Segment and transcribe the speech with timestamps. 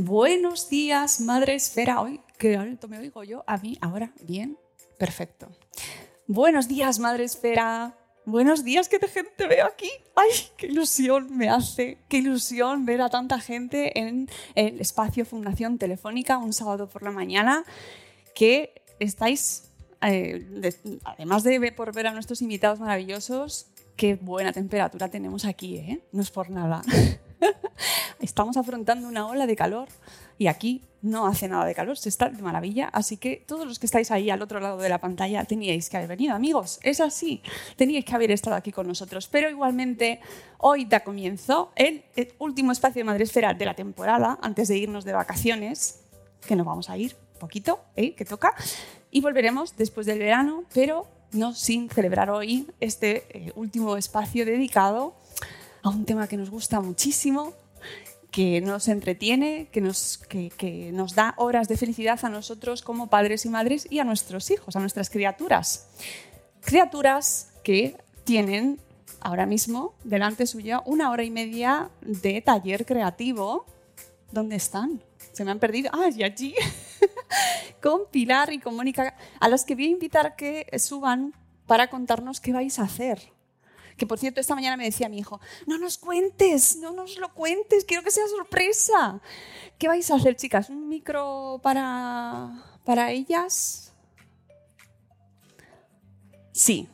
[0.00, 2.00] Buenos días, Madre Esfera.
[2.00, 3.42] Hoy, qué alto me oigo yo.
[3.48, 4.56] A mí, ahora, bien,
[4.96, 5.48] perfecto.
[6.28, 7.96] Buenos días, Madre Esfera.
[8.24, 9.90] Buenos días, qué gente veo aquí.
[10.14, 11.98] ¡Ay, qué ilusión me hace!
[12.08, 17.10] ¡Qué ilusión ver a tanta gente en el espacio Fundación Telefónica un sábado por la
[17.10, 17.64] mañana!
[18.36, 19.64] Que estáis,
[20.00, 25.78] eh, de- además de por ver a nuestros invitados maravillosos, qué buena temperatura tenemos aquí,
[25.78, 26.04] ¿eh?
[26.12, 26.82] No es por nada.
[28.20, 29.88] Estamos afrontando una ola de calor
[30.38, 32.88] y aquí no hace nada de calor, se está de maravilla.
[32.88, 35.96] Así que todos los que estáis ahí al otro lado de la pantalla teníais que
[35.96, 36.78] haber venido, amigos.
[36.82, 37.42] Es así,
[37.76, 39.28] teníais que haber estado aquí con nosotros.
[39.28, 40.20] Pero igualmente,
[40.58, 42.04] hoy da comienzo el,
[42.38, 46.00] último espacio de Madresfera de la temporada, antes de irnos de vacaciones,
[46.46, 48.14] que nos vamos a ir poquito, ¿eh?
[48.14, 48.54] que toca.
[49.10, 55.14] Y volveremos después del verano, pero no sin celebrar hoy este eh, último espacio dedicado
[55.84, 57.52] un tema que nos gusta muchísimo,
[58.30, 63.08] que nos entretiene, que nos, que, que nos da horas de felicidad a nosotros como
[63.08, 65.88] padres y madres y a nuestros hijos, a nuestras criaturas.
[66.60, 68.80] Criaturas que tienen
[69.20, 73.66] ahora mismo delante suya una hora y media de taller creativo.
[74.30, 75.02] ¿Dónde están?
[75.32, 75.90] Se me han perdido.
[75.94, 76.54] Ah, y allí.
[77.82, 81.34] con Pilar y con Mónica, a las que voy a invitar que suban
[81.66, 83.32] para contarnos qué vais a hacer.
[83.98, 87.34] Que por cierto, esta mañana me decía mi hijo, no nos cuentes, no nos lo
[87.34, 89.20] cuentes, quiero que sea sorpresa.
[89.76, 90.70] ¿Qué vais a hacer, chicas?
[90.70, 93.92] ¿Un micro para, para ellas?
[96.52, 96.88] Sí,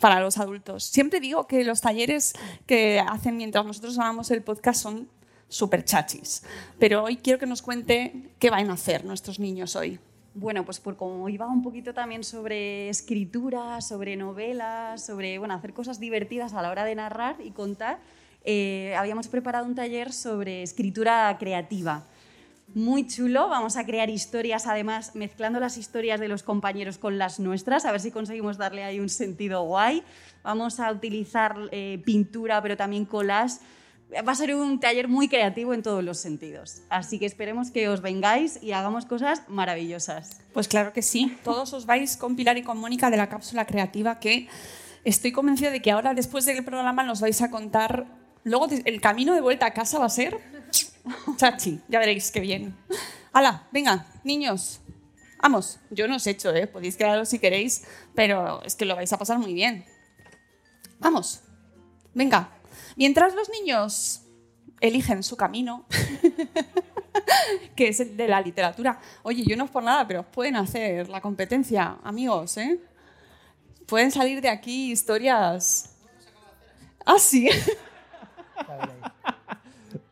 [0.00, 0.84] para los adultos.
[0.84, 2.34] Siempre digo que los talleres
[2.66, 5.08] que hacen mientras nosotros grabamos el podcast son
[5.48, 6.42] súper chachis.
[6.80, 10.00] Pero hoy quiero que nos cuente qué van a hacer nuestros niños hoy.
[10.34, 15.72] Bueno, pues por como iba un poquito también sobre escritura, sobre novelas, sobre bueno, hacer
[15.72, 17.98] cosas divertidas a la hora de narrar y contar,
[18.44, 22.04] eh, habíamos preparado un taller sobre escritura creativa.
[22.72, 27.40] Muy chulo, vamos a crear historias, además mezclando las historias de los compañeros con las
[27.40, 30.04] nuestras, a ver si conseguimos darle ahí un sentido guay.
[30.44, 33.56] Vamos a utilizar eh, pintura, pero también collage.
[34.12, 36.82] Va a ser un taller muy creativo en todos los sentidos.
[36.88, 40.40] Así que esperemos que os vengáis y hagamos cosas maravillosas.
[40.52, 43.66] Pues claro que sí, todos os vais con Pilar y con Mónica de la cápsula
[43.66, 44.48] creativa que
[45.04, 48.06] estoy convencida de que ahora después del programa nos vais a contar,
[48.42, 50.38] luego el camino de vuelta a casa va a ser
[51.36, 52.76] chachi, ya veréis qué bien.
[53.32, 54.80] Hala, venga, niños,
[55.40, 56.66] vamos, yo no os he hecho, ¿eh?
[56.66, 57.84] podéis quedaros si queréis,
[58.14, 59.84] pero es que lo vais a pasar muy bien.
[60.98, 61.42] Vamos,
[62.12, 62.50] venga,
[62.96, 64.22] mientras los niños
[64.80, 65.84] eligen su camino,
[67.76, 68.98] que es el de la literatura.
[69.22, 72.80] Oye, yo no es por nada, pero pueden hacer la competencia, amigos, ¿eh?
[73.86, 75.96] Pueden salir de aquí historias...
[77.04, 77.48] Ah, sí.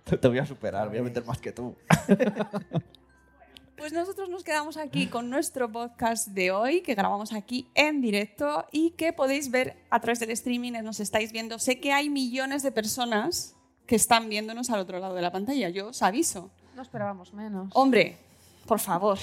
[0.04, 1.76] Te voy a superar, voy a meter más que tú.
[3.78, 8.66] Pues nosotros nos quedamos aquí con nuestro podcast de hoy, que grabamos aquí en directo
[8.72, 11.60] y que podéis ver a través del streaming, nos estáis viendo.
[11.60, 13.54] Sé que hay millones de personas
[13.86, 16.50] que están viéndonos al otro lado de la pantalla, yo os aviso.
[16.74, 17.70] No esperábamos menos.
[17.72, 18.18] Hombre,
[18.66, 19.16] por favor.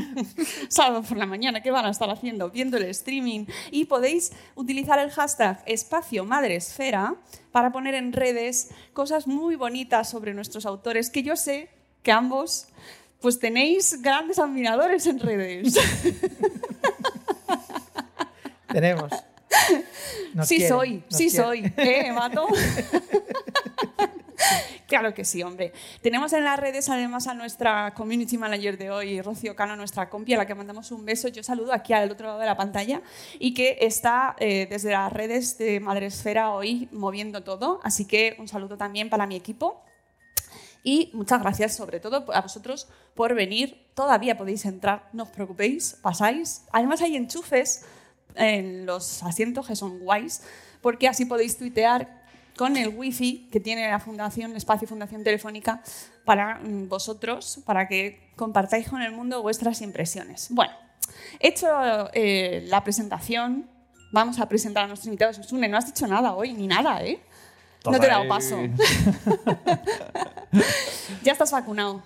[0.68, 2.48] Sábado por la mañana, ¿qué van a estar haciendo?
[2.48, 3.44] Viendo el streaming.
[3.70, 7.16] Y podéis utilizar el hashtag espacio madresfera
[7.52, 11.68] para poner en redes cosas muy bonitas sobre nuestros autores, que yo sé
[12.02, 12.68] que ambos
[13.22, 15.74] pues tenéis grandes admiradores en redes.
[18.70, 19.10] Tenemos.
[20.34, 21.46] Nos sí quieren, soy, sí quieren.
[21.46, 21.72] soy.
[21.76, 22.46] ¿Eh, Mato?
[24.92, 25.72] Claro que sí, hombre.
[26.02, 30.34] Tenemos en las redes además a nuestra community manager de hoy, Rocío Cano, nuestra compi,
[30.34, 31.28] a la que mandamos un beso.
[31.28, 33.00] Yo saludo aquí al otro lado de la pantalla
[33.38, 37.80] y que está eh, desde las redes de Madresfera hoy moviendo todo.
[37.82, 39.82] Así que un saludo también para mi equipo.
[40.82, 43.86] Y muchas gracias sobre todo a vosotros por venir.
[43.94, 46.64] Todavía podéis entrar, no os preocupéis, pasáis.
[46.72, 47.84] Además hay enchufes
[48.34, 50.42] en los asientos que son guays,
[50.80, 52.22] porque así podéis tuitear
[52.56, 55.82] con el wifi que tiene la Fundación Espacio Fundación Telefónica
[56.24, 60.48] para mm, vosotros, para que compartáis con el mundo vuestras impresiones.
[60.50, 60.72] Bueno,
[61.40, 61.68] hecho
[62.12, 63.68] eh, la presentación,
[64.12, 65.36] vamos a presentar a nuestros invitados.
[65.36, 67.20] Susune, no has dicho nada hoy, ni nada, ¿eh?
[67.90, 68.56] No te he dado paso.
[71.22, 72.02] ya estás vacunado.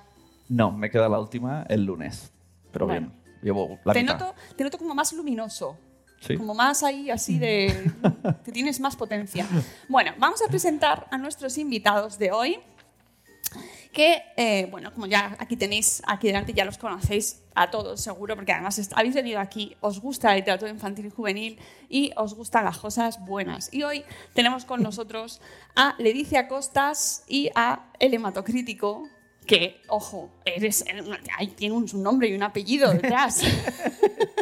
[0.49, 2.32] No, me queda la última el lunes.
[2.73, 3.08] Pero Bueno.
[3.08, 3.12] bien,
[3.43, 4.19] llevo la Te mitad.
[4.19, 5.78] noto, te noto como más luminoso.
[6.20, 6.37] Sí.
[6.37, 7.93] Como más ahí, así de.
[8.44, 9.46] que tienes más potencia.
[9.88, 12.58] Bueno, vamos a presentar a nuestros invitados de hoy.
[13.96, 18.37] Que, eh, bueno, como ya aquí tenéis, aquí delante ya los conocéis a todos, seguro,
[18.37, 21.58] porque además habéis venido aquí, os gusta la literatura infantil y juvenil
[21.88, 23.72] y os gustan las cosas buenas.
[23.72, 24.04] Y hoy
[24.34, 25.40] tenemos con nosotros
[25.75, 29.08] a Leticia Costas y a El Hematocrítico,
[29.46, 30.84] que, ojo, eres,
[31.38, 33.44] ahí tiene un nombre y un apellido detrás.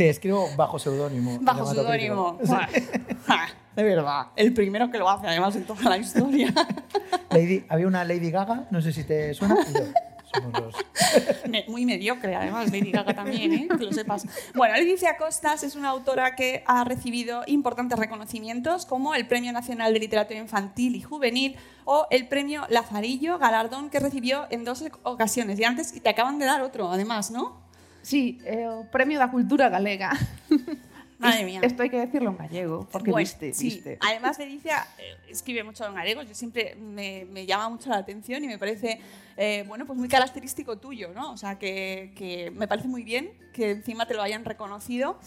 [0.00, 1.36] Sí, escribo bajo seudónimo.
[1.42, 2.38] Bajo seudónimo.
[3.76, 4.28] De verdad.
[4.34, 6.54] El primero que lo hace, además, en toda la historia.
[7.30, 9.56] Lady, había una Lady Gaga, no sé si te suena.
[9.62, 9.80] yo,
[10.32, 13.68] somos los- Muy mediocre, además, Lady Gaga también, ¿eh?
[13.76, 14.26] que lo sepas.
[14.54, 19.92] Bueno, Leticia Costas es una autora que ha recibido importantes reconocimientos como el Premio Nacional
[19.92, 25.60] de Literatura Infantil y Juvenil o el Premio Lazarillo, galardón que recibió en dos ocasiones.
[25.60, 27.68] Y antes y te acaban de dar otro, además, ¿no?
[28.02, 30.10] Sí, eh, o Premio da Cultura Galega.
[31.18, 31.60] Madre mía.
[31.62, 33.64] Esto hay que decirlo en gallego, porque Bueno, viste, sí.
[33.64, 33.98] viste.
[34.00, 36.22] Además, Leticia eh, escribe mucho en galego.
[36.22, 39.00] Yo siempre me, me llama mucho la atención y me parece,
[39.36, 41.32] eh, bueno, pues muy característico tuyo, ¿no?
[41.32, 45.18] O sea, que, que me parece muy bien que encima te lo hayan reconocido.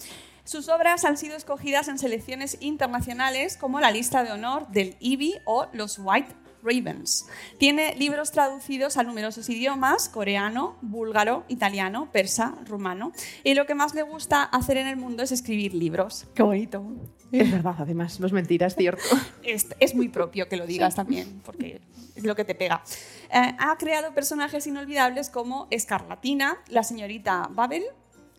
[0.46, 5.42] Sus obras han sido escogidas en selecciones internacionales como la lista de honor del IBI
[5.46, 6.34] o los White
[6.64, 7.28] Ravens.
[7.58, 13.12] Tiene libros traducidos a numerosos idiomas, coreano, búlgaro, italiano, persa, rumano.
[13.44, 16.26] Y lo que más le gusta hacer en el mundo es escribir libros.
[16.34, 16.84] Qué bonito.
[17.32, 19.04] Es verdad, además, no es mentira, es cierto.
[19.44, 21.82] Es, es muy propio que lo digas también, porque
[22.16, 22.82] es lo que te pega.
[23.30, 27.84] Eh, ha creado personajes inolvidables como Escarlatina, la señorita Babel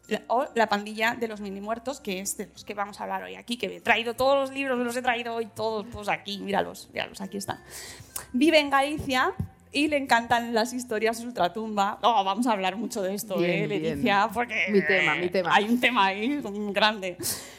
[0.09, 3.05] la- o la pandilla de los mini muertos, que es de los que vamos a
[3.05, 6.09] hablar hoy aquí, que he traído todos los libros, los he traído hoy todos, todos
[6.09, 7.61] aquí, míralos, míralos, aquí están.
[8.33, 9.33] Vive en Galicia
[9.73, 11.99] y le encantan las historias de ultratumba.
[12.03, 13.67] Oh, vamos a hablar mucho de esto, Bien, ¿eh.
[13.81, 14.29] Leticia?
[14.33, 15.55] Porque Mi tema, mi tema.
[15.55, 16.41] hay un tema ahí
[16.73, 17.17] grande.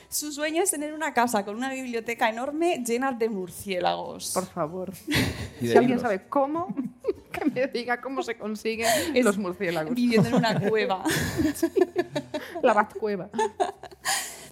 [0.10, 4.32] Su sueño es tener una casa con una biblioteca enorme llena de murciélagos.
[4.34, 4.94] Por favor.
[5.60, 6.76] Si alguien sabe cómo,
[7.32, 9.96] que me diga cómo se consiguen Es los murciélagos.
[9.96, 11.02] Viviendo en una cueva.
[12.62, 13.30] La Batcueva.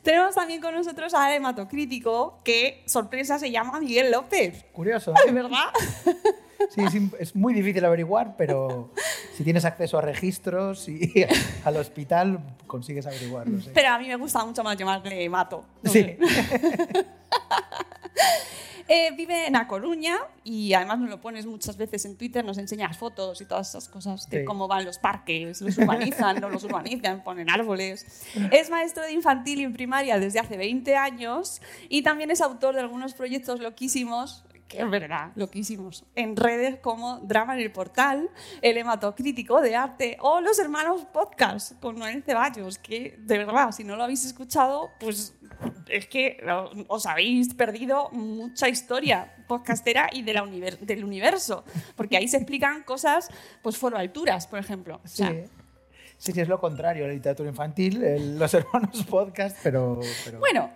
[0.02, 4.66] Tenemos también con nosotros a Hematocrítico, que, sorpresa, se llama Miguel López.
[4.72, 5.14] Curioso.
[5.26, 5.72] ¿De verdad?
[6.70, 8.92] Sí, es, es muy difícil averiguar, pero
[9.36, 11.26] si tienes acceso a registros y
[11.66, 13.62] al hospital, consigues averiguarlo.
[13.62, 13.70] sí.
[13.74, 15.66] Pero a mí me gusta mucho más llamarle Mato.
[15.82, 16.18] no Sí.
[18.90, 22.58] Eh, vive en A Coruña y además nos lo pones muchas veces en Twitter, nos
[22.58, 24.46] enseñas fotos y todas esas cosas de Sí.
[24.46, 28.06] cómo van los parques, los urbanizan, no los urbanizan, ponen árboles.
[28.52, 32.82] Es maestro de infantil y primaria desde hace 20 años y también es autor de
[32.82, 38.30] algunos proyectos loquísimos que es verdad, loquísimos, en redes como Drama en el Portal,
[38.62, 43.84] El Hematocrítico de Arte o Los Hermanos Podcast con Noel Ceballos, que de verdad, si
[43.84, 45.36] no lo habéis escuchado, pues
[45.88, 51.64] es que lo- os habéis perdido mucha historia podcastera y de la univer- del universo,
[51.96, 53.30] porque ahí se explican cosas,
[53.62, 55.00] pues foro alturas, por ejemplo.
[55.04, 55.24] O Sí.
[56.18, 60.70] Sí, sí, es lo contrario, la literatura infantil, el- los hermanos podcast, pero, pero bueno,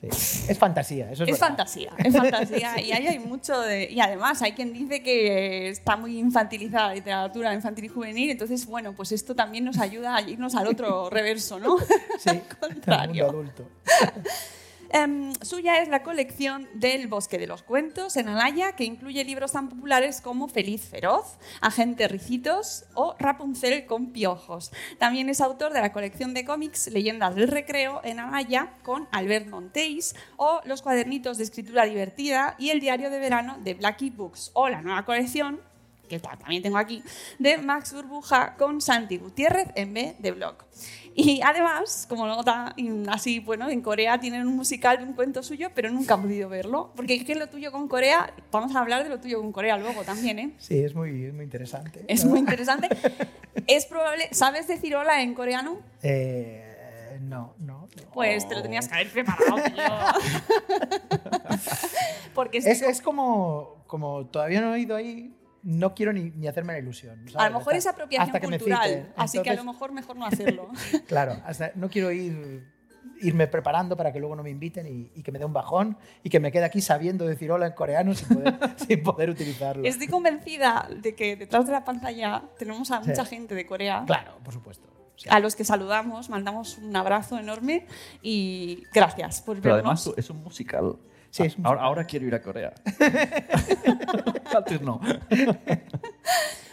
[0.00, 0.08] sí.
[0.48, 1.10] es fantasía.
[1.10, 1.48] Eso es, Es verdad.
[1.48, 2.80] fantasía, es fantasía.
[2.84, 3.90] Y ahí hay mucho de.
[3.90, 8.30] Y además, hay quien dice que está muy infantilizada la literatura infantil y juvenil.
[8.30, 11.76] Entonces, bueno, pues esto también nos ayuda a irnos al otro reverso, ¿no?
[12.18, 13.26] Sí, contrario.
[13.26, 13.64] mundo adulto.
[14.92, 19.52] Em, suya es la colección del Bosque de los Cuentos en Alaya, que incluye libros
[19.52, 24.72] tan populares como Feliz Feroz, Agente Ricitos o Rapunzel con Piojos.
[24.98, 29.46] También es autor de la colección de cómics Leyendas del Recreo en Alaya con Albert
[29.46, 34.50] Monteis o los cuadernitos de escritura divertida y el diario de verano de Blackie Books
[34.54, 35.60] o la nueva colección
[36.10, 37.02] que ta- también tengo aquí,
[37.38, 40.56] de Max Burbuja con Santi Gutiérrez en B de blog.
[41.14, 42.74] Y además, como nota
[43.08, 46.48] así, bueno, en Corea tienen un musical de un cuento suyo, pero nunca he podido
[46.48, 46.92] verlo.
[46.94, 49.76] Porque es que lo tuyo con Corea, vamos a hablar de lo tuyo con Corea
[49.78, 50.54] luego también, ¿eh?
[50.58, 52.04] Sí, es muy, es muy interesante.
[52.08, 52.88] Es muy interesante.
[53.66, 55.78] es probable, ¿sabes decir hola en coreano?
[56.02, 57.88] Eh, no, no.
[57.96, 58.10] no.
[58.14, 59.84] Pues te lo tenías que haber preparado, tío.
[62.34, 66.72] Porque Es, es como, como todavía no he ido ahí, no quiero ni, ni hacerme
[66.74, 67.24] la ilusión.
[67.28, 67.52] A ¿sabes?
[67.52, 69.12] lo mejor Hasta- es apropiación hasta que me cultural, citen.
[69.16, 70.68] así que a lo Entonces, mejor mejor no hacerlo.
[71.06, 72.66] Claro, hasta, no quiero ir,
[73.22, 75.98] irme preparando para que luego no me inviten y, y que me dé un bajón
[76.22, 79.84] y que me quede aquí sabiendo decir hola en coreano sin poder, sin poder utilizarlo.
[79.86, 83.10] Estoy convencida de que detrás de la pantalla tenemos a Sí.
[83.10, 84.04] mucha gente de Corea.
[84.06, 84.88] Claro, por supuesto.
[85.28, 87.86] A los que saludamos, mandamos un abrazo enorme
[88.22, 90.06] y gracias por Pero vernos.
[90.06, 90.96] además es un musical.
[91.30, 92.72] Sí, es un ahora, ahora quiero ir a Corea.
[94.54, 95.00] Antes no.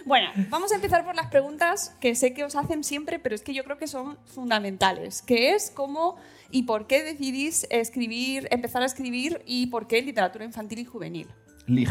[0.07, 3.41] Bueno, vamos a empezar por las preguntas que sé que os hacen siempre, pero es
[3.41, 5.21] que yo creo que son fundamentales.
[5.21, 6.15] Que es cómo
[6.49, 11.27] y por qué decidís escribir, empezar a escribir y por qué literatura infantil y juvenil.
[11.65, 11.89] Lig.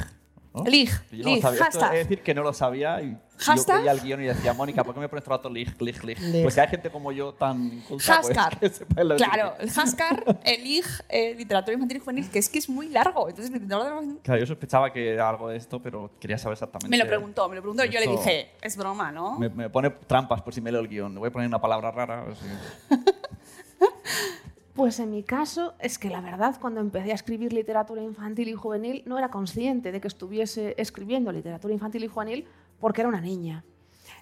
[0.54, 0.64] ¿no?
[0.64, 1.68] Lig, Yo no lig, lo sabía.
[1.68, 3.76] Esto es decir que no lo sabía y Hashtag.
[3.76, 5.80] yo veía el guion y decía, Mónica, ¿por qué me pones todo el rato lig,
[5.80, 6.18] lig, lig?
[6.20, 6.42] Lig.
[6.42, 8.58] Pues si hay gente como yo tan culta, pues, Haskar.
[8.60, 8.70] que
[9.16, 12.88] Claro, el Haskar, el IG, eh, literatura infantil y juvenil, que es que es muy
[12.88, 13.28] largo.
[13.28, 13.52] Entonces,
[14.22, 16.88] Claro, yo sospechaba que era algo de esto, pero quería saber exactamente.
[16.88, 17.84] me lo preguntó, me lo preguntó.
[17.84, 19.38] y Yo le dije, es broma, ¿no?
[19.38, 21.14] Me, me pone trampas por si me leo el guion.
[21.14, 22.24] Le voy a poner una palabra rara.
[24.76, 28.52] Pues en mi caso es que la verdad cuando empecé a escribir literatura infantil y
[28.52, 32.46] juvenil no era consciente de que estuviese escribiendo literatura infantil y juvenil
[32.78, 33.64] porque era una niña.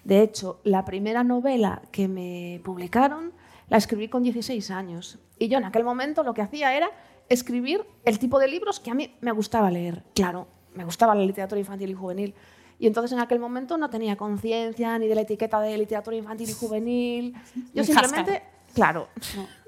[0.03, 3.33] De hecho, la primera novela que me publicaron
[3.69, 6.89] la escribí con 16 años y yo en aquel momento lo que hacía era
[7.29, 10.03] escribir el tipo de libros que a mí me gustaba leer.
[10.13, 12.35] Claro, me gustaba la literatura infantil y juvenil.
[12.77, 16.49] Y entonces en aquel momento no tenía conciencia ni de la etiqueta de literatura infantil
[16.49, 17.35] y juvenil.
[17.73, 18.43] Yo simplemente,
[18.73, 19.07] claro,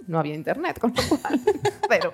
[0.08, 1.39] no había internet, con lo cual,
[1.89, 2.13] pero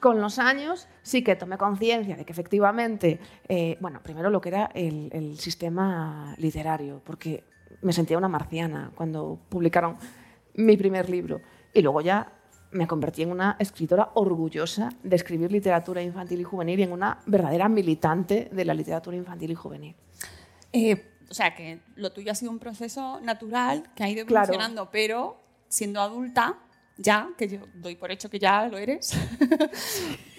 [0.00, 4.48] con los años sí que tomé conciencia de que efectivamente, eh, bueno, primero lo que
[4.48, 7.44] era el, el sistema literario, porque
[7.82, 9.96] me sentía una marciana cuando publicaron
[10.54, 11.40] mi primer libro.
[11.72, 12.32] Y luego ya
[12.72, 17.18] me convertí en una escritora orgullosa de escribir literatura infantil y juvenil y en una
[17.26, 19.96] verdadera militante de la literatura infantil y juvenil.
[20.72, 24.44] Eh, o sea, que lo tuyo ha sido un proceso natural que ha ido Claro.
[24.46, 25.36] evolucionando, pero
[25.68, 26.58] siendo adulta,
[27.00, 29.12] ya, que yo doy por hecho que ya lo eres,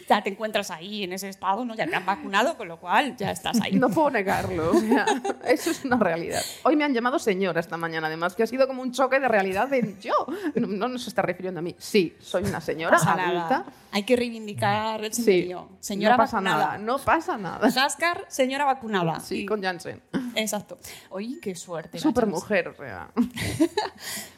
[0.08, 1.76] ya te encuentras ahí en ese estado, ¿no?
[1.76, 3.74] Ya te han vacunado, con lo cual ya estás ahí.
[3.74, 5.06] No puedo negarlo, o sea,
[5.48, 6.42] eso es una realidad.
[6.64, 9.28] Hoy me han llamado señora esta mañana, además, que ha sido como un choque de
[9.28, 10.14] realidad de yo.
[10.56, 11.76] No, no nos está refiriendo a mí.
[11.78, 13.34] Sí, soy una señora pasa adulta.
[13.34, 13.66] nada.
[13.94, 15.70] Hay que reivindicar el Sí, señorío.
[15.82, 16.66] Señora no pasa vacunada.
[16.66, 17.68] nada, no pasa nada.
[17.86, 19.20] Haskar, señora vacunada.
[19.20, 20.02] Sí, con Janssen.
[20.36, 20.78] Exacto.
[21.10, 22.00] Oye, qué suerte.
[22.00, 23.10] Super mujer, o sea.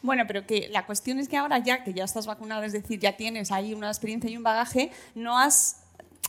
[0.02, 2.98] Bueno, pero que la cuestión es que ahora ya que ya estás vacunada, es decir,
[3.00, 5.63] ya tienes ahí una experiencia y un bagaje, no has...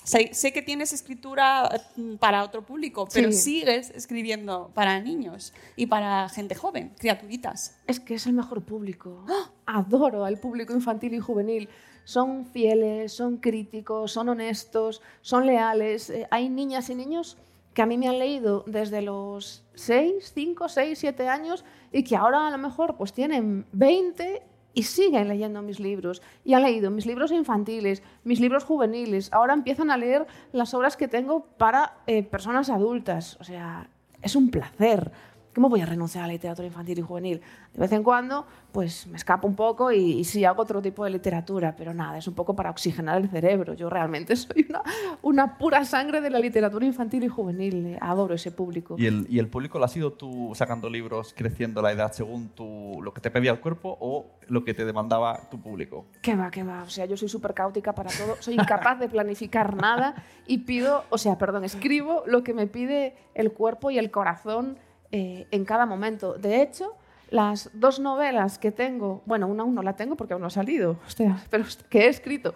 [0.06, 3.38] Sé, sé que tienes escritura eh, para otro público, pero Sí.
[3.40, 7.78] sigues escribiendo para niños y para gente joven, criaturitas.
[7.88, 9.26] Es que es el mejor público.
[9.66, 11.68] Adoro al público infantil y juvenil.
[12.04, 16.12] Son fieles, son críticos, son honestos, son leales.
[16.12, 17.38] Eh, hay niñas y niños
[17.74, 22.16] que a mí me han leído desde los 6, 5, 6, 7 años y que
[22.16, 24.42] ahora a lo mejor pues tienen 20
[24.76, 26.22] y siguen leyendo mis libros.
[26.44, 29.34] Y han leído mis libros infantiles, mis libros juveniles.
[29.34, 33.38] Ahora empiezan a leer las obras que tengo para eh, personas adultas.
[33.40, 33.90] O sea,
[34.22, 35.12] es un placer.
[35.56, 37.42] ¿Cómo voy a renunciar a la literatura infantil y juvenil?
[37.74, 41.06] De vez en cuando, pues me escapo un poco y, y sí hago otro tipo
[41.06, 43.74] de literatura, pero nada, es un poco para oxigenar el cerebro.
[43.74, 44.84] Yo realmente soy una,
[45.22, 47.98] una pura sangre de la literatura infantil y juvenil.
[48.02, 48.96] Adoro ese público.
[48.98, 52.50] ¿Y el, ¿Y el público lo has sido tú sacando libros, creciendo la edad según
[52.50, 56.08] tu, lo que te pedía el cuerpo o lo que te demandaba tu público?
[56.22, 56.84] ¿Qué va, qué va?
[56.84, 60.16] O sea, yo soy súper caótica para todo, soy incapaz de planificar nada
[60.48, 64.78] y pido, o sea, perdón, escribo lo que me pide el cuerpo y el corazón
[65.16, 66.34] eh, en cada momento.
[66.34, 66.94] De hecho,
[67.32, 70.52] las dos novelas que tengo, bueno, una aún no la tengo porque aún no ha
[70.62, 72.54] salido, hostia, pero que he escrito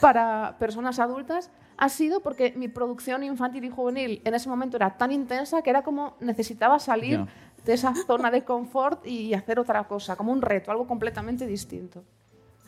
[0.00, 4.96] para personas adultas, ha sido porque mi producción infantil y juvenil en ese momento era
[4.96, 7.26] tan intensa que era como necesitaba salir Ya.
[7.64, 12.02] de esa zona de confort y hacer otra cosa, como un reto, algo completamente distinto.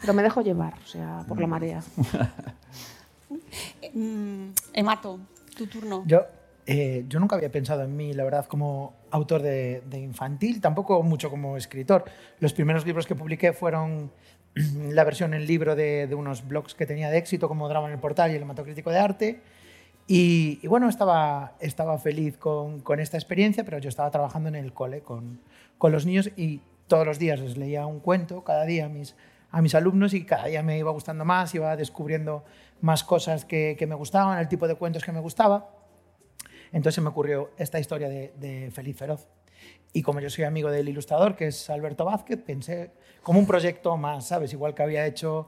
[0.00, 1.82] Pero me dejo llevar, o sea, por la marea.
[3.94, 5.18] Mm, Emato,
[5.56, 6.02] tu turno.
[6.06, 6.20] Yo,
[6.66, 11.02] eh, yo nunca había pensado en mí, la verdad, como autor de, de infantil, tampoco
[11.02, 12.04] mucho como escritor.
[12.40, 14.10] Los primeros libros que publiqué fueron
[14.54, 17.94] la versión en libro de, de unos blogs que tenía de éxito, como Drama en
[17.94, 19.40] el Portal y el Hematocrítico de Arte.
[20.06, 24.54] Y, y bueno, estaba, estaba feliz con, con esta experiencia, pero yo estaba trabajando en
[24.54, 25.40] el cole con,
[25.78, 29.16] con los niños y todos los días les leía un cuento, cada día a mis,
[29.50, 32.44] a mis alumnos y cada día me iba gustando más, iba descubriendo
[32.82, 35.70] más cosas que, que me gustaban, el tipo de cuentos que me gustaba.
[36.74, 39.26] Entonces me ocurrió esta historia de, de Feliz Feroz.
[39.92, 42.90] Y como yo soy amigo del ilustrador, que es Alberto Vázquez, pensé
[43.22, 44.52] como un proyecto más, ¿sabes?
[44.52, 45.46] Igual que había hecho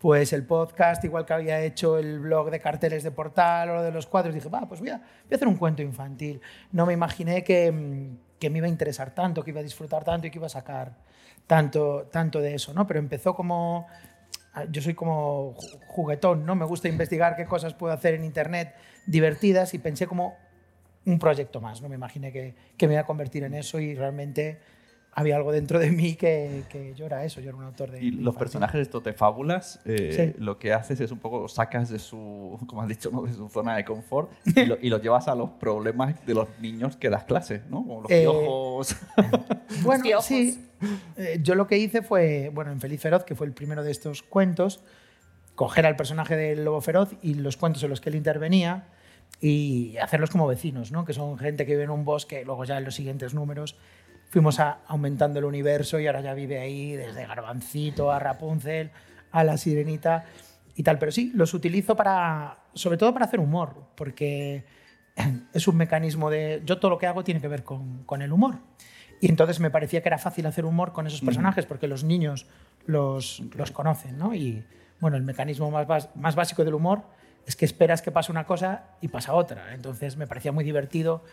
[0.00, 3.90] pues el podcast, igual que había hecho el blog de carteles de portal o de
[3.90, 6.42] los cuadros, dije, va, pues voy a, voy a hacer un cuento infantil.
[6.72, 10.04] No me imaginé que, mm, que me iba a interesar tanto, que iba a disfrutar
[10.04, 10.98] tanto y que iba a sacar
[11.46, 12.86] tanto, tanto de eso, ¿no?
[12.86, 13.86] Pero empezó como...
[14.70, 16.54] Yo soy como ju- juguetón, ¿no?
[16.54, 18.74] Me gusta investigar qué cosas puedo hacer en Internet
[19.06, 20.36] divertidas y pensé como
[21.06, 21.88] un proyecto más, ¿no?
[21.88, 24.58] Me imaginé que, que me iba a convertir en eso y realmente
[25.16, 28.02] había algo dentro de mí que, que yo era eso, yo era un autor de...
[28.02, 30.42] Y los personajes estos de fábulas, eh, Sí.
[30.42, 33.22] lo que haces es un poco sacas de su, como has dicho, ¿no?
[33.22, 36.48] de su zona de confort y lo, y lo llevas a los problemas de los
[36.60, 37.84] niños que das clases, ¿no?
[37.86, 38.96] Como los Eh, piojos.
[39.82, 40.66] Bueno, sí.
[41.16, 43.90] Eh, yo lo que hice fue, bueno, en Feliz Feroz, que fue el primero de
[43.92, 44.80] estos cuentos,
[45.54, 48.88] coger al personaje del lobo feroz y los cuentos en los que él intervenía
[49.40, 51.04] y hacerlos como vecinos, ¿no?
[51.04, 53.76] Que son gente que vive en un bosque, luego ya en los siguientes números
[54.30, 58.90] fuimos a- aumentando el universo y ahora ya vive ahí desde Garbancito a Rapunzel
[59.32, 60.24] a la Sirenita
[60.76, 60.98] y tal.
[60.98, 64.64] Pero sí, los utilizo para, sobre todo para hacer humor, porque
[65.52, 66.62] es un mecanismo de...
[66.64, 68.56] Yo todo lo que hago tiene que ver con, con el humor.
[69.20, 72.46] Y entonces me parecía que era fácil hacer humor con esos personajes porque los niños
[72.86, 74.34] los, los conocen, ¿no?
[74.34, 74.64] Y
[75.00, 77.02] bueno, el mecanismo más, más básico del humor
[77.46, 79.74] es que esperas que pase una cosa y pasa otra.
[79.74, 81.24] Entonces me parecía muy divertido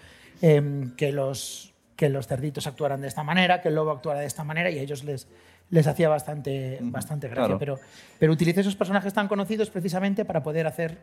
[0.41, 4.25] em, que, los, que los cerditos actuaran de esta manera, que el lobo actuara de
[4.25, 5.27] esta manera y a ellos les,
[5.69, 7.57] les hacía bastante, bastante gracia.
[7.57, 7.59] claro.
[7.59, 7.79] Pero,
[8.19, 10.97] pero utilicé esos personajes tan conocidos precisamente para poder hacer,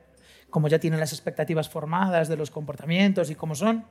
[0.51, 3.85] como ya tienen las expectativas formadas de los comportamientos y cómo son,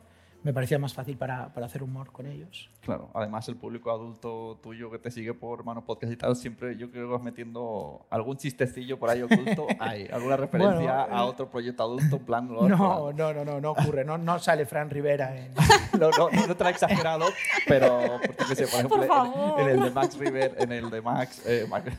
[0.47, 2.69] me parecía más fácil para, para hacer humor con ellos.
[2.79, 6.77] Claro, además el público adulto tuyo que te sigue por Mano Podcast y tal, siempre
[6.77, 9.67] yo creo que vas metiendo algún chistecillo por ahí oculto.
[9.79, 12.47] Hay alguna referencia Bueno, a eh, otro proyecto adulto, en plan.
[12.47, 15.53] lo- No, no, no, no, no ocurre, no, no sale Fran Rivera en...
[15.99, 17.25] No, no, no te lo he exagerado,
[17.67, 19.59] pero porque sé, por ejemplo, Por en- favor.
[19.61, 21.91] En, el de Max River, en el de Max, eh, Max,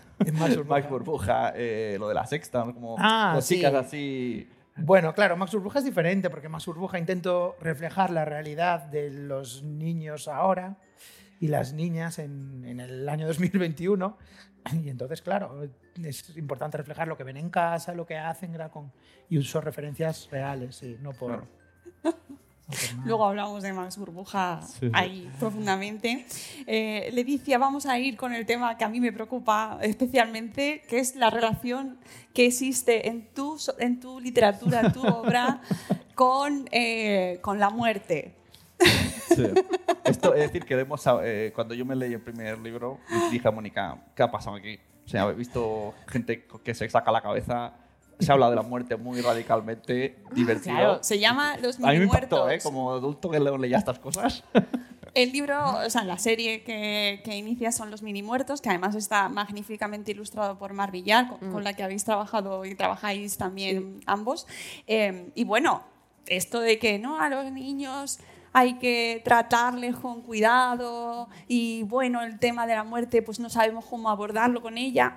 [0.66, 2.72] Max Burbuja, eh, lo de la sexta, ¿no?
[2.72, 3.76] como Ah, cositas sí.
[3.76, 4.48] así.
[4.80, 9.62] Bueno, claro, Max Burbuja es diferente porque Max Burbuja intento reflejar la realidad de los
[9.62, 10.76] niños ahora
[11.40, 14.16] y las niñas en, el año 2021.
[14.84, 15.62] Y entonces, claro,
[16.02, 18.92] es importante reflejar lo que ven en casa, lo que hacen con,
[19.28, 21.46] y uso referencias reales, sí, no por...
[23.04, 24.90] Luego hablamos de Max Burbuja Sí.
[24.92, 26.26] ahí profundamente.
[26.66, 30.98] Eh, Leticia, vamos a ir con el tema que a mí me preocupa especialmente, que
[30.98, 31.98] es la relación
[32.34, 35.60] que existe en tu, en tu literatura, en tu obra,
[36.14, 38.34] con, eh, con la muerte.
[39.34, 39.44] Sí.
[40.04, 42.98] Esto es decir, que hemos, eh, cuando yo me leí el primer libro,
[43.30, 44.78] dije a Mónica, ¿qué ha pasado aquí?
[45.04, 47.72] O sea, he visto gente que se saca la cabeza,
[48.18, 50.74] se habla de la muerte muy radicalmente, divertido.
[50.76, 52.60] Claro, se llama Los A mí me impactó, Mini ¿eh?
[52.62, 54.44] Como adulto que leo- leía estas cosas.
[55.14, 58.94] El libro, o sea, la serie que, que inicia son Los Mini Muertos, que además
[58.94, 64.00] está magníficamente ilustrado por Mar Villar, con, con la que habéis trabajado y trabajáis también
[64.06, 64.46] ambos.
[64.86, 65.82] Eh, y bueno,
[66.26, 68.18] esto de que no a los niños
[68.52, 73.86] hay que tratarles con cuidado y bueno, el tema de la muerte, pues no sabemos
[73.86, 75.16] cómo abordarlo con ella.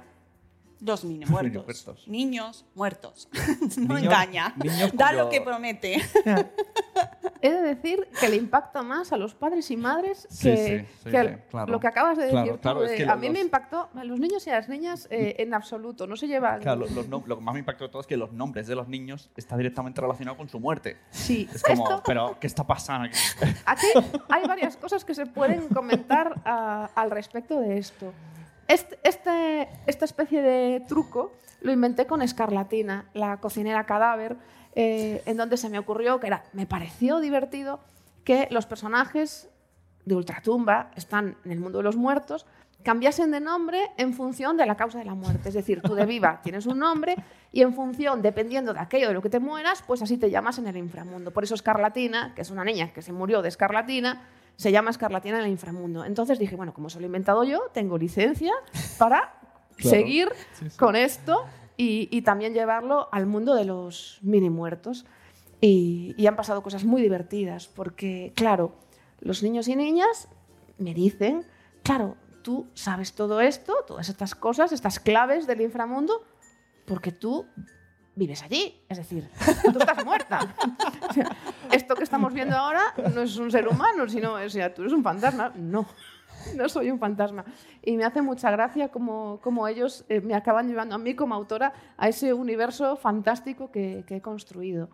[0.81, 1.63] Los mini muertos.
[1.65, 2.07] muertos.
[2.07, 3.29] Niños muertos.
[3.77, 4.53] no Niños- engaña.
[4.57, 6.01] niños Da lo que promete.
[7.43, 11.09] He de decir que le impacta más a los padres y madres que, sí, sí,
[11.09, 11.71] que sí, claro.
[11.71, 14.19] lo que acabas de decir Claro, es que a los- mí me impactó a los
[14.19, 16.05] niños y a las niñas eh, en absoluto.
[16.05, 16.61] No se llevan.
[16.61, 18.67] Claro, los- los nom- lo que más me impactó de todo es que los nombres
[18.67, 20.97] de los niños está directamente relacionado con su muerte.
[21.09, 21.49] Sí.
[21.51, 23.17] Es como, Esto- pero ¿qué está pasando aquí?
[23.65, 23.87] Aquí
[24.29, 28.13] hay varias cosas que se pueden comentar ah, al respecto de esto.
[28.71, 34.37] Este, este- esta especie de truco lo inventé con Escarlatina, la cocinera cadáver,
[34.75, 37.81] eh, en donde se me ocurrió que era, me pareció divertido
[38.23, 39.49] que los personajes
[40.05, 42.45] de Ultratumba están en el mundo de los muertos,
[42.81, 45.49] cambiasen de nombre en función de la causa de la muerte.
[45.49, 47.17] Es decir, tú de viva tienes un nombre
[47.51, 50.59] y en función, dependiendo de aquello de lo que te mueras, pues así te llamas
[50.59, 51.31] en el inframundo.
[51.31, 54.21] Por eso Escarlatina, que es una niña que se murió de escarlatina,
[54.55, 56.05] se llama Escarlatina en el inframundo.
[56.05, 58.53] Entonces dije, bueno, como se lo he inventado yo, tengo licencia
[58.97, 59.33] para
[59.77, 59.97] Claro.
[59.97, 60.77] seguir Sí, sí.
[60.77, 61.45] con esto
[61.77, 65.05] y, y también llevarlo al mundo de los mini muertos.
[65.59, 68.73] Y, y han pasado cosas muy divertidas, porque, claro,
[69.19, 70.27] los niños y niñas
[70.79, 71.45] me dicen,
[71.83, 76.23] claro, tú sabes todo esto, todas estas cosas, estas claves del inframundo,
[76.85, 77.45] porque tú
[78.15, 79.29] vives allí, es decir,
[79.73, 80.53] tú estás muerta.
[81.09, 81.35] O sea,
[81.71, 82.81] Esto que estamos viendo ahora
[83.13, 85.51] no es un ser humano, sino, o sea, tú eres un fantasma.
[85.55, 85.85] No,
[86.55, 87.45] no soy un fantasma.
[87.81, 91.35] Y me hace mucha gracia como, como ellos eh, me acaban llevando a mí como
[91.35, 94.89] autora a ese universo fantástico que, que he construido.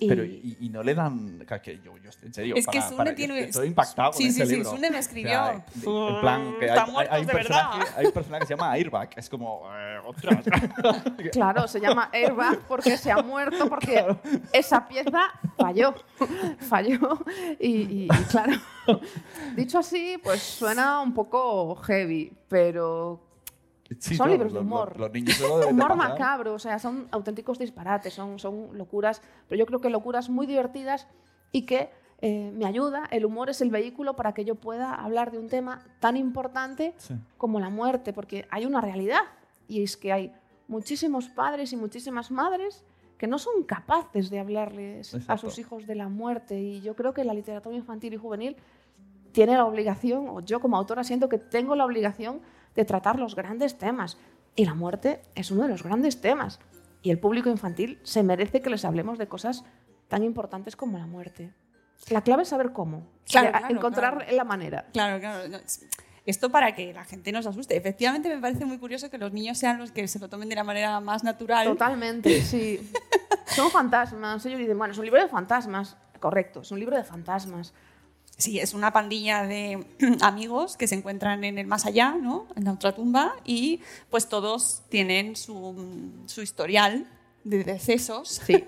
[0.00, 1.38] Y- Pero, y, y no le dan.
[1.46, 2.54] que- que yo, yo, en serio.
[2.56, 4.70] Es que para- Sune para- tiene- Estoy impactado Sí, con sí, sí, libro.
[4.70, 5.30] Sune me O escribió.
[5.30, 7.94] sea, en plan, que hay, hay- hay un de personaje, verdad.
[7.98, 9.10] hay un personaje que se llama Airbag.
[9.16, 9.62] Es como.
[9.72, 10.44] eh, ostras.
[11.32, 14.04] Claro, se llama Airbag porque se ha muerto, porque
[14.52, 15.94] esa pieza falló.
[16.60, 17.18] Falló.
[17.58, 18.52] Y, y- y claro,
[19.54, 23.20] dicho así, pues suena un poco heavy, pero
[23.98, 24.90] Sí, son no, libros de humor.
[24.90, 29.20] Los, los niños deben de humor macabro, o sea, son auténticos disparates, son, son locuras,
[29.48, 31.08] pero yo creo que locuras muy divertidas
[31.52, 31.90] y que
[32.22, 33.04] eh, me ayuda.
[33.10, 36.94] El humor es el vehículo para que yo pueda hablar de un tema tan importante
[36.98, 37.14] Sí.
[37.36, 39.22] como la muerte, porque hay una realidad
[39.66, 40.32] y es que hay
[40.68, 42.84] muchísimos padres y muchísimas madres
[43.18, 45.48] que no son capaces de hablarles a Exacto.
[45.48, 48.56] sus hijos de la muerte y yo creo que la literatura infantil y juvenil
[49.32, 52.40] tiene la obligación, o yo como autora siento que tengo la obligación
[52.74, 54.18] de tratar los grandes temas.
[54.56, 56.60] Y la muerte es uno de los grandes temas.
[57.02, 59.64] Y el público infantil se merece que les hablemos de cosas
[60.08, 61.52] tan importantes como la muerte.
[62.08, 64.36] La clave es saber cómo, Claro, claro, encontrar claro.
[64.36, 64.86] la manera.
[64.92, 65.48] Claro, claro.
[65.48, 65.58] no,
[66.26, 67.76] Esto para que la gente no se asuste.
[67.76, 70.56] Efectivamente, me parece muy curioso que los niños sean los que se lo tomen de
[70.56, 71.66] la manera más natural.
[71.66, 72.90] Totalmente, sí.
[73.46, 74.44] Son fantasmas.
[74.46, 75.96] Ellos dicen, bueno, es un libro de fantasmas.
[76.18, 77.72] Correcto, es un libro de fantasmas.
[78.40, 79.84] Sí, es una pandilla de
[80.22, 82.46] amigos que se encuentran en el más allá, ¿no?
[82.56, 87.06] En la otra tumba, y pues todos tienen su, su historial
[87.44, 88.40] de decesos.
[88.46, 88.64] Sí.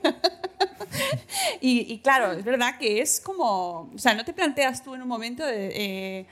[1.62, 3.90] y, y claro, es verdad que es como.
[3.94, 5.70] O sea, no te planteas tú en un momento de.
[5.74, 6.26] eh,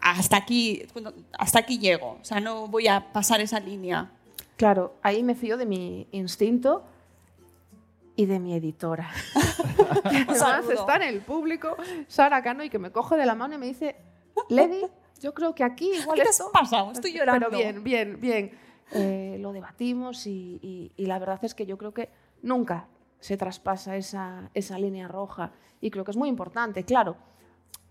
[0.00, 0.86] hasta aquí,
[1.36, 2.18] hasta aquí llego.
[2.20, 4.10] O sea, no voy a pasar esa línea.
[4.56, 6.84] Claro, ahí me fío de mi instinto
[8.18, 9.08] y de mi editora.
[10.10, 11.76] que además está en el público,
[12.08, 13.94] Sara Cano, y que me coge de la mano y me dice,
[14.48, 14.82] Lady,
[15.20, 16.50] yo creo que aquí igual ¿Qué te has esto...
[16.52, 16.90] pasado?
[16.90, 17.46] Estoy llorando.
[17.48, 18.58] Pero bien, bien, bien.
[18.90, 22.10] Eh, lo debatimos y, y- y la verdad es que yo creo que
[22.42, 22.88] nunca
[23.20, 26.82] se traspasa esa, esa línea roja y creo que es muy importante.
[26.84, 27.16] Claro,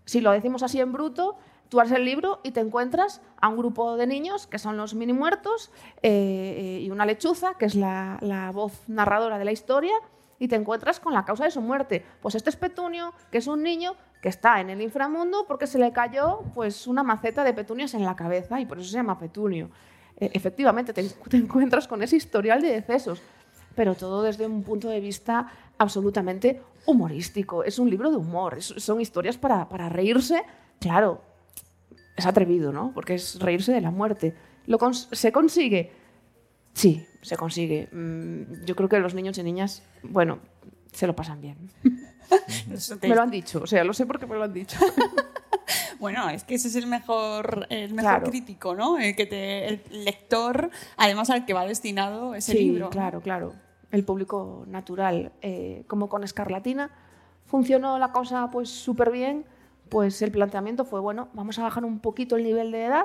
[0.04, 1.36] si lo decimos así en bruto,
[1.70, 4.92] tú abres el libro y te encuentras a un grupo de niños que son los
[4.94, 5.70] mini muertos
[6.02, 6.10] eh,
[6.58, 9.94] eh, y una lechuza, que es la, la voz narradora de la historia,
[10.38, 12.04] y te encuentras con la causa de su muerte.
[12.20, 15.78] Pues este es Petunio, que es un niño que está en el inframundo porque se
[15.78, 19.18] le cayó pues, una maceta de petunias en la cabeza y por eso se llama
[19.18, 19.70] Petunio.
[20.16, 23.20] Eh, efectivamente, te, encuentras con ese historial de decesos,
[23.74, 25.46] pero todo desde un punto de vista
[25.78, 27.62] absolutamente humorístico.
[27.62, 30.42] Es un libro de humor, es- son historias para, para reírse.
[30.80, 31.22] Claro,
[32.16, 32.92] es atrevido, ¿no?
[32.94, 34.34] Porque es reírse de la muerte.
[34.66, 35.92] ¿Lo ¿Se consigue?
[36.72, 37.88] Sí, se consigue.
[37.92, 40.38] Mm, Yo creo que los niños y niñas, bueno,
[40.92, 41.56] se lo pasan bien.
[43.02, 44.78] Me lo han dicho, o sea, lo sé porque me lo han dicho.
[45.98, 48.30] Bueno, es que ese es el mejor, el mejor Claro.
[48.30, 48.98] crítico, ¿no?
[48.98, 52.88] El, que te, el lector, además al que va destinado ese sí, libro.
[52.90, 53.54] claro, claro.
[53.90, 55.32] El público natural.
[55.42, 56.90] Eh, como con Escarlatina
[57.46, 59.44] funcionó la cosa pues súper bien,
[59.88, 63.04] pues el planteamiento fue, bueno, vamos a bajar un poquito el nivel de edad,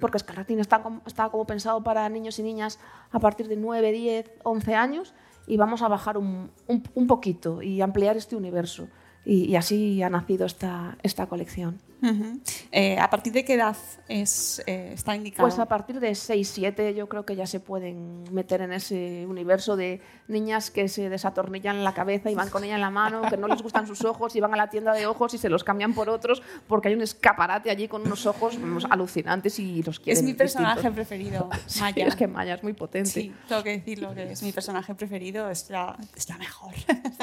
[0.00, 2.78] porque Escarlatina está como, pensado para niños y niñas
[3.12, 5.14] a partir de 9, 10, 11 años,
[5.46, 8.88] y vamos a bajar un, un- un poquito y ampliar este universo.
[9.24, 11.78] Y, y así ha nacido esta, esta colección.
[12.02, 12.40] Ujú.
[12.72, 13.76] Eh, ¿A partir de qué edad
[14.08, 15.46] es, eh, está indicado?
[15.48, 19.26] Pues a partir de 6, 7 yo creo que ya se pueden meter en ese
[19.28, 23.22] universo de niñas que se desatornillan la cabeza y van con ella en la mano,
[23.28, 25.48] que no les gustan sus ojos y van a la tienda de ojos y se
[25.48, 29.82] los cambian por otros porque hay un escaparate allí con unos ojos vamos, alucinantes y
[29.82, 30.94] los quieren es mi personaje distintos.
[30.94, 32.06] preferido, Sí, Maya.
[32.06, 33.10] es que Maya es muy potente.
[33.10, 36.74] Sí, tengo que decirlo, que es mi personaje preferido, es la, es la mejor.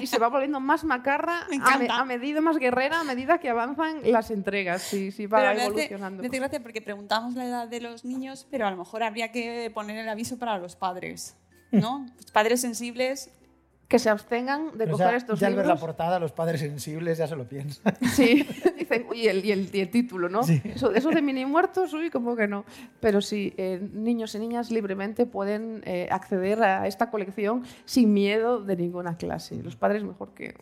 [0.02, 3.38] Y se va volviendo más macarra Me a, me- a medida más guerrera a medida
[3.40, 4.67] que avanzan las entregas.
[4.80, 6.22] Sí, sí, va Pero evolucionando.
[6.22, 9.32] me hace gracia porque preguntamos la edad de los niños, pero a lo mejor habría
[9.32, 11.36] que poner el aviso para los padres,
[11.72, 12.06] ¿no?
[12.18, 13.30] Los padres sensibles
[13.90, 15.80] Que se abstengan de O coger sea, estos ya al ver libros.
[15.80, 17.94] la portada, los padres sensibles ya se lo piensan.
[18.14, 18.46] Sí,
[18.78, 20.44] dicen, y el, y el, y el título, ¿no?
[20.44, 20.62] Sí.
[20.66, 22.66] Eso, eso de mini muertos, uy, como que no.
[23.00, 28.62] Pero sí, eh, niños y niñas libremente pueden eh, acceder a esta colección sin miedo
[28.62, 29.64] de ninguna clase.
[29.64, 30.54] Los padres mejor que...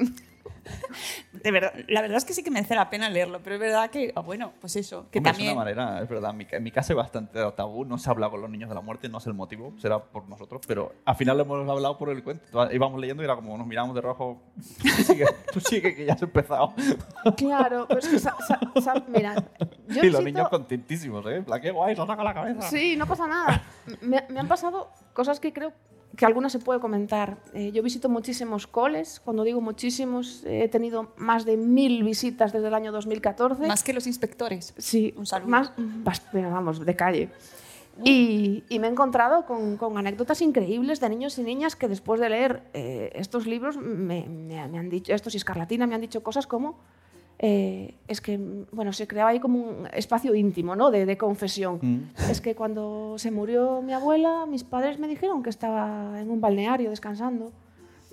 [1.43, 3.89] De verdad, la verdad es que sí que merece la pena leerlo, pero es verdad
[3.89, 5.49] que, ah, bueno, pues eso, que Hombre, también...
[5.51, 6.31] Es una manera, es verdad.
[6.31, 7.85] En mi, en mi casa hay bastante tabú.
[7.85, 10.27] No se habla con los niños de la muerte, no sé el motivo, será por
[10.27, 12.43] nosotros, pero al final lo hemos hablado por el cuento.
[12.71, 14.41] Íbamos leyendo y era como nos miramos de rojo.
[14.81, 16.73] Tú sigue, tú sigue que ya has empezado.
[17.37, 19.35] Claro, pero es que, sa- sa- sa- mira,
[19.89, 21.35] yo y los niños contentísimos, ¿eh?
[21.37, 22.61] En plan, qué guay, se saca la cabeza.
[22.63, 23.63] Sí, no pasa nada.
[24.01, 25.71] Me, me han pasado cosas que creo
[26.17, 27.37] que algunas se puede comentar.
[27.53, 29.19] Eh, yo visito muchísimos coles.
[29.23, 33.67] Cuando digo muchísimos, eh, he tenido más de mil visitas desde el año 2014.
[33.67, 34.73] Más que los inspectores.
[34.77, 35.49] Sí, Un saludo.
[35.49, 35.71] Más,
[36.33, 37.29] vamos, de calle.
[38.03, 42.19] Y, y me he encontrado con, con anécdotas increíbles de niños y niñas que después
[42.19, 46.01] de leer eh, estos libros me, me- me han dicho, estos y Escarlatina me han
[46.01, 46.77] dicho cosas como,
[47.39, 48.39] eh, es que,
[48.71, 50.91] bueno, se creaba ahí como un espacio íntimo, ¿no?
[50.91, 51.79] De, de confesión.
[51.81, 52.29] Mm.
[52.29, 56.39] Es que cuando se murió mi abuela, mis padres me dijeron que estaba en un
[56.39, 57.51] balneario descansando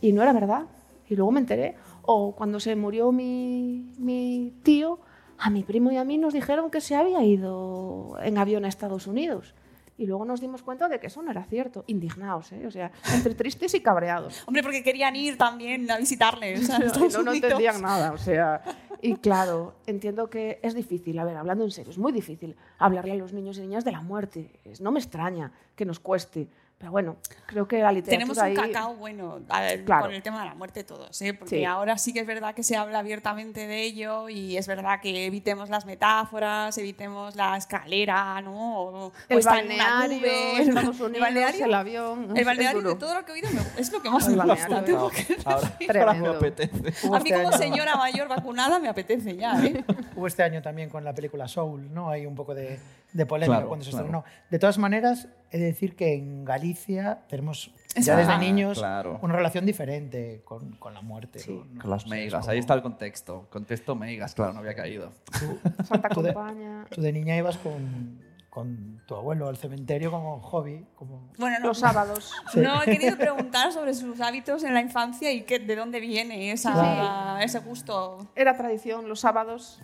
[0.00, 0.66] y no era verdad.
[1.08, 1.76] Y luego me enteré.
[2.02, 4.98] O cuando se murió mi, mi tío,
[5.38, 8.68] a mi primo y a mí nos dijeron que se había ido en avión a
[8.68, 9.54] Estados Unidos.
[10.02, 11.84] Y luego nos dimos cuenta de que eso no era cierto.
[11.86, 12.66] Indignados, ¿eh?
[12.66, 14.42] O sea, entre tristes y cabreados.
[14.48, 16.68] Hombre, porque querían ir también a visitarles.
[16.70, 16.78] a
[17.12, 18.64] No, no, entendían nada, o sea.
[19.00, 23.12] Y claro, entiendo que es difícil, a ver, hablando en serio, es muy difícil hablarle
[23.12, 24.50] a los niños y niñas de la muerte.
[24.80, 26.48] No me extraña que nos cueste,
[26.82, 27.16] pero bueno,
[27.46, 28.72] creo que la literatura Tenemos un ahí...
[28.72, 30.02] cacao bueno a ver, Claro.
[30.06, 31.32] con el tema de la muerte todos, ¿eh?
[31.32, 31.64] porque Sí.
[31.64, 35.26] ahora sí que es verdad que se habla abiertamente de ello y es verdad que
[35.26, 38.80] evitemos las metáforas, evitemos la escalera, ¿no?
[38.80, 43.14] O, El o estar en nube, el Unidos, balneario, el avión, el balneario de todo
[43.14, 44.68] lo que he oído es lo que más El me gusta.
[44.68, 44.84] balneario.
[44.84, 45.98] tengo que Ahora, decir.
[45.98, 47.06] ahora me apetece.
[47.14, 49.84] A mí como señora mayor vacunada me apetece ya, ¿eh?
[50.16, 52.10] Hubo este año también con la película Soul, ¿no?
[52.10, 52.80] Hay un poco de,
[53.12, 54.06] de polémica Claro, cuando se claro.
[54.06, 54.24] estrenó.
[54.50, 59.18] De todas maneras, he de decir que en Galicia tenemos Es ya desde niños Claro.
[59.22, 61.40] una relación diferente con, con la muerte.
[61.48, 61.80] ¿no?
[61.80, 63.46] Con las meigas, ahí está el contexto.
[63.50, 65.12] Contexto meigas, claro, no había caído.
[65.84, 66.86] Santa Tú de, Compaña.
[66.90, 70.86] tú de niña ibas con, con tu abuelo al cementerio como hobby.
[70.94, 71.28] Como...
[71.38, 72.32] Bueno, no, Los sábados.
[72.52, 72.60] Sí.
[72.60, 76.52] No, he querido preguntar sobre sus hábitos en la infancia y qué, de dónde viene
[76.52, 78.26] esa, ese gusto.
[78.34, 79.82] Era tradición los sábados,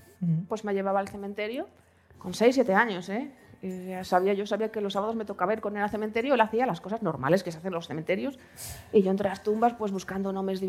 [0.48, 1.68] pues me llevaba al cementerio
[2.18, 3.30] con 6, 7 años, ¿eh?
[3.60, 6.40] Ya sabía, yo sabía que los sábados me tocaba ir con él al cementerio, él
[6.40, 8.38] hacía las cosas normales que se hacen en los cementerios,
[8.92, 10.60] y yo entre las tumbas, pues buscando nombres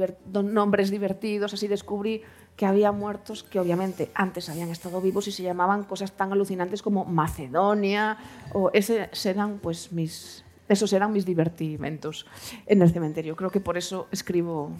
[0.90, 2.24] divertidos, así descubrí
[2.56, 6.82] que había muertos que obviamente antes habían estado vivos y se llamaban cosas tan alucinantes
[6.82, 8.18] como Macedonia,
[8.54, 12.26] o ese serán pues mis, esos eran mis divertimentos
[12.66, 13.36] en el cementerio.
[13.36, 14.72] Creo que por eso escribo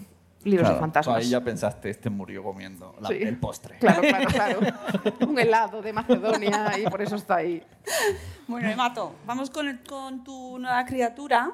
[0.44, 1.18] libros Claro, de fantasmas.
[1.18, 3.16] Ahí ya pensaste, este murió comiendo la- Sí.
[3.22, 3.78] el postre.
[3.80, 4.60] Claro, claro, claro.
[5.28, 7.62] Un helado de Macedonia y por eso está ahí.
[8.48, 11.52] Bueno, Emato, vamos con, el- con tu nueva criatura,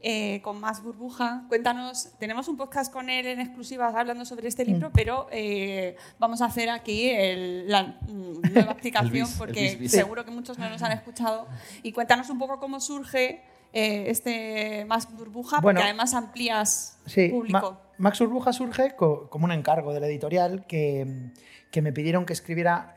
[0.00, 1.44] eh, con más burbuja.
[1.48, 6.42] Cuéntanos, tenemos un podcast con él en exclusiva hablando sobre este libro, pero eh, vamos
[6.42, 9.90] a hacer aquí el- la mm, nueva explicación bis, porque bis, bis.
[9.92, 11.46] seguro que muchos no nos han escuchado.
[11.82, 17.28] Y cuéntanos un poco cómo surge eh, este más burbuja, Bueno, porque además amplías Sí,
[17.28, 17.72] público.
[17.72, 21.30] Ma- Max Burbuja surge co- como un encargo de la editorial que,
[21.70, 22.96] que me pidieron que escribiera.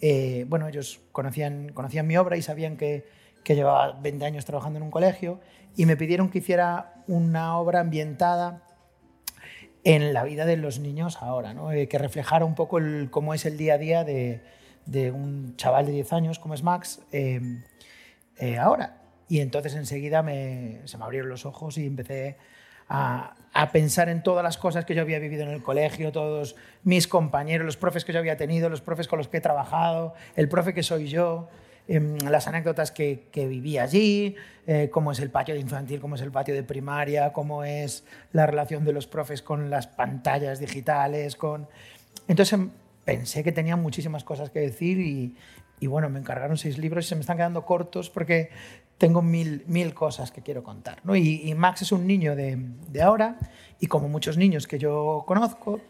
[0.00, 3.06] eh, bueno, ellos conocían, conocían mi obra y sabían que,
[3.44, 5.40] que llevaba 20 años trabajando en un colegio
[5.76, 8.62] y me pidieron que hiciera una obra ambientada
[9.84, 11.72] en la vida de los niños ahora, ¿no?
[11.72, 14.42] Eh, que reflejara un poco el- cómo es el día a día de,
[14.86, 17.40] de un chaval de 10 años como es Max eh,
[18.38, 19.01] eh, ahora.
[19.32, 22.36] Y entonces enseguida me, se me abrieron los ojos y empecé
[22.86, 26.54] a, a pensar en todas las cosas que yo había vivido en el colegio, todos
[26.84, 30.12] mis compañeros, los profes que yo había tenido, los profes con los que he trabajado,
[30.36, 31.48] el profe que soy yo,
[31.88, 36.16] em, las anécdotas que, que viví allí, eh, cómo es el patio de infantil, cómo
[36.16, 40.60] es el patio de primaria, cómo es la relación de los profes con las pantallas
[40.60, 41.68] digitales, con...
[42.28, 42.68] Entonces em,
[43.06, 45.34] pensé que tenía muchísimas cosas que decir y,
[45.82, 48.50] y bueno, me encargaron seis libros y se me están quedando cortos porque
[49.02, 51.00] tengo mil, mil cosas que quiero contar.
[51.02, 51.16] ¿no?
[51.16, 52.56] Y, y Max es un niño de,
[52.88, 53.36] de ahora
[53.80, 55.80] y como muchos niños que yo conozco,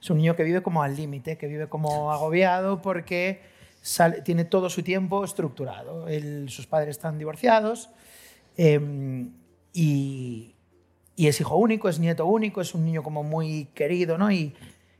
[0.00, 3.42] es un niño que vive como al límite, que vive como agobiado porque
[3.82, 6.08] sale- tiene todo su tiempo estructurado.
[6.08, 7.90] Él- sus padres están divorciados
[8.56, 8.80] eh,
[9.74, 10.54] y,
[11.16, 14.32] y es hijo único, es nieto único, es un niño como muy querido, ¿no?
[14.32, 14.54] Y,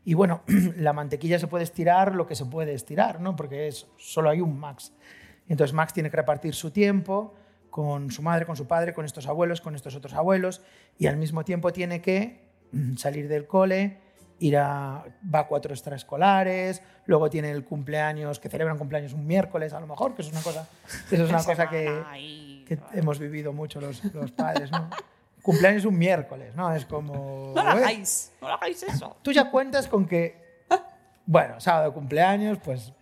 [0.04, 0.42] y bueno,
[0.76, 3.36] la mantequilla se puede estirar lo que se puede estirar, ¿no?
[3.36, 4.92] Porque es, solo hay un Max.
[5.50, 7.34] Entonces Max tiene que repartir su tiempo
[7.70, 10.62] con su madre, con su padre, con estos abuelos, con estos otros abuelos,
[10.96, 13.98] y al mismo tiempo tiene que mm, salir del cole,
[14.38, 19.72] ir a, va a cuatro extraescolares, luego tiene el cumpleaños, que celebran cumpleaños un miércoles
[19.72, 20.68] a lo mejor, que eso es una cosa,
[21.10, 24.88] eso es una cosa que, que hemos vivido mucho los, los padres, ¿no?
[25.42, 26.72] Cumpleaños un miércoles, ¿no?
[26.72, 27.52] Es como...
[27.56, 29.16] No lo hagáis, no lo hagáis eso.
[29.22, 30.64] Tú ya cuentas con que,
[31.26, 32.92] bueno, sábado de cumpleaños, pues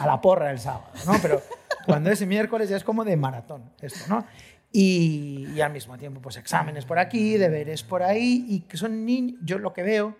[0.00, 1.14] a la porra el sábado, ¿no?
[1.20, 1.42] Pero
[1.84, 4.24] cuando es miércoles ya es como de maratón esto, ¿no?
[4.72, 9.06] Y, y al mismo tiempo, pues exámenes por aquí, deberes por ahí, y que son
[9.06, 10.16] niños, yo lo que veo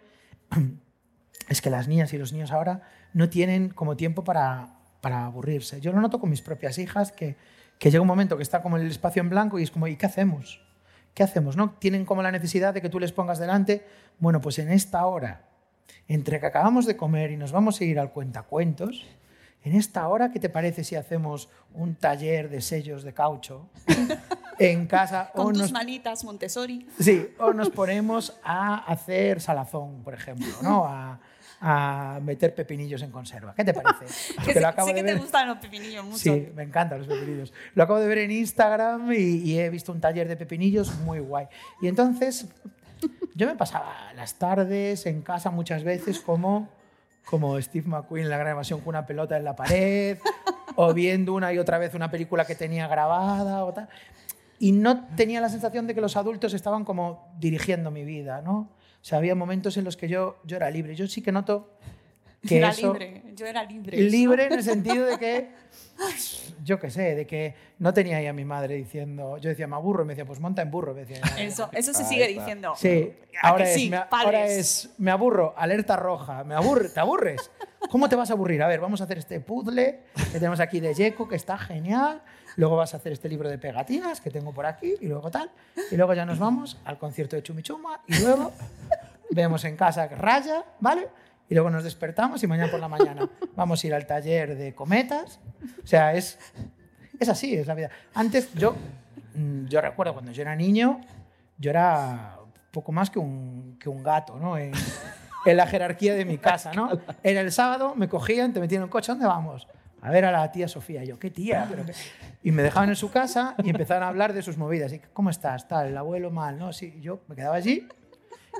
[1.48, 5.80] es que las niñas y los niños ahora no tienen como tiempo para, para aburrirse.
[5.80, 7.36] Yo lo noto con mis propias hijas, que,
[7.78, 9.96] que llega un momento que está como el espacio en blanco y es como, ¿y
[9.96, 10.60] qué hacemos?
[11.14, 11.56] ¿Qué hacemos?
[11.56, 11.70] ¿No?
[11.78, 13.84] Tienen como la necesidad de que tú les pongas delante,
[14.18, 15.48] bueno, pues en esta hora,
[16.08, 19.04] entre que acabamos de comer y nos vamos a ir al cuentacuentos,
[19.64, 23.68] en esta hora, ¿qué te parece si hacemos un taller de sellos de caucho
[24.58, 25.30] en casa?
[25.34, 26.86] Con o tus nos, manitas, Montessori.
[27.00, 30.84] sí, o nos ponemos a hacer salazón, por ejemplo, ¿no?
[30.84, 31.18] A,
[31.60, 33.54] a meter pepinillos en conserva.
[33.54, 34.04] ¿Qué te parece?
[34.44, 35.18] Que sé, lo acabo de que te ver.
[35.18, 36.18] gustan los pepinillos mucho.
[36.18, 37.54] Sí, me encantan los pepinillos.
[37.74, 41.20] Lo acabo de ver en Instagram y, y he visto un taller de pepinillos muy
[41.20, 41.46] guay.
[41.80, 42.46] Y entonces
[43.34, 46.68] yo me pasaba las tardes en casa muchas veces como,
[47.24, 50.18] como Steve McQueen en la gran evasión con una pelota en la pared
[50.76, 53.88] o viendo una y otra vez una película que tenía grabada o tal.
[54.58, 58.70] Y no tenía la sensación de que los adultos estaban como dirigiendo mi vida, ¿no?
[59.04, 60.94] O sea, había momentos en los que yo, yo era libre.
[60.94, 61.76] Yo sí que noto
[62.48, 63.96] que era eso, libre, yo era libre.
[63.98, 65.50] libre en el sentido de que,
[66.62, 69.76] yo qué sé, de que no tenía ahí a mi madre diciendo, yo decía, me
[69.76, 70.94] aburro, y me decía, pues monta en burro.
[70.94, 72.74] Me decía, Eso, eso se sigue diciendo.
[72.76, 77.00] Sí, ¿A ahora es, sí, me, ahora es, me aburro, alerta roja, me aburre, ¿te
[77.00, 77.50] aburres?
[77.90, 78.62] ¿Cómo te vas a aburrir?
[78.62, 80.00] A ver, vamos a hacer este puzzle
[80.32, 82.22] que tenemos aquí de Yeco, que está genial.
[82.56, 85.50] Luego vas a hacer este libro de pegatinas que tengo por aquí y luego tal.
[85.90, 88.52] Y luego ya nos vamos al concierto de Chumichuma y luego
[89.30, 91.08] vemos en casa Raya, ¿vale?
[91.48, 94.74] Y luego nos despertamos y mañana por la mañana vamos a ir al taller de
[94.74, 95.40] cometas.
[95.82, 96.38] O sea, es,
[97.18, 97.90] es así, es la vida.
[98.14, 98.74] Antes yo,
[99.34, 101.00] mm, yo recuerdo cuando yo era niño,
[101.58, 102.38] yo era
[102.70, 104.56] poco más que un, que un gato, ¿no?
[104.56, 104.72] En,
[105.44, 106.90] en la jerarquía de mi casa, ¿no?
[107.22, 109.68] Era el sábado, me cogían, te metían en el coche, ¿dónde vamos?
[110.00, 111.04] A ver a la tía Sofía.
[111.04, 111.66] Y yo, ¿qué tía?
[111.68, 111.94] Pero qué-".
[112.42, 114.92] Y me dejaban en su casa y empezaban a hablar de sus movidas.
[114.92, 115.66] Y, ¿Cómo estás?
[115.66, 116.72] Tal, el abuelo mal, ¿no?
[116.72, 117.88] Sí, yo me quedaba allí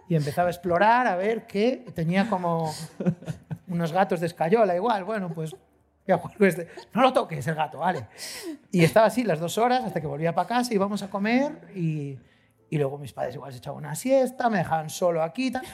[0.08, 2.72] y empezaba a explorar a ver qué tenía como
[3.68, 5.54] unos gatos de escayola igual bueno pues
[6.40, 6.68] este.
[6.92, 8.06] no lo toques el gato vale
[8.70, 12.18] y estaba así las dos horas hasta que volvía para casa íbamos a comer y,
[12.68, 15.64] y luego mis padres igual se echaban una siesta me dejaban solo aquí tal.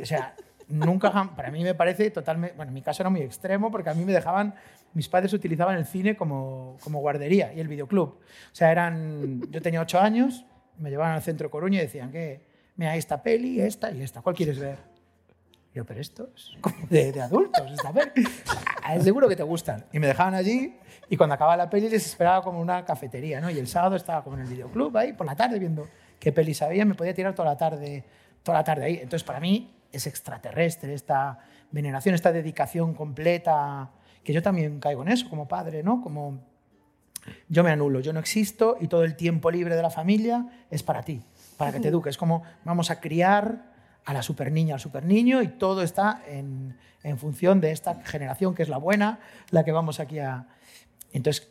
[0.00, 0.34] o sea
[0.68, 3.94] nunca para mí me parece totalmente bueno en mi caso era muy extremo porque a
[3.94, 4.54] mí me dejaban
[4.92, 9.62] mis padres utilizaban el cine como, como guardería y el videoclub o sea eran yo
[9.62, 10.44] tenía ocho años
[10.78, 14.34] me llevaban al centro Coruña y decían que mira esta peli esta y esta ¿cuál
[14.34, 14.78] quieres ver?
[15.74, 16.52] Yo, pero esto es
[16.88, 18.26] de, de adultos, esta peli.
[18.82, 19.84] Ah, Seguro que te gustan.
[19.92, 20.74] Y me dejaban allí
[21.10, 23.50] y cuando acababa la peli les esperaba como una cafetería, ¿no?
[23.50, 25.86] Y el sábado estaba como en el videoclub ahí por la tarde viendo
[26.18, 28.04] qué pelis había, me podía tirar toda la tarde,
[28.42, 28.94] toda la tarde ahí.
[28.94, 31.38] Entonces para mí es extraterrestre esta
[31.70, 33.90] veneración, esta dedicación completa,
[34.24, 36.00] que yo también caigo en eso como padre, ¿no?
[36.00, 36.40] Como
[37.48, 40.82] yo me anulo, yo no existo y todo el tiempo libre de la familia es
[40.82, 41.22] para ti,
[41.56, 42.10] para que te eduques.
[42.10, 43.72] Es como vamos a criar
[44.04, 48.02] a la super niña, al super niño y todo está en, en función de esta
[48.04, 49.18] generación que es la buena,
[49.50, 50.46] la que vamos aquí a...
[51.12, 51.48] Entonces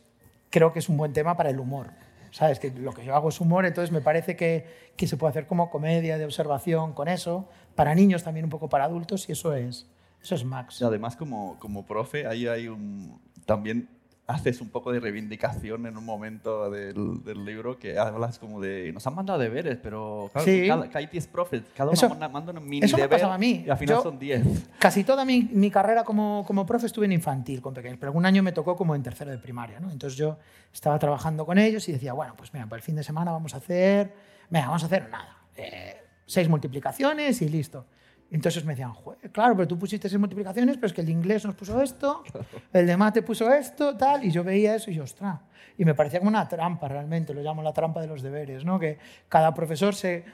[0.50, 1.90] creo que es un buen tema para el humor.
[2.30, 2.58] ¿Sabes?
[2.58, 4.66] Que lo que yo hago es humor, entonces me parece que,
[4.96, 8.68] que se puede hacer como comedia de observación con eso, para niños también un poco
[8.68, 9.86] para adultos y eso es,
[10.22, 10.80] eso es Max.
[10.82, 13.18] Y además, como, como profe, ahí hay un.
[13.46, 13.88] También
[14.28, 18.90] haces un poco de reivindicación en un momento del, del libro que hablas como de.
[18.92, 20.66] Nos han mandado deberes, pero claro, Sí.
[20.66, 23.62] cada, 10 profes, cada uno Eso- manda, manda un mini eso deber a mí.
[23.66, 24.68] y al final Yo- son 10.
[24.80, 28.26] Casi toda mi, mi carrera como, como profe estuve en infantil con pequeños, pero algún
[28.26, 29.78] año me tocó como en tercero de primaria.
[29.78, 29.90] ¿no?
[29.92, 30.38] Entonces yo
[30.72, 33.54] estaba trabajando con ellos y decía, bueno, pues mira, para el fin de semana vamos
[33.54, 34.12] a hacer,
[34.50, 37.86] venga, vamos a hacer nada, eh, seis multiplicaciones y listo.
[38.30, 41.12] Entonces me decían, "Joder, claro, pero tú pusiste seis multiplicaciones, pero es que el de
[41.12, 42.24] inglés nos puso esto,
[42.72, 45.40] el de mate puso esto, tal, y yo veía eso y yo, ostras.
[45.78, 48.78] Y me parecía como una trampa realmente, lo llamo la trampa de los deberes, ¿no?
[48.78, 50.24] Que cada profesor se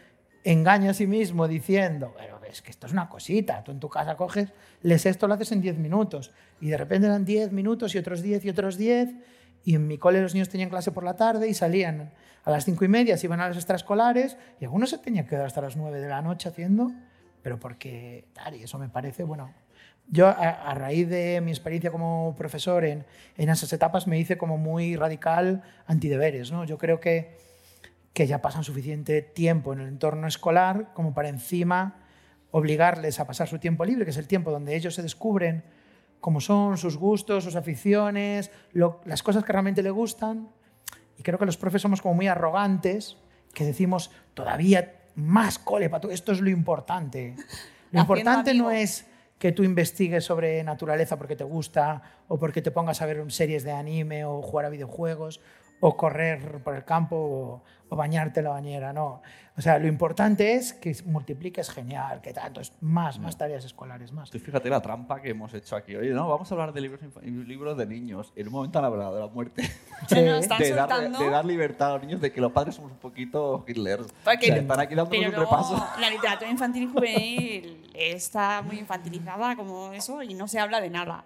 [0.44, 3.88] engaña a sí mismo diciendo, pero es que esto es una cosita, tú en tu
[3.88, 4.52] casa coges,
[4.82, 8.22] lees esto, lo haces en 10 minutos, y de repente eran 10 minutos y otros
[8.22, 9.14] 10 y otros 10,
[9.64, 12.10] y en mi cole los niños tenían clase por la tarde y salían
[12.44, 15.30] a las 5 y media, se iban a las extraescolares, y algunos se tenían que
[15.30, 16.90] quedar hasta las 9 de la noche haciendo,
[17.42, 19.52] pero porque, tal, y eso me parece, bueno,
[20.08, 23.04] yo a, raíz de mi experiencia como profesor en,
[23.36, 26.64] en esas etapas me hice como muy radical antideberes, ¿no?
[26.64, 27.38] Yo creo que,
[28.12, 32.02] que ya pasan suficiente tiempo en el entorno escolar como para encima
[32.50, 35.64] obligarles a pasar su tiempo libre, que es el tiempo donde ellos se descubren
[36.20, 40.48] cómo son, sus gustos, sus aficiones, las cosas que realmente les gustan.
[41.18, 43.16] Y creo que los profes somos como muy arrogantes,
[43.54, 46.10] que decimos todavía más cole para tú.
[46.10, 47.34] Esto es lo importante.
[47.92, 49.06] Lo importante no es
[49.38, 53.64] que tú investigues sobre naturaleza porque te gusta o porque te pongas a ver series
[53.64, 55.42] de anime o jugar a videojuegos
[55.80, 59.22] o correr por el campo o, bañarte en la bañera, no.
[59.54, 64.10] O sea, lo importante es que multipliques genial, que tanto, es más, más tareas escolares,
[64.10, 64.30] más.
[64.30, 65.94] Tú fíjate la trampa que hemos hecho aquí.
[65.94, 68.32] Oye, no, vamos a hablar de libros, libros de niños.
[68.34, 69.62] En un momento han hablado de la muerte.
[70.08, 70.16] Sí.
[70.16, 73.64] De, dar, de dar libertad a los niños, de que los padres somos un poquito
[73.68, 74.00] Hitler.
[74.24, 75.86] Porque- O sea, están aquí dándonos un repaso.
[76.00, 80.90] la literatura infantil y juvenil está muy infantilizada como eso y no se habla de
[80.90, 81.24] nada.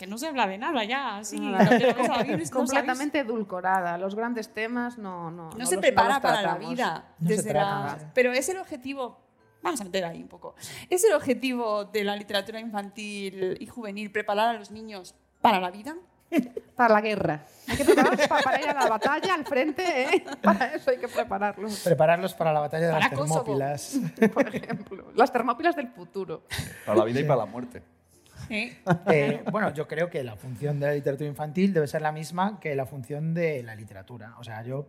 [0.00, 3.98] que no se habla de nada ya, que no completamente edulcorada.
[3.98, 7.04] Los grandes temas no no no, no se los- prepara no para la vida.
[7.18, 7.98] No desde la-.
[8.14, 9.20] Pero es el objetivo.
[9.62, 10.54] Vamos a meter ahí un poco.
[10.90, 15.70] Es el objetivo de la literatura infantil y juvenil preparar a los niños para la
[15.70, 15.96] vida.
[16.76, 17.46] Para la guerra.
[17.68, 20.24] Hay que prepararlos pa- para ir a la batalla, al frente, ¿eh?
[20.42, 21.80] Para eso hay que prepararlos.
[21.84, 23.44] Prepararlos para la batalla de Para las Kosovo.
[23.44, 24.00] Termópilas.
[24.34, 26.42] Por ejemplo, las termópilas del futuro.
[26.84, 27.80] Para la vida y para la muerte.
[28.50, 32.60] Eh, bueno, yo creo que la función de la literatura infantil debe ser la misma
[32.60, 34.34] que la función de la literatura.
[34.38, 34.88] O sea, yo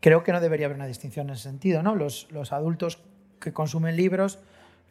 [0.00, 1.94] creo que no debería haber una distinción en ese sentido, ¿no?
[1.94, 3.02] Los, los adultos
[3.38, 4.38] que consumen libros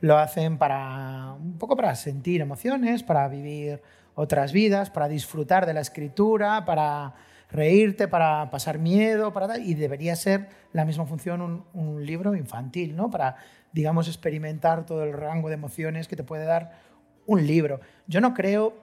[0.01, 3.82] lo hacen para un poco para sentir emociones, para vivir
[4.16, 7.16] otras vidas, para disfrutar de la escritura, para
[7.51, 12.95] reírte, para pasar miedo, para y debería ser la misma función un, un libro infantil,
[12.95, 13.10] ¿no?
[13.10, 13.36] Para,
[13.74, 16.80] digamos, experimentar todo el rango de emociones que te puede dar
[17.26, 17.82] un libro.
[18.07, 18.78] Yo no creo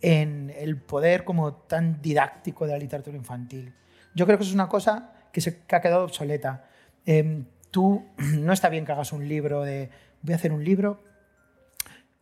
[0.00, 3.74] en el poder como tan didáctico de la literatura infantil.
[4.14, 6.64] Yo creo que eso es una cosa que, se, que ha quedado obsoleta.
[7.04, 8.02] Em, tú
[8.40, 9.90] no está bien que hagas un libro de
[10.22, 11.04] voy a hacer un libro.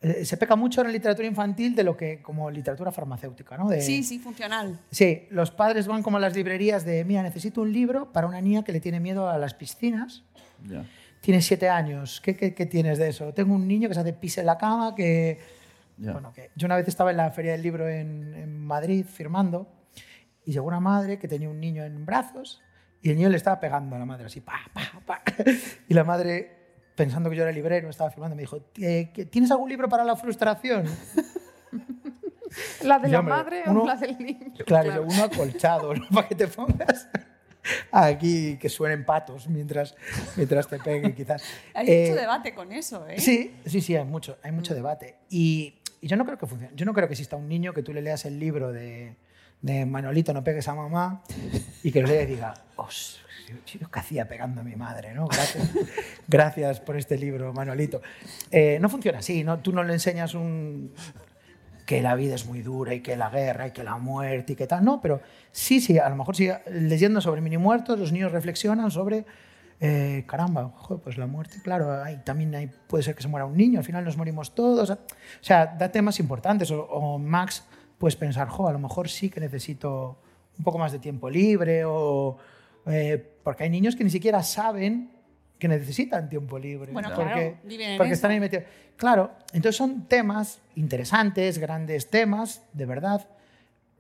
[0.00, 3.68] Eh, se peca mucho en la literatura infantil de lo que como literatura farmacéutica, ¿no?
[3.68, 4.80] De, Sí, sí, funcional.
[4.90, 8.40] Sí, los padres van como a las librerías de, mira, necesito un libro para una
[8.40, 10.24] niña que le tiene miedo a las piscinas.
[10.68, 10.84] Ya.
[11.20, 13.32] Tienes siete años, ¿qué, qué, qué tienes de eso?
[13.32, 15.38] Tengo un niño que se hace pis en la cama, que...
[15.98, 16.10] Ya.
[16.10, 19.68] Bueno, que yo una vez estaba en la Feria del Libro en, en Madrid firmando
[20.44, 22.60] y llegó una madre que tenía un niño en brazos
[23.04, 25.22] y el niño le estaba pegando a la madre así, pa, pa, pa.
[25.88, 26.50] Y la madre,
[26.96, 30.02] pensando que yo era librero, estaba firmando, me dijo, "Eh, ¿que- ¿tienes algún libro para
[30.04, 30.84] la frustración?
[32.82, 34.52] ¿La de la madre uno- o la del niño?
[34.66, 36.06] Claro, yo uno acolchado, ¿no?
[36.08, 37.08] para que te pongas
[37.90, 39.94] aquí, que suenen patos mientras,
[40.36, 41.42] mientras te peguen, quizás.
[41.74, 43.18] Hay Eh, mucho debate con eso, ¿eh?
[43.18, 45.16] Sí, sí, sí, hay mucho, hay mucho debate.
[45.30, 46.72] Y, y yo no creo que funcione.
[46.76, 49.16] Yo no creo que exista un niño que tú le leas el libro de,
[49.64, 51.22] de Manolito, no pegues a mamá,
[51.82, 53.18] y que lo lea y diga, "Os,
[53.64, 55.26] qué hacía pegando a mi madre, ¿no?
[55.26, 55.70] Gracias,
[56.28, 58.02] gracias por este libro, Manolito.
[58.50, 59.60] Eh, no funciona así, ¿no?
[59.60, 60.92] Tú no le enseñas un
[61.86, 64.56] que la vida es muy dura y que la guerra y que la muerte y
[64.56, 68.12] que tal, no, pero sí, sí, a lo mejor sí, leyendo sobre mini muertos, los
[68.12, 69.24] niños reflexionan sobre,
[69.80, 73.46] eh, caramba, joder, pues la muerte, claro, hay, también hay, puede ser que se muera
[73.46, 74.98] un niño, al final nos morimos todos, o
[75.40, 77.64] sea, da temas importantes, o, o Max,
[78.04, 80.18] pues pensar, jo, a lo mejor sí que necesito
[80.58, 82.36] un poco más de tiempo libre, o
[82.84, 85.10] eh, porque hay niños que ni siquiera saben
[85.58, 86.92] que necesitan tiempo libre.
[86.92, 88.64] Bueno, porque, claro, porque están ahí metidos.
[88.98, 93.26] Claro, entonces son temas interesantes, grandes temas, de verdad,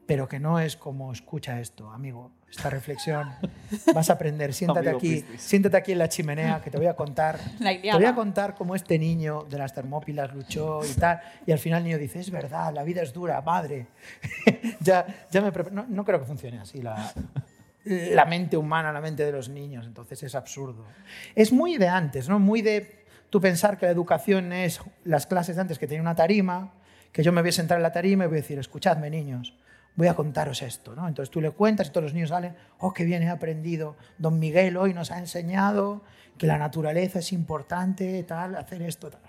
[0.06, 3.30] pero que no es como escucha esto, amigo, esta reflexión.
[3.94, 6.94] Vas a aprender, siéntate Amigo aquí, siéntate aquí en la chimenea que te voy a
[6.94, 7.38] contar.
[7.58, 11.20] Te voy a contar cómo este niño de las Termópilas luchó y tal.
[11.46, 13.86] Y al final el niño dice, es verdad, la vida es dura, madre.
[14.80, 15.74] ya, ya me preparo.
[15.74, 17.12] No, no creo que funcione así la,
[17.84, 19.86] la mente humana, la mente de los niños.
[19.86, 20.84] Entonces es absurdo.
[21.34, 22.38] Es muy de antes, ¿no?
[22.38, 26.14] Muy de tú pensar que la educación es las clases de antes que tenía una
[26.14, 26.72] tarima,
[27.10, 29.54] que yo me voy a sentar en la tarima y voy a decir, escuchadme niños,
[29.96, 31.06] voy a contaros esto, ¿no?
[31.06, 34.38] Entonces tú le cuentas y todos los niños salen, oh, qué bien he aprendido, don
[34.38, 36.02] Miguel hoy nos ha enseñado
[36.38, 39.20] que la naturaleza es importante, tal, hacer esto, tal.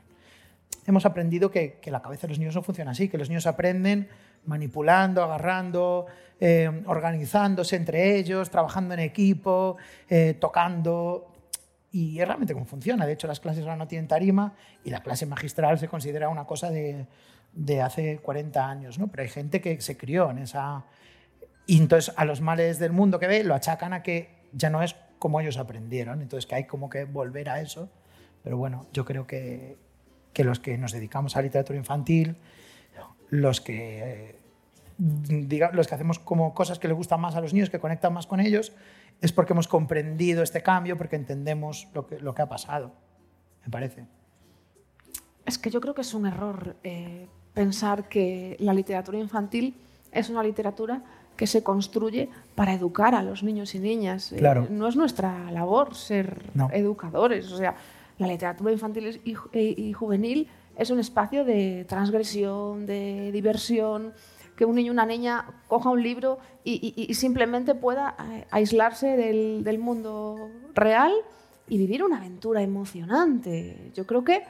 [0.88, 3.48] Hemos aprendido que, que la cabeza de los niños no funciona así, que los niños
[3.48, 4.08] aprenden
[4.46, 6.06] manipulando, agarrando,
[6.40, 9.78] eh, organizándose entre ellos, trabajando en equipo,
[10.10, 11.32] eh, tocando.
[11.92, 13.06] Y es realmente cómo funciona.
[13.06, 14.54] De hecho, las clases ahora no tienen tarima
[14.84, 17.06] y la clase magistral se considera una cosa de,
[17.56, 19.08] de hace 40 años, ¿no?
[19.08, 20.86] Pero hay gente que se crió en esa...
[21.66, 24.84] Y entonces a los males del mundo que ve lo achacan a que ya no
[24.84, 26.22] es como ellos aprendieron.
[26.22, 27.90] Entonces que hay como que volver a eso.
[28.44, 29.78] Pero bueno, yo creo que,
[30.34, 32.38] que los que nos dedicamos a literatura infantil,
[33.30, 34.38] los que,
[35.00, 38.14] diga- los que hacemos como cosas que les gustan más a los niños, que conectan
[38.14, 38.74] más con ellos,
[39.22, 42.92] es porque hemos comprendido este cambio, porque entendemos lo que, lo que ha pasado,
[43.64, 44.06] me parece.
[45.46, 49.74] Es que yo creo que es un error eh, pensar que la literatura infantil
[50.12, 51.02] es una literatura
[51.36, 54.32] que se construye para educar a los niños y niñas.
[54.32, 54.68] Eh, Claro.
[54.70, 56.70] no es nuestra labor ser No.
[56.72, 57.52] educadores.
[57.52, 57.76] O sea,
[58.20, 60.48] la literatura infantil es- y, ju- y juvenil
[60.78, 64.14] es un espacio de transgresión, de diversión,
[64.56, 68.46] que un niño o una niña coja un libro y, y- y simplemente pueda eh,
[68.52, 71.12] aislarse del, del mundo real
[71.68, 73.92] y vivir una aventura emocionante.
[73.94, 74.44] Yo creo que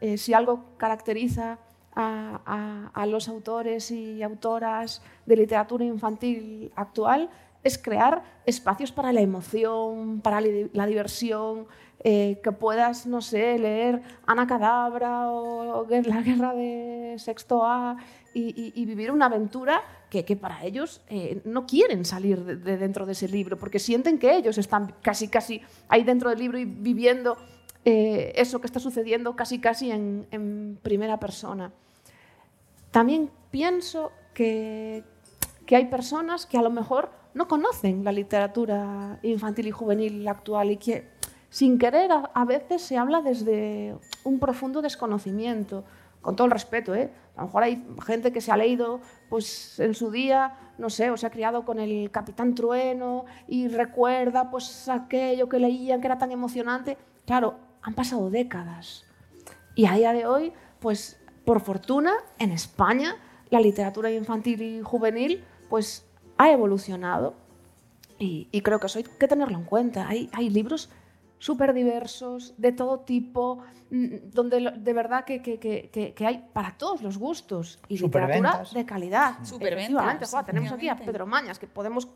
[0.00, 1.58] eh, si algo caracteriza
[1.94, 7.30] a, los autores y autoras de literatura infantil actual
[7.62, 11.66] es crear espacios para la emoción, para la diversión,
[12.04, 17.96] eh, que puedas, no sé, leer Ana Cadabra o La Guerra de Sexto A
[18.34, 23.06] y, vivir una aventura que, que para ellos eh, no quieren salir de, de dentro
[23.06, 26.64] de ese libro, porque sienten que ellos están casi, casi ahí dentro del libro y
[26.64, 27.36] viviendo
[27.84, 31.72] eh, eso que está sucediendo casi, casi en, primera persona.
[32.90, 35.04] También pienso que,
[35.70, 40.76] hay personas que a lo mejor no conocen la literatura infantil y juvenil actual y
[40.76, 41.08] que
[41.48, 45.84] sin querer a, a veces se habla desde un profundo desconocimiento,
[46.20, 47.10] con todo el respeto, ¿eh?
[47.36, 51.10] A lo mejor hay gente que se ha leído pues en su día, no sé,
[51.10, 56.06] o se ha criado con el Capitán Trueno y recuerda pues aquello que leían que
[56.06, 56.98] era tan emocionante.
[57.24, 59.04] Claro, han pasado décadas.
[59.74, 63.16] Y a día de hoy, pues por fortuna, en España
[63.50, 66.06] la literatura infantil y juvenil pues
[66.38, 67.34] ha evolucionado
[68.18, 70.06] y, y creo que eso hay que tenerlo en cuenta.
[70.08, 70.90] Hay, hay libros
[71.38, 73.58] súper diversos, de todo tipo,
[73.90, 78.50] mm, donde de verdad que, que- que- que- hay para todos los gustos y literatura
[78.74, 79.38] de calidad.
[79.90, 80.92] Superventas, joder, tenemos aquí a.
[81.12, 82.08] Pedro Mañas, que podemos,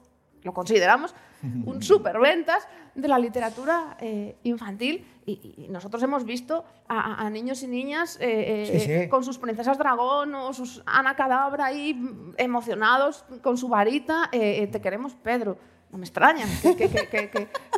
[0.47, 1.15] lo consideramos,
[1.67, 7.67] un superventas de la literatura eh, infantil y, y nosotros hemos visto a, niños y
[7.67, 13.25] niñas eh, eh, Sí, con sus princesas dragón o sus Ana Cadabra ahí mm, emocionados
[13.43, 15.59] con su varita, te queremos Pedro.
[15.91, 16.47] No me extraña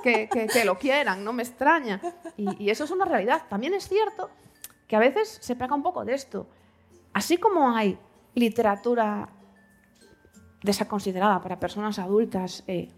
[0.03, 2.01] que lo quieran, no me extraña.
[2.37, 3.43] Y, y eso es una realidad.
[3.49, 4.31] También es cierto
[4.87, 6.47] que a veces se pega un poco de esto.
[7.13, 7.99] Así como hay
[8.35, 9.29] literatura
[10.63, 12.89] desaconsiderada para personas adultas eh,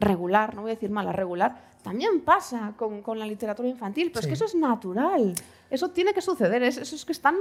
[0.00, 4.20] regular, no voy a decir mala, regular, también pasa con, con la literatura infantil, pero
[4.20, 4.28] es Sí.
[4.30, 5.34] que eso es natural,
[5.70, 7.36] eso tiene que suceder, es- eso es que están...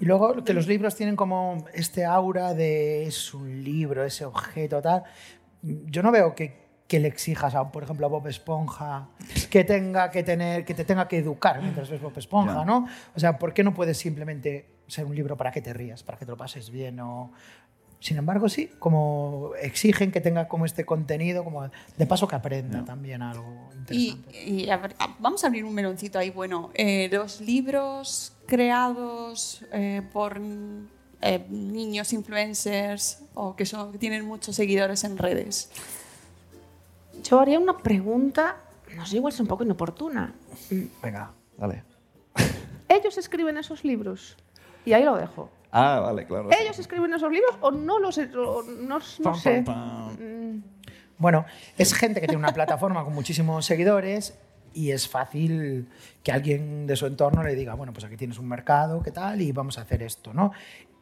[0.00, 4.80] Y luego que los libros tienen como este aura de es un libro, ese objeto,
[4.82, 5.04] tal.
[5.62, 9.08] Yo no veo que, que le exijas, a, por ejemplo, a Bob Esponja
[9.50, 12.64] que tenga que tener, que te tenga que educar mientras ves Bob Esponja.
[12.64, 12.86] ¿no?
[13.14, 16.18] O sea, ¿por qué no puedes simplemente ser un libro para que te rías, para
[16.18, 16.98] que te lo pases bien?
[17.00, 17.30] O...
[18.00, 22.84] Sin embargo, sí, como exigen que tenga como este contenido, como de paso que aprenda
[22.84, 24.44] también algo interesante.
[24.46, 26.30] y a ver, a- vamos a abrir un meloncito ahí.
[26.30, 30.38] Bueno, eh, los libros creados eh, por
[31.22, 35.70] eh, niños influencers o que, son, que tienen muchos seguidores en redes.
[37.24, 38.56] Yo haría una pregunta,
[38.94, 40.34] no sé, igual es un poco inoportuna.
[41.02, 41.82] Venga, dale.
[42.88, 44.36] ¿Ellos escriben esos libros?
[44.84, 45.50] Y ahí lo dejo.
[45.78, 46.48] Ah, vale, claro.
[46.58, 49.62] ¿Ellos escriben esos libros o no los o no, no Pam, sé?
[49.64, 50.62] pam, Mm,
[51.18, 51.44] Bueno,
[51.76, 54.38] es gente que tiene una plataforma con muchísimos seguidores
[54.72, 55.88] y es fácil
[56.22, 59.40] que alguien de su entorno le diga, bueno, pues aquí tienes un mercado, ¿qué tal?
[59.42, 60.52] Y vamos a hacer esto, ¿no?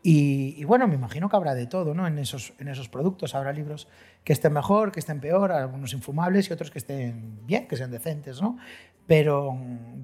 [0.02, 2.06] Y, y bueno, me imagino que habrá de todo, ¿no?
[2.06, 3.88] En esos, en esos productos habrá libros
[4.22, 7.90] que estén mejor, que estén peor, algunos infumables y otros que estén bien, que sean
[7.90, 8.58] decentes, ¿no?
[9.06, 9.56] Pero,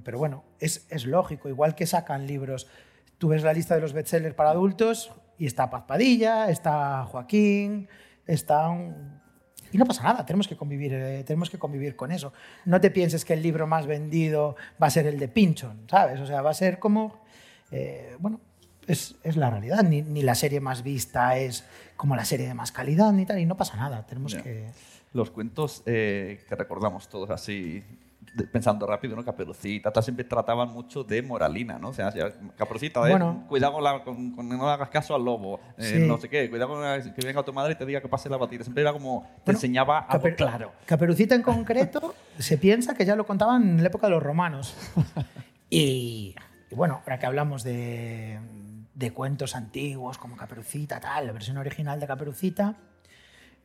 [0.04, 2.66] pero bueno, es, es lógico, igual que sacan libros,
[3.20, 7.86] tú ves la lista de los bestsellers para adultos y está Paz Padilla, está Joaquín,
[8.26, 9.20] está un-
[9.72, 12.32] y no pasa nada, tenemos que convivir, eh, tenemos que convivir con eso.
[12.64, 16.18] No te pienses que el libro más vendido va a ser el de Pinchon, ¿sabes?
[16.18, 17.20] O sea, va a ser como,
[17.70, 18.40] eh, bueno,
[18.86, 19.82] es, es la realidad.
[19.84, 21.64] Ni, ni la serie más vista es
[21.96, 24.06] como la serie de más calidad, ni tal, y no pasa nada.
[24.06, 24.70] Tenemos que...
[25.12, 27.84] Los cuentos eh, que recordamos todos así,
[28.52, 29.24] pensando rápido, ¿no?
[29.24, 31.88] Caperucita, tal, siempre trataban mucho de moralina, ¿no?
[31.88, 32.12] O sea,
[32.56, 33.44] Caperucita, de, Bueno.
[33.48, 35.98] cuidado con, la- con- con no hagas caso al lobo, eh, Sí.
[36.06, 38.28] no sé qué, cuidado con la- que venga tu madre y te diga que pase
[38.28, 38.62] la batida.
[38.62, 40.72] Siempre era como, te enseñaba algo Caper- claro.
[40.86, 44.74] Caperucita en concreto se piensa que ya lo contaban en la época de los romanos.
[45.72, 46.34] Y,
[46.70, 48.40] y bueno, ahora que hablamos de,
[48.94, 52.74] de cuentos antiguos como Caperucita, tal, la versión original de Caperucita,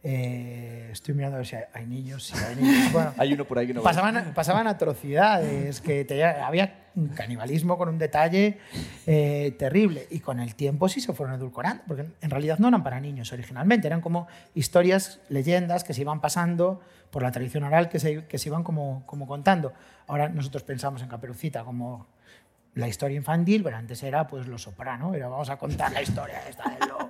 [0.07, 2.23] eh, estoy mirando a ver si hay, hay niños.
[2.27, 2.89] Si hay niños.
[2.93, 7.75] Bueno, Hay uno por ahí que no pasaban, pasaban atrocidades, que te- había un canibalismo
[7.77, 8.59] con un detalle
[9.07, 10.05] eh, terrible.
[10.11, 13.33] Y con el tiempo sí se fueron edulcorando, porque en realidad no eran para niños
[13.33, 18.25] originalmente, eran como historias, leyendas que se iban pasando por la tradición oral, que se,
[18.25, 19.73] que se iban como, como contando.
[20.07, 22.05] Ahora nosotros pensamos en Caperucita como
[22.75, 26.41] la historia infantil, pero antes era pues Lo Soprano, era vamos a contar la historia
[26.47, 27.04] esta del lobo.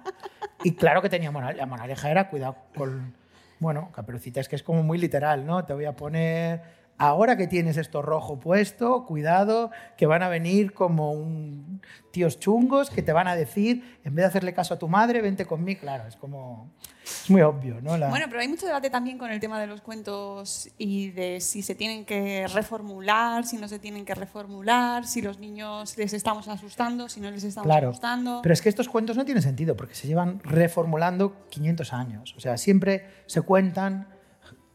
[0.66, 3.14] Y claro que tenía moral, la moraleja era cuidado con...
[3.60, 5.64] Bueno, Caperucita es que es como muy literal, ¿no?
[5.64, 6.60] Te voy a poner...
[6.98, 11.82] Ahora que tienes esto rojo puesto, cuidado, que van a venir como un
[12.12, 15.22] tíos chungos que te van a decir, en vez de hacerle caso a tu madre,
[15.22, 15.82] vente conmigo.
[15.82, 16.70] Claro, es como...
[17.04, 17.98] Es muy obvio, ¿no?
[17.98, 21.42] La- Bueno, pero hay mucho debate también con el tema de los cuentos y de
[21.42, 26.14] si se tienen que reformular, si no se tienen que reformular, si los niños les
[26.14, 28.40] estamos asustando, si no les estamos Claro, asustando.
[28.42, 32.34] pero es que estos cuentos no tienen sentido porque se llevan reformulando 500 años.
[32.38, 34.08] O sea, siempre se cuentan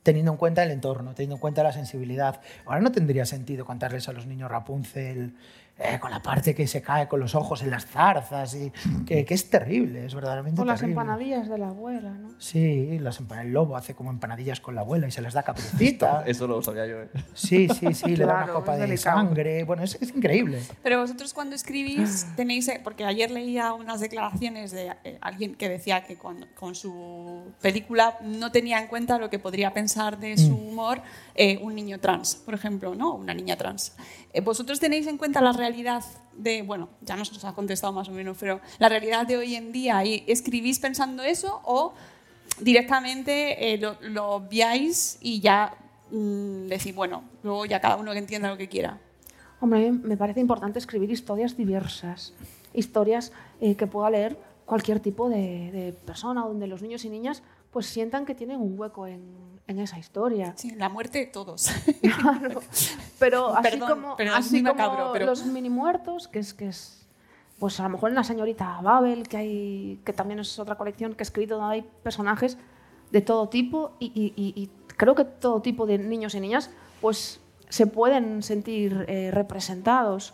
[0.02, 2.40] teniendo en cuenta el entorno, teniendo en cuenta la sensibilidad.
[2.64, 5.34] Ahora no tendría sentido contarles a los niños Rapunzel
[5.80, 8.70] eh, con la parte que se cae con los ojos en las zarzas, y
[9.06, 11.00] que, que es terrible, es verdaderamente O las terrible.
[11.00, 12.30] empanadillas de la abuela, ¿no?
[12.38, 16.24] Sí, las el lobo hace como empanadillas con la abuela y se les da caperucita.
[16.26, 17.02] Eso lo sabía yo.
[17.02, 17.08] ¿eh?
[17.34, 19.18] Sí, sí, sí, le da una copa de delicado.
[19.18, 19.64] sangre.
[19.64, 20.60] Bueno, es, es increíble.
[20.82, 25.68] Pero vosotros cuando escribís tenéis, eh, porque ayer leía unas declaraciones de eh, alguien que
[25.68, 30.36] decía que con, con su película no tenía en cuenta lo que podría pensar de
[30.36, 30.68] su Mm.
[30.68, 31.02] humor
[31.34, 33.14] eh, un niño trans, por ejemplo, ¿no?
[33.14, 33.94] Una niña trans.
[34.32, 36.04] Eh, ¿Vosotros tenéis en cuenta la realidad
[36.36, 39.54] de, bueno, ya nos os ha contestado más o menos, pero la realidad de hoy
[39.56, 41.92] en día y escribís pensando eso o
[42.60, 45.74] directamente eh, lo, lo obviáis y ya
[46.10, 48.98] mm, decís, bueno, luego ya cada uno que entienda lo que quiera?
[49.60, 52.32] Hombre, me parece importante escribir historias diversas,
[52.72, 57.42] historias eh, que pueda leer cualquier tipo de, de persona, donde los niños y niñas
[57.72, 60.52] pues sientan que tienen un hueco en, en esa historia.
[60.56, 61.70] Sí, la muerte de todos.
[62.02, 62.60] Claro.
[63.18, 66.96] Pero así Perdón, como, pero así como pero- los mini muertos, que es que es
[67.58, 71.14] pues a lo mejor en la señorita Babel, que hay que también es otra colección
[71.14, 72.56] que he escrito donde hay personajes
[73.10, 76.70] de todo tipo y, y- y- y creo que todo tipo de niños y niñas
[77.02, 80.32] pues se pueden sentir eh, representados.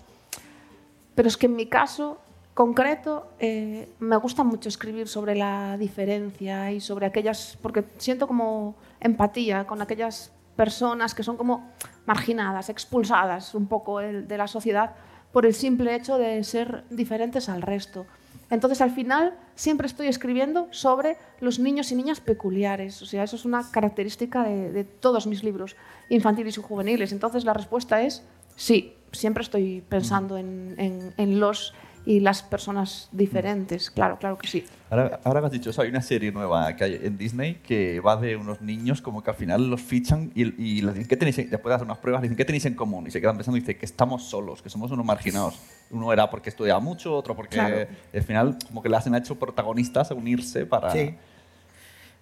[1.17, 2.19] Pero es que en mi caso
[2.57, 8.77] concreto eh, me gusta mucho escribir sobre la diferencia y sobre aquellas, porque siento como
[8.99, 11.71] empatía con aquellas personas que son como
[12.07, 14.95] marginadas, expulsadas un poco de la sociedad
[15.33, 18.07] por el simple hecho de ser diferentes al resto.
[18.49, 23.37] Entonces al final siempre estoy escribiendo sobre los niños y niñas peculiares, o sea, eso
[23.37, 25.77] es una característica de, todos mis libros
[26.09, 27.13] infantiles y juveniles.
[27.13, 31.75] Entonces la respuesta es sí, siempre estoy pensando en, en- en los
[32.07, 34.65] y las personas diferentes, claro, claro que sí.
[34.89, 37.99] Ahora, ahora que has dicho eso, hay una serie nueva que hay en Disney que
[38.01, 41.17] va de unos niños como que al final los fichan y, y les dicen, ¿qué
[41.17, 41.39] tenéis?
[41.39, 43.07] en-?" Después de hacer unas pruebas, les dicen, ¿qué tenéis en común?
[43.09, 45.59] Y se quedan pensando y dicen que estamos solos, que somos unos marginados.
[45.91, 47.87] Uno era porque estudiaba mucho, otro porque Claro.
[48.15, 50.91] al final como que les hacen hecho protagonistas a unirse para...
[50.93, 51.15] Sí.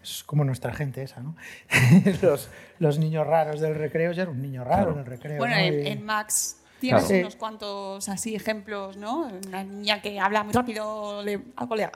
[0.02, 1.34] Es como nuestra gente esa, ¿no?
[2.22, 5.38] los, los niños raros del recreo, ya era un niño raro en el recreo.
[5.38, 5.60] Bueno, ¿no?
[5.62, 6.58] en, Y- en Max
[6.88, 7.20] tienes Claro.
[7.20, 9.28] unos cuantos así ejemplos, ¿no?
[9.48, 11.90] Una niña que habla muy rápido, le, algo le-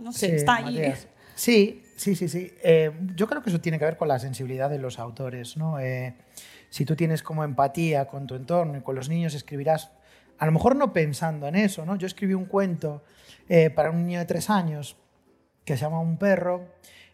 [0.00, 0.64] no sé, Sí, está ahí.
[0.76, 1.08] Matías.
[1.34, 2.52] Sí, sí, sí, sí.
[2.62, 5.78] Eh, yo creo que eso tiene que ver con la sensibilidad de los autores, ¿no?
[5.80, 6.14] Eh,
[6.70, 9.90] si tú tienes como empatía con tu entorno y con los niños, escribirás,
[10.38, 11.96] a lo mejor no pensando en eso, ¿no?
[11.96, 13.02] Yo escribí un cuento
[13.48, 14.96] eh, para un niño de tres años
[15.64, 16.66] que se llama Un perro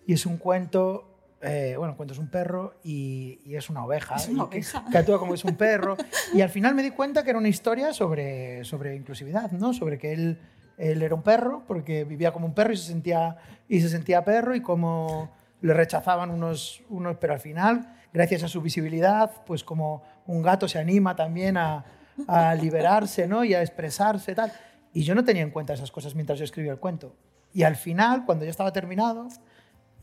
[0.07, 1.10] y es un cuento,
[1.43, 4.17] eh, bueno, el cuento es un perro y, y es una oveja.
[4.17, 4.85] Es una y que- oveja.
[4.91, 5.97] Que, actúa como es un perro.
[6.35, 9.73] Y al final me di cuenta que era una historia sobre, sobre inclusividad, ¿no?
[9.73, 10.39] Sobre que él,
[10.79, 13.37] él era un perro porque vivía como un perro y se sentía,
[13.69, 15.31] y se sentía perro y cómo
[15.63, 20.67] le rechazaban unos, unos, pero al final, gracias a su visibilidad, pues como un gato
[20.69, 21.85] se anima también a,
[22.27, 23.45] a liberarse, ¿no?
[23.45, 24.53] Y a expresarse, tal.
[24.93, 27.15] Y yo no tenía en cuenta esas cosas mientras yo escribía el cuento.
[27.53, 29.29] Y al final, cuando ya estaba terminado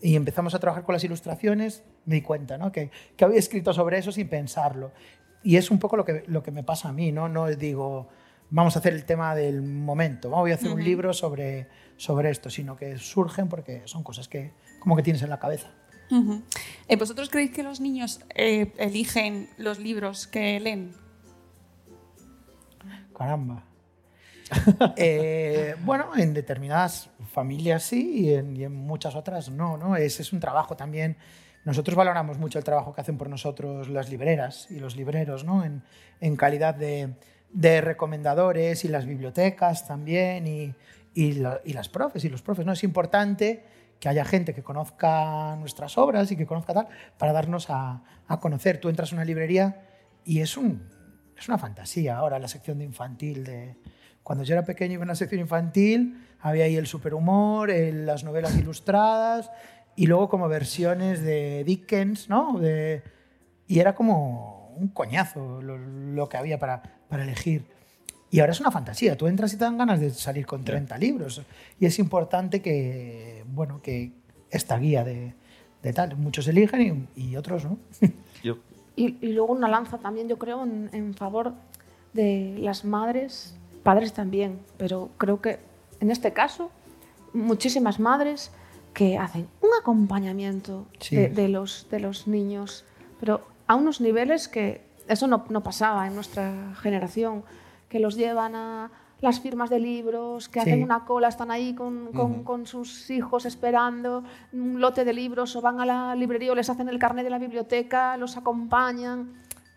[0.01, 2.71] y empezamos a trabajar con las ilustraciones, me di cuenta ¿no?
[2.71, 4.91] que, que había escrito sobre eso sin pensarlo.
[5.43, 7.29] Y es un poco lo que, lo que me pasa a mí, ¿no?
[7.29, 8.09] No digo,
[8.49, 10.83] vamos a hacer el tema del momento, voy a hacer un Ujú.
[10.83, 15.29] libro sobre, sobre esto, sino que surgen porque son cosas que como que tienes en
[15.29, 15.71] la cabeza.
[16.11, 16.41] Ujú.
[16.87, 20.93] Eh, ¿Vosotros creéis que los niños eh, eligen los libros que leen?
[23.17, 23.63] Caramba.
[24.95, 29.95] Eh, bueno, en determinadas familias sí y en, y en muchas otras no, ¿no?
[29.95, 31.17] Ese es un trabajo también.
[31.65, 35.63] Nosotros valoramos mucho el trabajo que hacen por nosotros las libreras y los libreros, ¿no?
[35.65, 35.83] En,
[36.21, 37.13] en calidad de,
[37.51, 40.73] de recomendadores y las bibliotecas también y,
[41.13, 42.71] y, la- y las profes y los profes, ¿no?
[42.73, 43.63] Es importante
[43.99, 46.87] que haya gente que conozca nuestras obras y que conozca tal
[47.17, 48.79] para darnos a, a conocer.
[48.79, 49.81] Tú entras a una librería
[50.23, 50.87] y es, un,
[51.37, 53.75] es una fantasía ahora la sección de infantil de,
[54.27, 58.25] cuando yo era pequeño iba a una sección infantil, había ahí el superhumor, el- las
[58.25, 59.49] novelas ilustradas
[59.95, 62.59] y luego como versiones de Dickens, ¿no?
[62.59, 63.03] De-
[63.69, 67.63] y era como un coñazo lo, lo que había para, para elegir.
[68.29, 70.97] Y ahora es una fantasía, tú entras y te dan ganas de salir con 30
[70.97, 71.41] libros.
[71.79, 74.11] Y es importante que, bueno, que
[74.51, 75.35] esta guía de,
[75.83, 77.77] de tal, muchos eligen y, y otros no.
[78.43, 78.57] Yo,
[78.97, 81.53] Y, y luego una lanza también, yo creo, en, en favor
[82.13, 83.55] de las madres,
[83.89, 85.59] padres también, pero creo que
[86.01, 86.63] en este caso,
[87.33, 88.51] muchísimas madres
[88.93, 91.15] que hacen un acompañamiento Sí.
[91.15, 92.83] de, de los, de los niños,
[93.19, 93.33] pero
[93.67, 96.45] a unos niveles que eso no, no pasaba en nuestra
[96.83, 97.43] generación,
[97.89, 100.69] que los llevan a, las firmas de libros, que Sí.
[100.69, 104.23] hacen una cola, están ahí con, con- con sus hijos esperando
[104.53, 107.31] un lote de libros o van a la librería o les hacen el carnet de
[107.31, 109.33] la biblioteca, los acompañan.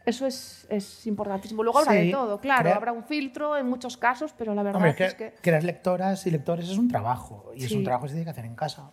[0.07, 1.63] Eso es, es importantísimo.
[1.63, 4.63] Luego habrá Sí, de todo, claro, crea- habrá un filtro en muchos casos, pero la
[4.63, 7.53] verdad Hombre, es que, que crear lectoras y lectores es un trabajo.
[7.55, 7.77] Y es Sí.
[7.77, 8.91] un trabajo que se tiene que hacer en casa.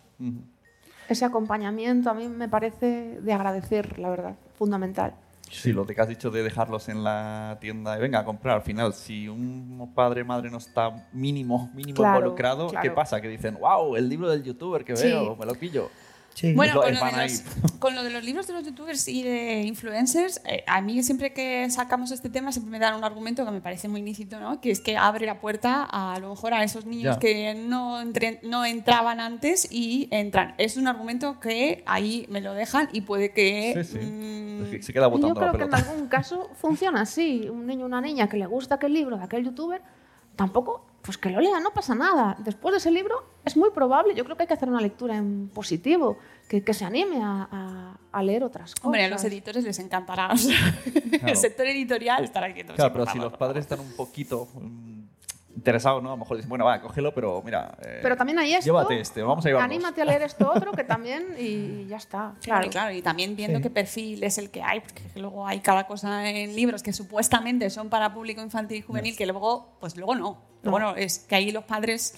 [1.08, 5.14] Ese acompañamiento a mí me parece de agradecer, la verdad, fundamental.
[5.50, 8.56] Sí, lo que has dicho de dejarlos en la tienda y venga a comprar.
[8.56, 12.94] Al final, si un padre madre no está mínimo, mínimo Claro, involucrado, ¿qué claro.
[12.94, 13.20] pasa?
[13.22, 15.04] Que dicen, wow, el libro del youtuber que Sí.
[15.06, 15.88] veo, me lo pillo.
[16.38, 16.52] Sí.
[16.54, 17.42] Bueno, Lo- con lo, de los,
[17.80, 21.32] con lo de los libros de los youtubers y de influencers, eh, a mí siempre
[21.32, 24.60] que sacamos este tema siempre me dan un argumento que me parece muy ilícito, ¿no?
[24.60, 27.18] que es que abre la puerta a, a lo mejor a esos niños Ya.
[27.18, 30.54] que no, entre- no entraban antes y entran.
[30.58, 33.74] Es un argumento que ahí me lo dejan y puede que...
[33.84, 33.98] Sí, sí.
[33.98, 37.00] mm, Es que Se queda Y yo botando la creo que en algún caso funciona
[37.00, 37.48] así.
[37.50, 39.82] Un niño o una niña que le gusta aquel libro de aquel youtuber,
[40.36, 42.36] tampoco, pues que lo lea, no pasa nada.
[42.38, 45.16] Después de ese libro es muy probable, yo creo que hay que hacer una lectura
[45.16, 46.18] en positivo,
[46.48, 48.84] que, que se anime a, a- a leer otras cosas.
[48.86, 50.28] Hombre, a los editores les encantará.
[50.32, 50.56] o sea,
[51.26, 52.74] El sector editorial estará diciendo...
[52.74, 54.98] Claro, "Sí, pero si los padres están un poquito mm,
[55.56, 56.08] interesados, ¿no?
[56.10, 57.76] A lo mejor dicen, bueno, va, cógelo, pero mira.
[57.82, 58.64] eh, Pero también hay esto.
[58.64, 59.70] Llévate este, vamos a llevarlos.
[59.74, 62.32] Anímate a leer esto otro que también y ya está.
[62.42, 62.60] Claro.
[62.62, 63.62] Claro, claro, y también viendo Sí.
[63.64, 67.68] qué perfil es el que hay, porque luego hay cada cosa en libros que supuestamente
[67.70, 70.38] son para público infantil y juvenil, que luego, pues luego no.
[70.62, 72.14] Luego no, es que ahí los padres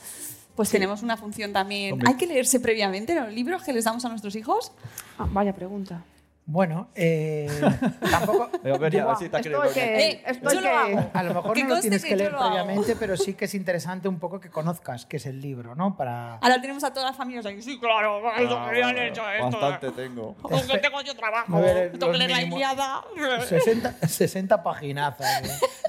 [0.57, 1.95] pues tenemos una función también.
[1.95, 2.09] Hombre.
[2.09, 4.73] ¿Hay que leerse previamente los libros que les damos a nuestros hijos?
[5.19, 6.03] Ah, vaya pregunta.
[6.51, 7.47] Bueno, eh,
[8.11, 8.51] tampoco.
[8.55, 10.09] Estoy querido que.
[10.09, 11.11] Eh, lo que- hago.
[11.15, 13.45] A lo mejor Que no lo tienes que que leer lo previamente, pero sí que
[13.45, 15.97] es interesante un poco que conozcas qué es el libro, ¿no?
[15.97, 16.39] Para.
[16.39, 19.61] Ahora tenemos a todas las familias ahí, sí, claro, Ah, quería leer yo esto.
[19.61, 20.35] Bastante tengo.
[20.43, 23.05] O que tengo yo trabajo, ver, tengo que leer la Iliada.
[23.47, 25.43] 60, 60 paginazas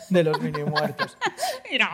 [0.10, 1.18] de, de los mini muertos.
[1.72, 1.90] Mira,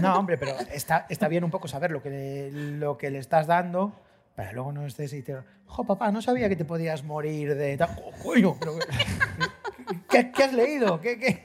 [0.00, 3.18] No, hombre, pero está, está bien un poco saber lo que, le, lo que le
[3.18, 3.92] estás dando
[4.34, 5.36] para luego no estés y te...
[5.66, 7.76] Jo, papá, no sabía que te podías morir de...
[7.76, 7.88] tal".
[7.94, 8.74] "Jo, coño, pero
[10.08, 11.00] ¿qué, qué has leído?
[11.00, 11.44] ¿Qué, qué?".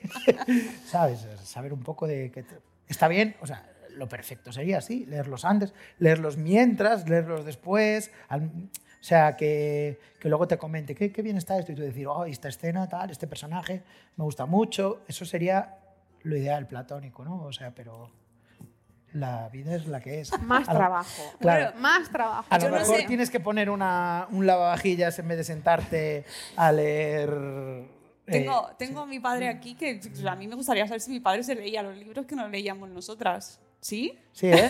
[0.86, 1.27] ¿Sabes?
[1.43, 2.31] Saber un poco de...
[2.31, 7.45] Que te- está bien, o sea, lo perfecto sería así, leerlos antes, leerlos mientras, leerlos
[7.45, 8.11] después...
[8.29, 11.71] al- o sea, que, que luego te comente, ¿qué, qué bien está esto?
[11.71, 13.83] Y tú decir, oh, esta escena, tal, este personaje,
[14.17, 15.03] me gusta mucho.
[15.07, 15.77] Eso sería
[16.23, 17.43] lo ideal platónico, ¿no?
[17.43, 18.09] O sea, pero
[19.16, 20.32] la vida es la que es.
[20.43, 21.24] Más lo- trabajo.
[21.39, 21.78] Claro.
[21.80, 22.45] Más trabajo.
[22.49, 23.03] A lo Yo no mejor sé.
[23.07, 27.30] tienes que poner una, un lavavajillas en vez de sentarte a leer.
[27.32, 27.88] eh,
[28.32, 31.43] Tengo, tengo a mi padre aquí que a mí me gustaría saber si mi padre
[31.43, 33.59] se leía los libros que nos leíamos nosotras.
[33.82, 34.18] ¿Sí?
[34.34, 34.68] Sí, ¿eh?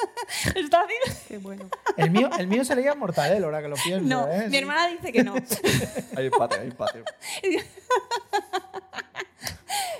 [0.56, 1.18] ¿Está bien?
[1.28, 1.68] Qué bueno.
[1.98, 4.06] El mío, el mío se leía Mortadelo, ahora que lo pienso.
[4.08, 4.44] No, ¿eh?
[4.46, 4.56] mi Sí.
[4.56, 5.34] hermana dice que no.
[6.16, 7.04] Hay empate, hay empate.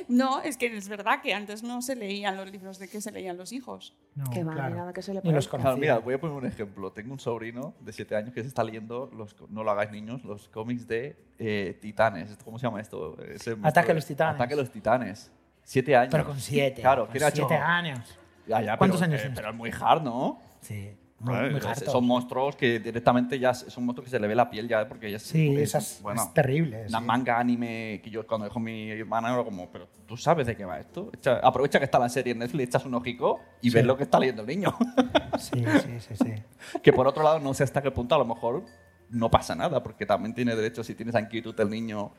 [0.08, 3.10] No, es que es verdad que antes no se leían los libros de que se
[3.10, 3.96] leían los hijos.
[4.14, 4.74] No, Qué va, claro.
[4.74, 5.48] nada que se le los.
[5.48, 6.92] Claro, mira, voy a poner un ejemplo.
[6.92, 10.22] Tengo un sobrino de 7 años que se está leyendo, los, no lo hagáis niños,
[10.24, 12.36] los cómics de eh, Titanes.
[12.44, 13.16] ¿Cómo se llama esto?
[13.22, 14.34] Ese Ataque a de- los Titanes.
[14.34, 15.30] Ataque a los Titanes.
[15.64, 16.10] 7 años.
[16.12, 16.82] Pero con siete.
[16.82, 17.46] Claro, con ¿quién ha hecho?
[17.48, 18.18] siete años.
[18.46, 19.38] Ya, ya, ¿Cuántos pero, años eh, tienes?
[19.38, 20.38] Pero es muy hard, ¿no?
[20.60, 20.94] Sí,
[21.24, 24.68] muy, muy son monstruos que directamente ya son monstruos que se le ve la piel
[24.68, 26.84] ya porque ya Sí, es, esas, es terrible.
[26.88, 27.04] Una sí.
[27.04, 30.56] manga anime que yo cuando dejo a mi hermana era como, pero tú sabes de
[30.56, 31.10] qué va esto.
[31.12, 33.74] Echa- aprovecha que está la serie en Netflix, echas un ojico y Sí.
[33.76, 34.74] ves lo que está leyendo el niño.
[35.38, 36.34] Sí, sí, sí, sí.
[36.82, 38.64] que por otro lado no sé hasta qué punto a lo mejor
[39.10, 42.12] no pasa nada porque también tiene derecho si tienes inquietud el niño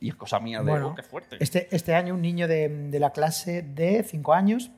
[0.00, 1.36] y es cosa mía de Bueno, oh, qué fuerte.
[1.38, 4.72] Este, este año un niño de, de la clase de 5 años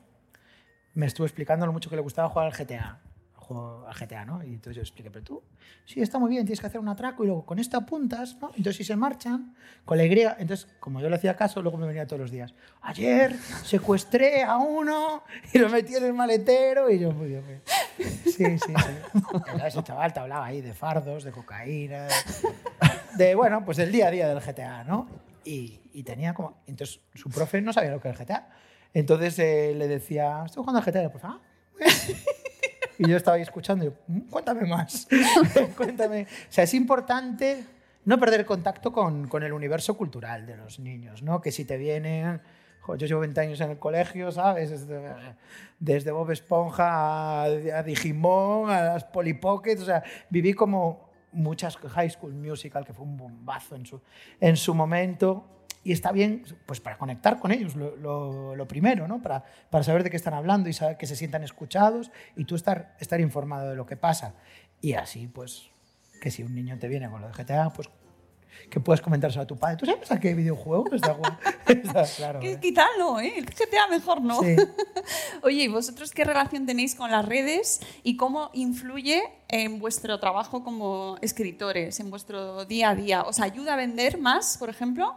[0.93, 2.99] me estuvo explicando lo mucho que le gustaba jugar al GTA.
[3.47, 4.43] Juego- al GTA, ¿no?
[4.43, 5.43] Y entonces yo expliqué, pero tú,
[5.85, 8.47] sí, está muy bien, tienes que hacer un atraco y luego con esto apuntas, ¿no?
[8.49, 11.85] Entonces si se marchan, con la Y, entonces como yo le hacía caso, luego me
[11.85, 12.53] venía todos los días.
[12.81, 15.23] Ayer secuestré a uno
[15.53, 17.59] y lo metí en el maletero y yo, pues, Dios mío.
[18.25, 18.73] Sí, sí, sí.
[19.45, 22.07] Pero ese chaval te hablaba ahí de fardos, de cocaína,
[23.17, 25.07] de, bueno, pues del día a día del GTA, ¿no?
[25.43, 26.57] Y, y tenía como...
[26.67, 28.49] Entonces su profe no sabía lo que era el GTA.
[28.93, 31.01] Entonces eh, le decía, estoy jugando al GTA.
[31.01, 31.39] Y el profe, "Ah,
[31.73, 31.91] bueno".
[32.97, 35.07] Y yo estaba ahí escuchando y yo, "Mm, cuéntame más.
[35.77, 36.23] cuéntame.
[36.23, 37.63] O sea, es importante
[38.05, 41.41] no perder contacto con, con el universo cultural de los niños, ¿no?
[41.41, 42.41] Que si te vienen...
[42.87, 44.87] Yo llevo 20 años en el colegio, ¿sabes?
[45.79, 52.11] Desde, Bob Esponja a, a Digimon, a las Polly o sea, viví como muchas High
[52.11, 53.99] School Musical, que fue un bombazo en su,
[54.39, 55.54] en su momento.
[55.85, 59.21] Y está bien, pues para conectar con ellos, lo, lo- lo primero, ¿no?
[59.21, 62.55] Para, para saber de qué están hablando y saber que se sientan escuchados y tú
[62.55, 64.33] estar, estar informado de lo que pasa.
[64.81, 65.69] Y así, pues,
[66.21, 67.87] que si un niño te viene con lo de GTA, pues
[68.69, 69.77] que puedes comentárselo a tu padre.
[69.77, 71.37] ¿Tú sabes a qué videojuego está jugando?
[72.17, 72.57] Claro, ¿eh?
[72.61, 73.33] quizá no, ¿eh?
[73.37, 74.41] El GTA mejor no.
[74.41, 74.55] Sí.
[75.43, 80.63] Oye, ¿y vosotros qué relación tenéis con las redes y cómo influye en vuestro trabajo
[80.63, 83.23] como escritores, en vuestro día a día?
[83.23, 85.15] ¿Os ayuda a vender más, por ejemplo?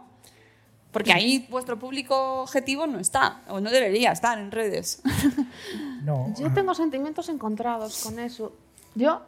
[0.91, 5.01] Porque ahí vuestro público objetivo no está, o no debería estar en redes.
[6.03, 6.33] No.
[6.39, 8.53] Yo tengo sentimientos encontrados con eso.
[8.95, 9.21] Yo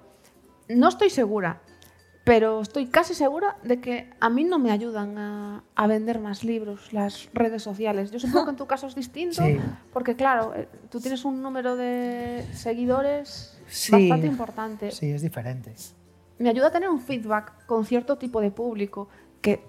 [0.70, 1.60] no estoy segura,
[2.24, 6.44] pero estoy casi segura de que a mí no me ayudan a, a vender más
[6.46, 8.10] libros las redes sociales.
[8.12, 9.58] Yo supongo que en tu caso es distinto, Sí.
[9.92, 13.92] porque claro, eh, tú tienes un número de seguidores Sí.
[13.92, 14.92] bastante importante.
[14.92, 15.74] Sí, es diferente.
[16.40, 19.10] Me ayuda a tener un feedback con cierto tipo de público
[19.42, 19.62] que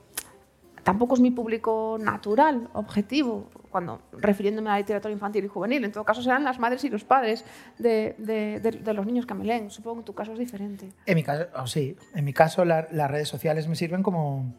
[0.83, 5.85] tampoco es mi público natural, objetivo, cuando refiriéndome a la literatura infantil y juvenil.
[5.85, 7.45] En todo caso serán las madres y los padres
[7.79, 9.71] de, los niños que me leen.
[9.71, 10.91] Supongo que en tu caso es diferente.
[11.07, 14.53] En mi caso, oh, sí, en mi caso la- las redes sociales me sirven como,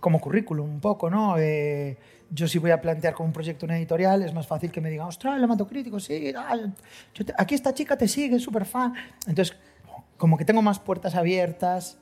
[0.00, 1.36] como currículum un poco, ¿no?
[1.38, 1.96] Eh,
[2.30, 4.90] yo si voy a plantear como un proyecto una editorial es más fácil que me
[4.90, 6.32] digan, ostras, el hematocrítico, sí,
[7.36, 8.94] aquí esta chica te sigue, es súper fan.
[9.26, 9.56] Entonces,
[10.16, 11.98] como que tengo más puertas abiertas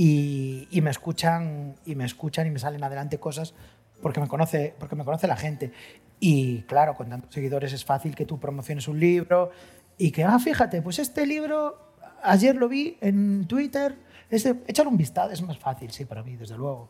[0.00, 3.52] y, y me escuchan y me escuchan y me salen adelante cosas
[4.00, 5.72] porque me conoce porque me conoce la gente.
[6.20, 9.50] Y claro con tantos seguidores es fácil que tú promociones un libro
[9.98, 13.98] y que ah fíjate pues este libro ayer lo vi en Twitter
[14.30, 16.88] ese, échale un vistazo es más fácil sí para mí desde luego.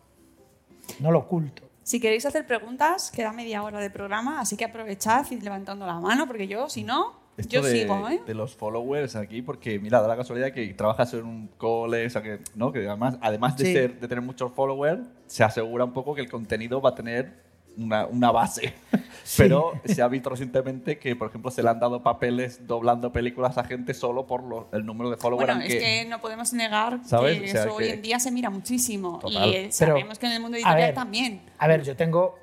[1.01, 1.63] No lo oculto.
[1.83, 5.99] Si queréis hacer preguntas, queda media hora de programa, así que aprovechad y levantando la
[5.99, 8.21] mano, porque yo, si no, Esto yo de, sigo, ¿eh?
[8.27, 12.11] de los followers aquí, porque mira, da la casualidad que trabajas en un cole, o
[12.11, 12.73] sea que, ¿no?
[12.73, 13.73] que además, además de, Sí.
[13.73, 17.47] ser, de tener muchos followers, se asegura un poco que el contenido va a tener
[17.77, 18.75] una, una base.
[19.37, 23.57] Pero se ha visto recientemente que, por ejemplo, se le han dado papeles doblando películas
[23.59, 25.47] a gente solo por lo- el número de followers.
[25.55, 27.39] Bueno, es que no podemos negar ¿Sabes?
[27.39, 29.19] que O sea, eso hoy que- en día se mira muchísimo.
[29.21, 29.49] Total.
[29.49, 31.43] Y eh, Pero, sabemos que en el mundo a editorial ver, también.
[31.59, 32.37] A ver, yo tengo,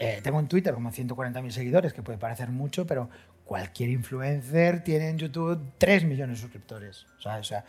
[0.00, 3.08] eh, tengo en Twitter como 140.000 seguidores, que puede parecer mucho, pero
[3.48, 7.06] cualquier influencer tiene en YouTube 3 millones de suscriptores.
[7.18, 7.64] Sea, o sea,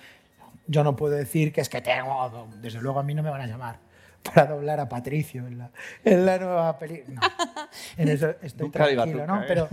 [0.68, 3.42] yo no puedo decir que es que tengo, desde luego a mí no me van
[3.42, 3.80] a llamar
[4.22, 5.72] para doblar a Patricio en la,
[6.04, 7.22] en la nueva película.
[7.22, 7.62] No,
[7.96, 9.42] en eso estoy Nunca tranquilo, nunca, ¿no?
[9.42, 9.46] ¿eh?
[9.48, 9.70] Pero,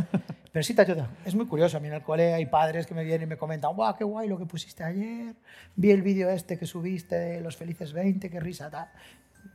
[0.52, 1.10] pero sí te ayuda.
[1.24, 1.76] Es muy curioso.
[1.76, 4.04] A mí en el cole hay padres que me vienen y me comentan, ¡guau, qué
[4.04, 5.34] guay lo que pusiste ayer!
[5.74, 8.88] Vi el vídeo este que subiste de los felices 20, qué risa, tal.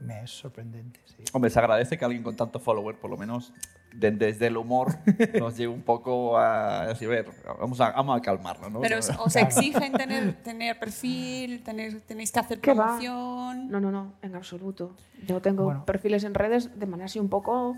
[0.01, 1.23] Me es sorprendente, sí.
[1.31, 3.53] Hombre, se agradece que alguien con tantos followers, por lo menos
[3.93, 4.87] de- desde el humor,
[5.39, 7.25] nos lleve un poco a decir, a ver,
[7.59, 8.81] vamos a, vamos a calmarlo, ¿no?
[8.81, 13.69] Pero os, exigen tener, tener perfil, tener, tenéis que hacer promoción.
[13.69, 14.95] No, no, no, en absoluto.
[15.27, 15.85] Yo tengo Bueno.
[15.85, 17.75] perfiles en redes de manera así un poco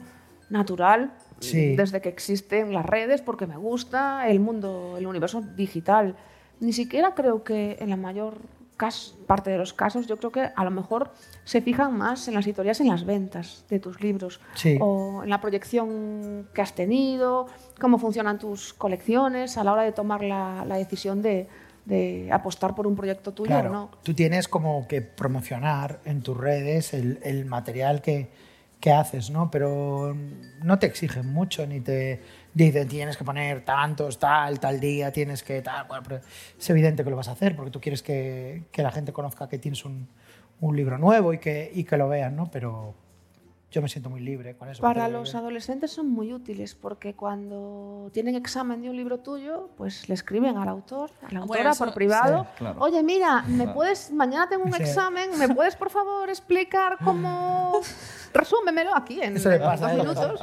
[0.49, 1.75] natural, Sí.
[1.75, 6.15] desde que existen las redes, porque me gusta el mundo, el universo digital.
[6.59, 8.37] Ni siquiera creo que en la mayor
[9.27, 11.11] parte de los casos, yo creo que a lo mejor
[11.45, 14.77] se fijan más en las historias, en las ventas de tus libros, Sí.
[14.81, 17.47] o en la proyección que has tenido,
[17.79, 21.47] cómo funcionan tus colecciones a la hora de tomar la, la decisión de,
[21.85, 23.89] de apostar por un proyecto tuyo Claro, no.
[24.03, 28.29] tú tienes como que promocionar en tus redes el, el material que,
[28.79, 29.49] que haces, ¿no?
[29.51, 30.15] Pero
[30.61, 32.21] no te exigen mucho, ni te
[32.53, 35.87] dicen tienes que poner tantos, tal, tal día, tienes que tal.
[35.87, 36.21] Bueno, pero
[36.57, 39.47] es evidente que lo vas a hacer porque tú quieres que, que la gente conozca
[39.49, 40.07] que tienes un,
[40.61, 42.49] un libro nuevo y que, y que lo vean, ¿no?
[42.51, 42.93] Pero
[43.73, 44.81] yo me siento muy libre con eso.
[44.83, 50.07] Para los adolescentes son muy útiles porque cuando tienen examen de un libro tuyo, pues
[50.07, 52.43] le escriben al autor, a la Bueno, autora eso- por privado.
[52.43, 52.79] sí, claro.
[52.81, 53.73] Oye, mira, me Claro.
[53.73, 54.83] puedes, mañana tengo un Sí.
[54.83, 57.81] examen, ¿me puedes por favor explicar cómo?
[58.33, 60.05] Resúmemelo aquí en Eso dos pasa ellos.
[60.07, 60.39] minutos.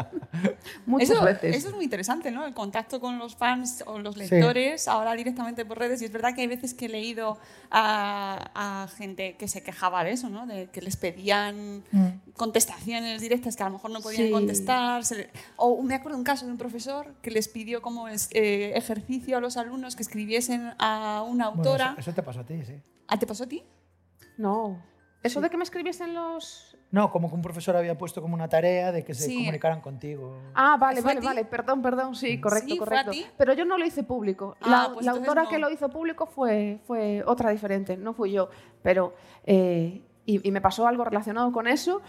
[0.86, 1.56] Muchas Eso, veces.
[1.56, 2.44] eso es muy interesante, ¿no?
[2.46, 6.02] El contacto con los fans o los lectores, ahora directamente por redes.
[6.02, 7.38] Y es verdad que hay veces que he leído
[7.70, 8.50] a,
[8.84, 10.46] a gente que se quejaba de eso, ¿no?
[10.46, 12.32] De que les pedían Mm.
[12.34, 14.30] contestaciones directas que a lo mejor no podían Sí.
[14.32, 15.02] contestar.
[15.12, 18.28] le- o me acuerdo de un caso de un profesor que les pidió como es-
[18.32, 21.90] eh, ejercicio a los alumnos que escribiesen a una Bueno, autora.
[21.92, 22.74] eso, eso te pasó a ti, sí.
[23.08, 23.62] ¿Ah, te pasó a ti?
[24.38, 24.82] No.
[25.22, 26.76] Eso de que me escribiesen los...
[26.92, 29.36] No, como que un profesor había puesto como una tarea de que se Sí.
[29.36, 30.36] comunicaran contigo.
[30.54, 33.28] Ah, vale, ¿Fue a vale, vale, perdón, perdón, sí, correcto, Sí, ¿fue a correcto.
[33.36, 34.56] Pero yo no lo hice público.
[34.62, 35.48] Ah, la pues la autora no.
[35.50, 38.48] que lo hizo público fue, fue otra diferente, no fui yo.
[38.82, 39.14] Pero,
[39.44, 42.00] eh, y, y me pasó algo relacionado con eso,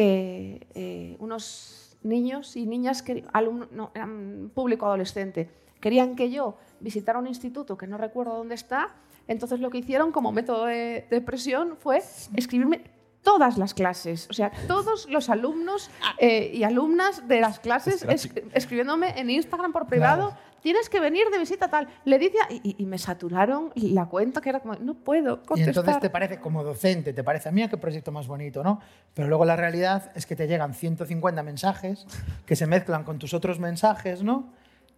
[0.00, 5.48] que eh, unos niños y niñas, que, alumno- no, eran público adolescente,
[5.80, 8.94] querían que yo visitara un instituto que no recuerdo dónde está,
[9.26, 12.02] entonces lo que hicieron como método de, de presión fue
[12.36, 12.82] escribirme
[13.22, 18.28] todas las clases, o sea, todos los alumnos eh, y alumnas de las clases es-
[18.52, 20.46] escribiéndome en Instagram por privado, Claro.
[20.66, 21.86] Tienes que venir de visita tal.
[22.04, 25.34] Le dice, a- y, y- y me saturaron la cuenta que era como, no puedo
[25.44, 25.68] Y contestar.
[25.76, 28.80] entonces te parece como docente, te parece a mí qué proyecto más bonito, ¿no?
[29.14, 32.04] Pero luego la realidad es que te llegan 150 mensajes
[32.44, 34.52] que se mezclan con tus otros mensajes, ¿no?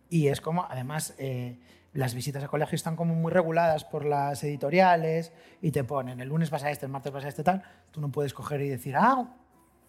[0.09, 1.59] Y es como, además, eh,
[1.93, 6.29] las visitas a colegio están como muy reguladas por las editoriales y te ponen, el
[6.29, 7.63] lunes vas a este, el martes vas a este, tal.
[7.91, 9.35] Tú no puedes coger y decir, ah,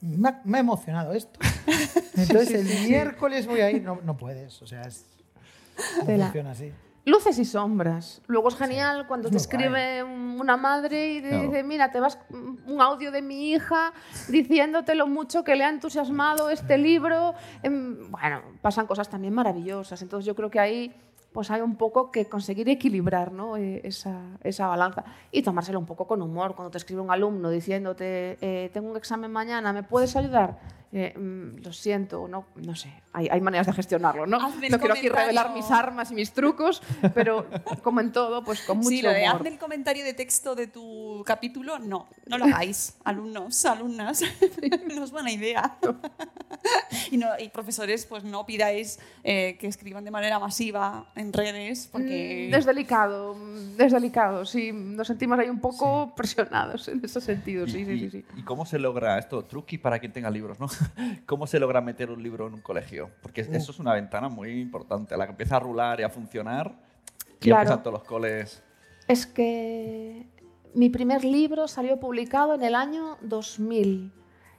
[0.02, 1.40] me ha, me ha emocionado esto.
[2.18, 5.06] Entonces Sí, el sí, miércoles voy a ir, no, no puedes, o sea, es.
[6.06, 6.72] funciona así.
[7.06, 8.22] Luces y sombras.
[8.28, 11.44] Luego es genial cuando te Muy escribe un- una madre y te Claro.
[11.44, 13.94] dice, mira, te vas un audio de mi hija
[14.28, 17.34] diciéndote lo mucho que le ha entusiasmado este libro.
[17.64, 20.02] Em, Bueno, pasan cosas también maravillosas.
[20.02, 20.94] Entonces yo creo que ahí
[21.34, 23.56] pues hay un poco que conseguir equilibrar ¿no?
[23.58, 26.56] Eh, esa, esa balanza y tomárselo un poco con humor.
[26.56, 30.80] Cuando te escribe un alumno diciéndote, eh, tengo un examen mañana, ¿me puedes ayudar?
[30.92, 34.38] Eh, mm, lo siento, no, no sé, hay, hay maneras de gestionarlo, ¿no?
[34.38, 36.82] Hazme no quiero aquí revelar mis armas y mis trucos,
[37.14, 37.46] pero
[37.84, 39.36] como en todo, pues con mucho Sí, lo de humor.
[39.36, 44.24] hazme el comentario de texto de tu capítulo, no, no lo hagáis, alumnos, alumnas,
[44.96, 45.78] no es buena idea.
[47.12, 51.89] y, no- y profesores, pues no pidáis eh, que escriban de manera masiva en redes,
[51.91, 52.47] porque...
[52.49, 57.20] Mm, Es delicado, mm, es delicado, sí, nos sentimos ahí un poco presionados en ese
[57.22, 58.09] sentido, sí, sí, sí.
[58.09, 58.26] sí.
[58.38, 59.43] ¿Y cómo se logra esto?
[59.45, 60.67] Truqui para quien tenga libros, ¿no?
[61.26, 63.09] ¿Cómo se logra meter un libro en un colegio?
[63.22, 63.53] Porque Uh.
[63.55, 65.13] eso es una ventana muy importante.
[65.13, 66.74] A la que empieza a rular y a funcionar,
[67.39, 67.61] y Claro.
[67.61, 68.61] empiezan todos los coles.
[69.07, 70.28] Es que
[70.76, 74.11] mi primer libro salió publicado en el año 2000.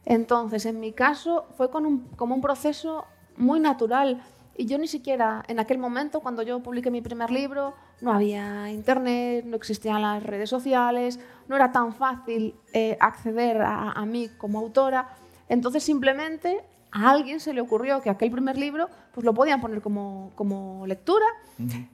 [0.04, 3.04] Entonces, en mi caso, fue con un- como un proceso
[3.36, 4.22] muy natural.
[4.61, 8.70] Y yo ni siquiera, en aquel momento, cuando yo publiqué mi primer libro, no había
[8.70, 14.28] internet, no existían las redes sociales, no era tan fácil eh, acceder a, a mí
[14.36, 15.16] como autora.
[15.48, 19.80] Entonces, simplemente a alguien se le ocurrió que aquel primer libro pues lo podían poner
[19.80, 21.24] como, como lectura.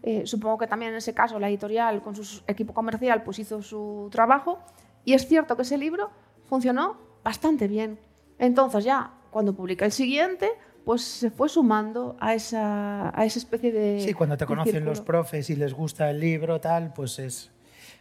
[0.03, 3.63] Eh, supongo que también en ese caso la editorial con su equipo comercial pues hizo
[3.63, 4.59] su trabajo
[5.05, 6.11] y es cierto que ese libro
[6.49, 8.01] funcionó bastante bien.
[8.41, 10.51] Entonces ya cuando publiqué el siguiente
[10.87, 14.01] pues se fue sumando a esa, a esa especie de...
[14.01, 17.51] Sí, cuando te conocen los profes y les gusta el libro, tal, pues es...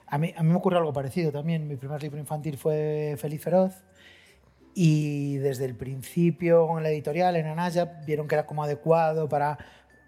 [0.06, 1.68] A mí, a mí me ocurrió algo parecido también.
[1.68, 3.74] Mi primer libro infantil fue Feliz Feroz
[4.76, 9.58] y desde el principio en la editorial, en Anaya, vieron que era como adecuado para...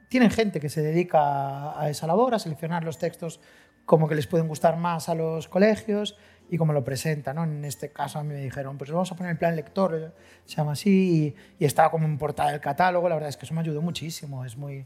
[0.07, 3.39] Tienen gente que se dedica a esa labor, a seleccionar los textos
[3.85, 6.15] como que les pueden gustar más a los colegios
[6.49, 7.35] y como lo presentan.
[7.35, 7.43] ¿no?
[7.43, 10.13] En este caso a mí me dijeron, pues vamos a poner en plan lector,
[10.45, 13.09] se llama así, y, y estaba como en portada del catálogo.
[13.09, 14.45] La verdad es que eso me ayudó muchísimo.
[14.45, 14.85] Es muy,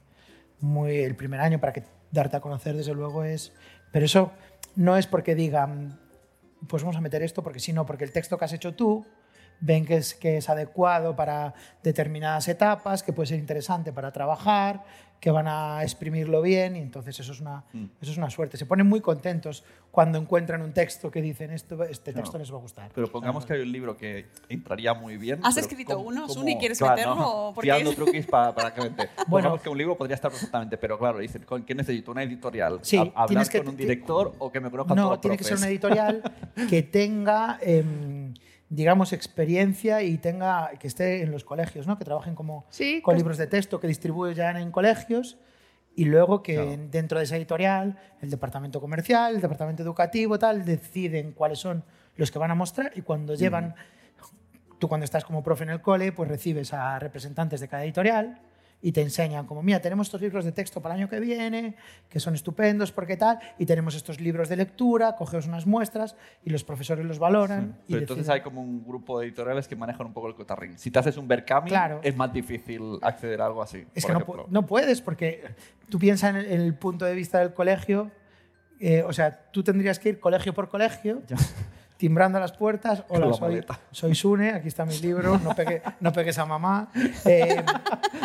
[0.60, 3.54] muy el primer año para que darte a conocer, desde luego, es...
[3.92, 4.32] Pero eso
[4.76, 6.00] no es porque digan,
[6.68, 9.06] pues vamos a meter esto, porque sí, no, porque el texto que has hecho tú
[9.62, 11.54] ven que es, que es adecuado para
[11.84, 14.84] determinadas etapas, que puede ser interesante para trabajar,
[15.20, 17.84] que van a exprimirlo bien y entonces eso es una, Mm.
[18.02, 18.58] eso es una suerte.
[18.58, 22.40] Se ponen muy contentos cuando encuentran un texto que dicen esto, este texto Claro.
[22.40, 22.92] les va a gustar.
[22.96, 25.40] Pero pongamos que hay un libro que entraría muy bien.
[25.44, 27.16] ¿Has escrito ¿cómo- uno, cómo- Suni, quieres Claro, meterlo?
[27.16, 29.04] no, Porque- tirando truquis pa- para que vente.
[29.28, 29.50] Bueno.
[29.50, 32.12] Pongamos que un libro podría estar perfectamente, pero claro, dicen, ¿con qué necesito?
[32.14, 32.80] ¿Una editorial?
[32.82, 35.38] Sí, ¿A- ¿Hablar tienes que- con un director o que me conozcan todos No, tiene
[35.38, 35.62] que ser profes?
[35.64, 36.24] una editorial
[36.68, 38.34] que tenga, em,
[38.74, 41.98] digamos, experiencia y tenga que esté en los colegios, ¿no?
[41.98, 45.38] que trabajen como Sí, con que- libros de texto, que distribuyan en colegios
[45.94, 46.78] y luego que Claro.
[46.90, 51.84] dentro de esa editorial el departamento comercial, el departamento educativo, tal, deciden cuáles son
[52.16, 53.76] los que van a mostrar y cuando llevan,
[54.80, 58.40] tú cuando estás como profe en el cole, pues recibes a representantes de cada editorial
[58.82, 61.76] y te enseñan como, mira, tenemos estos libros de texto para el año que viene,
[62.10, 66.50] que son estupendos porque tal, y tenemos estos libros de lectura, cogeos unas muestras y
[66.50, 67.78] los profesores los valoran.
[67.88, 70.78] y Pero entonces hay como un grupo de editoriales que manejan un poco el cotarrín.
[70.78, 72.00] Si te haces un Berkami, Claro.
[72.04, 73.86] es más difícil acceder a algo así.
[73.94, 75.44] Es por que no, no puedes, porque
[75.90, 78.12] tú piensas en el, punto de vista del colegio,
[78.80, 81.22] eh, o sea, tú tendrías que ir colegio por colegio,
[82.02, 86.12] timbrando las puertas, hola, la soy, soy Sune, aquí está mi libro, no, pegue- no
[86.12, 86.90] pegues a mamá.
[87.26, 87.64] Eh,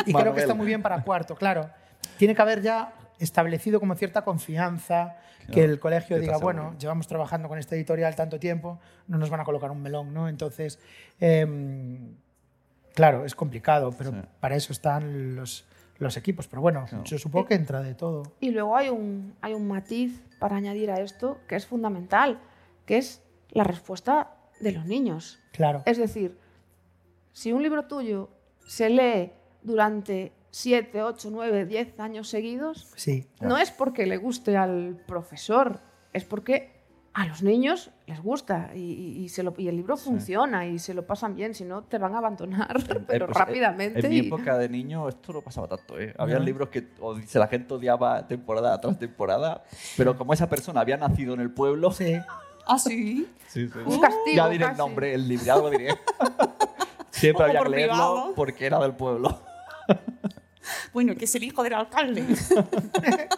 [0.07, 1.69] y creo que está muy bien para cuarto, claro.
[2.17, 5.17] Tiene que haber ya establecido como cierta confianza,
[5.51, 9.41] que el colegio diga, bueno, llevamos trabajando con esta editorial tanto tiempo, no nos van
[9.41, 10.27] a colocar un melón, ¿no?
[10.27, 10.79] Entonces,
[11.19, 12.15] em,
[12.95, 14.17] claro, es complicado, pero Sí.
[14.39, 15.67] para eso están los,
[15.99, 16.47] los equipos.
[16.47, 17.03] Pero bueno, Claro.
[17.03, 18.23] yo supongo que entra de todo.
[18.39, 22.39] Y luego hay un, hay un matiz para añadir a esto que es fundamental,
[22.87, 23.21] que es
[23.51, 25.39] la respuesta de los niños.
[25.51, 25.83] Claro.
[25.85, 26.37] Es decir,
[27.33, 28.29] si un libro tuyo
[28.65, 29.31] se lee
[29.61, 33.27] durante 7, 8, 9, 10 años seguidos, Sí.
[33.41, 35.79] no es porque le guste al profesor,
[36.13, 36.75] es porque
[37.13, 40.77] a los niños les gusta y, y- y se lo- y el libro funciona y
[40.77, 43.99] se lo pasan bien, si no te van a abandonar, pero Eh, pues, eh, rápidamente.
[44.05, 45.99] En mi y- época de niño esto no pasaba tanto.
[45.99, 46.13] ¿eh?
[46.17, 46.45] Había No.
[46.45, 49.63] libros que o- se la gente odiaba temporada tras temporada,
[49.97, 51.91] pero como esa persona había nacido en el pueblo...
[51.91, 52.15] Sí.
[52.67, 53.27] ¿Ah, sí?
[53.47, 53.79] Sí, sí.
[53.85, 54.77] Un castigo, Ya diré el casi.
[54.77, 55.95] nombre, el libro, ya lo diré.
[57.11, 58.33] Siempre había que por leerlo privado.
[58.35, 59.41] porque era del pueblo.
[60.91, 62.25] Bueno, que es el hijo del alcalde.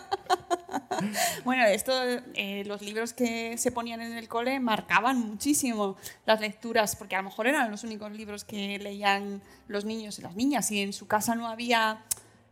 [1.45, 1.91] bueno, esto,
[2.33, 7.19] eh, los libros que se ponían en el cole marcaban muchísimo las lecturas, porque a
[7.19, 10.91] lo mejor eran los únicos libros que leían los niños y las niñas, y en
[10.91, 12.03] su casa no había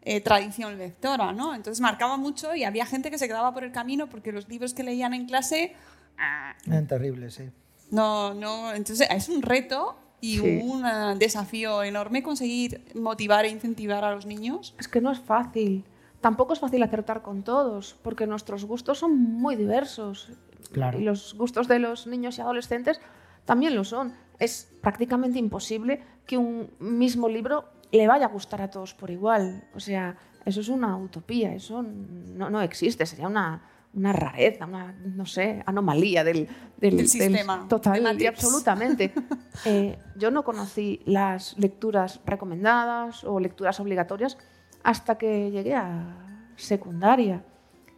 [0.04, 1.56] eh, tradición lectora, ¿no?
[1.56, 4.74] Entonces marcaba mucho y había gente que se quedaba por el camino porque los libros
[4.74, 5.76] que leían en clase
[6.18, 7.50] ah, Eran terribles, sí.
[7.92, 10.62] no, no, entonces es un reto y Sí.
[10.64, 14.76] un ah, desafío enorme conseguir motivar e incentivar a los niños.
[14.80, 15.86] Es que no es fácil.
[16.22, 20.32] Tampoco es fácil acertar con todos, porque nuestros gustos son muy diversos.
[20.72, 21.00] Claro.
[21.00, 23.00] Y los gustos de los niños y adolescentes
[23.46, 24.14] también lo son.
[24.40, 29.64] Es prácticamente imposible que un mismo libro le vaya a gustar a todos por igual.
[29.76, 33.62] O sea, eso es una utopía, eso no, no existe, sería una,
[33.98, 39.14] una rareza, una, no sé, anomalía del, del, Del sistema, de Total y absolutamente.
[39.66, 44.38] Eh, yo no conocí las lecturas recomendadas o lecturas obligatorias
[44.84, 47.44] hasta que llegué a secundaria.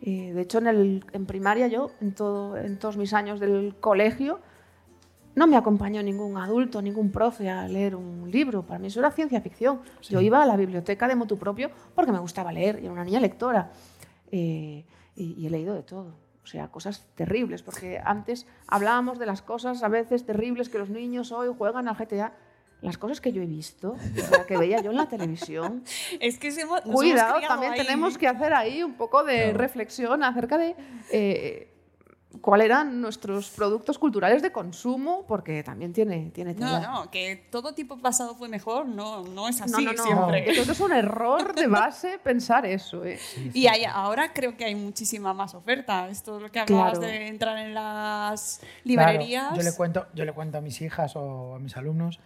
[0.01, 3.75] Eh, de hecho, en, el, en primaria yo, en, todo, en todos mis años del
[3.81, 4.39] colegio,
[5.35, 8.63] no me acompañó ningún adulto, ningún profe a leer un libro.
[8.63, 9.81] Para mí eso era ciencia ficción.
[10.03, 13.03] Yo iba a la biblioteca de motu propio porque me gustaba leer y era una
[13.03, 13.69] niña lectora.
[14.31, 14.85] Eh,
[15.19, 16.15] y, y he leído de todo.
[16.43, 20.89] O sea, cosas terribles, porque antes hablábamos de las cosas a veces terribles que los
[20.89, 22.33] niños hoy juegan al GTA.
[22.81, 25.83] Las cosas que yo he visto, o sea, que veía yo en la televisión.
[26.21, 27.79] Es que se hemos- nos Cuidado, también ahí.
[27.85, 30.75] tenemos que hacer ahí un poco de reflexión acerca de
[31.11, 31.68] eh,
[32.41, 36.79] cuáles eran nuestros productos culturales de consumo, porque también tiene, tiene No, tela.
[36.81, 40.03] no, que todo tipo pasado fue mejor, no, no es No, así no, no.
[40.03, 40.45] siempre.
[40.45, 43.03] Yo creo que es un error de base pensar eso.
[43.03, 43.17] ¿eh?
[43.53, 46.07] Y hay- ahora creo que hay muchísima más oferta.
[46.07, 47.07] Esto es lo que hablabas Claro.
[47.13, 49.55] de entrar en las Claro, librerías.
[49.57, 52.19] yo, le cuento, yo le cuento a mis hijas o a mis alumnos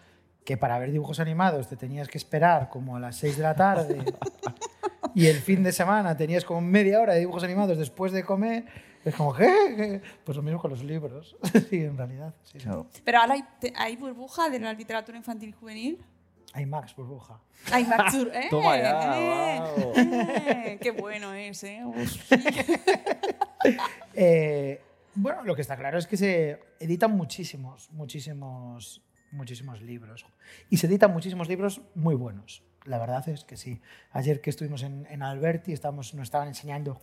[0.44, 3.56] que para ver dibujos animados te tenías que esperar como a las 6 de la
[3.56, 4.04] tarde
[5.16, 8.66] y el fin de semana tenías como media hora de dibujos animados después de comer.
[9.06, 9.46] Es como, ¿qué?
[9.76, 10.02] ¿Qué?
[10.24, 11.36] Pues lo mismo con los libros.
[11.70, 12.34] sí, en realidad.
[12.44, 12.70] Sí, sí.
[13.04, 13.36] Pero ahora
[13.76, 16.00] hay, burbuja de la literatura infantil y juvenil.
[16.54, 17.40] Hay Max Burbuja.
[17.72, 18.48] Hay Maxur, ¿eh?
[18.50, 19.62] Toma ya, eh,
[19.96, 21.84] eh, qué bueno es, ¿eh?
[24.14, 24.82] Eh,
[25.16, 29.02] bueno, lo que está claro es que se editan muchísimos, muchísimos,
[29.32, 30.26] muchísimos libros.
[30.70, 32.62] Y se editan muchísimos libros muy buenos.
[32.86, 33.82] La verdad es que sí.
[34.12, 37.00] Ayer que estuvimos en, en Alberti, estábamos, nos estaban enseñando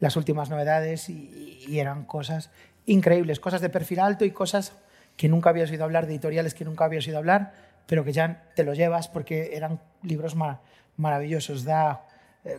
[0.00, 2.50] las últimas novedades y, y eran cosas
[2.86, 4.72] increíbles, cosas de perfil alto y cosas
[5.16, 7.52] que nunca habías oído hablar, de editoriales que nunca habías oído hablar,
[7.86, 10.60] pero que ya te lo llevas porque eran libros ma-
[10.96, 11.64] maravillosos.
[11.64, 12.06] Da,
[12.44, 12.58] eh,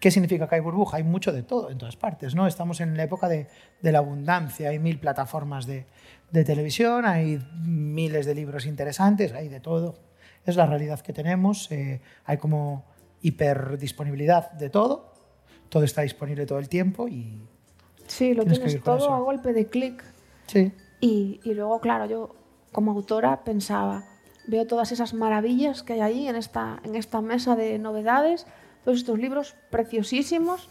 [0.00, 0.98] ¿Qué significa que hay burbuja?
[0.98, 2.46] Hay mucho de todo en todas partes, ¿no?
[2.46, 3.46] Estamos en la época de,
[3.80, 5.86] de la abundancia, hay mil plataformas de,
[6.30, 9.98] de televisión, hay miles de libros interesantes, hay de todo.
[10.46, 12.84] Es la realidad que tenemos, eh, hay como
[13.22, 15.12] hiperdisponibilidad de todo,
[15.68, 17.40] todo está disponible todo el tiempo y
[18.06, 20.04] Sí, lo Tienes que tienes todo a golpe de clic.
[20.46, 22.34] sí, Y, y luego, claro, yo
[22.72, 24.04] como autora pensaba,
[24.46, 28.46] veo todas esas maravillas que hay ahí en esta, en esta mesa de novedades,
[28.84, 30.68] todos estos libros preciosísimos.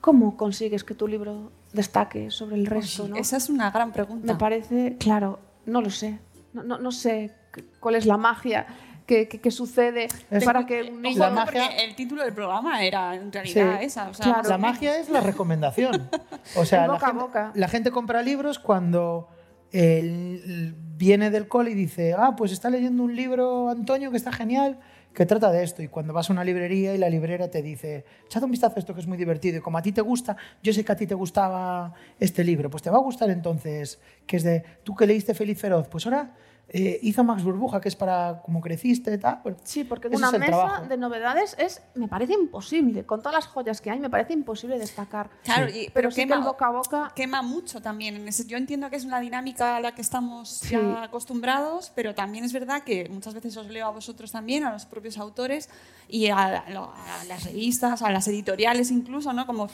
[0.00, 3.06] ¿Cómo consigues que tu libro destaque sobre el resto?
[3.06, 3.16] No?
[3.16, 4.32] Esa es una gran pregunta.
[4.32, 6.18] Me parece, claro, no lo sé.
[6.54, 7.34] No, no, no sé
[7.80, 8.66] cuál es la magia
[9.06, 11.18] que, que- que sucede Es- para que un niño...
[11.18, 14.08] La magia- porque el título del programa era en realidad Sí, esa.
[14.08, 14.48] O sea, claro.
[14.48, 16.08] La magia es la recomendación.
[16.56, 17.52] O sea, la boca a gente, boca.
[17.54, 19.28] la gente compra libros cuando
[19.72, 24.32] él viene del cole y dice, ah, pues está leyendo un libro, Antonio, que está
[24.32, 24.78] genial,
[25.14, 25.82] que trata de esto.
[25.82, 28.78] Y cuando vas a una librería y la librera te dice, echad un vistazo a
[28.80, 30.96] esto que es muy divertido y como a ti te gusta, yo sé que a
[30.96, 34.94] ti te gustaba este libro, pues te va a gustar entonces, que es de, tú
[34.94, 36.34] que leíste Feliz Feroz, pues ahora
[36.72, 39.40] eh, hizo Max Burbuja, que es para cómo creciste, tal.
[39.42, 40.86] Bueno, Sí, porque una mesa trabajo.
[40.86, 43.04] de novedades es, me parece imposible.
[43.04, 45.30] Con todas las joyas que hay, me parece imposible destacar.
[45.42, 45.86] Claro, Sí.
[45.86, 48.24] y- pero sí que quema- el boca a boca quema mucho también.
[48.46, 50.70] Yo entiendo que es una dinámica a la que estamos Sí.
[50.76, 54.72] ya acostumbrados, pero también es verdad que muchas veces os leo a vosotros también, a
[54.72, 55.68] los propios autores
[56.08, 59.44] y a, a las revistas, a las editoriales incluso, ¿no?
[59.44, 59.68] Como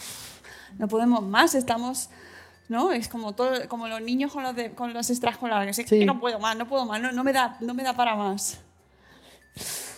[0.78, 2.08] no podemos más, estamos...
[2.68, 2.92] ¿no?
[2.92, 5.78] Es como todo, como los niños con los, de- con los extraescolares.
[5.78, 5.98] Es Sí.
[6.00, 8.14] que no puedo más, no puedo más, no, no me da, no me da para
[8.16, 8.60] más.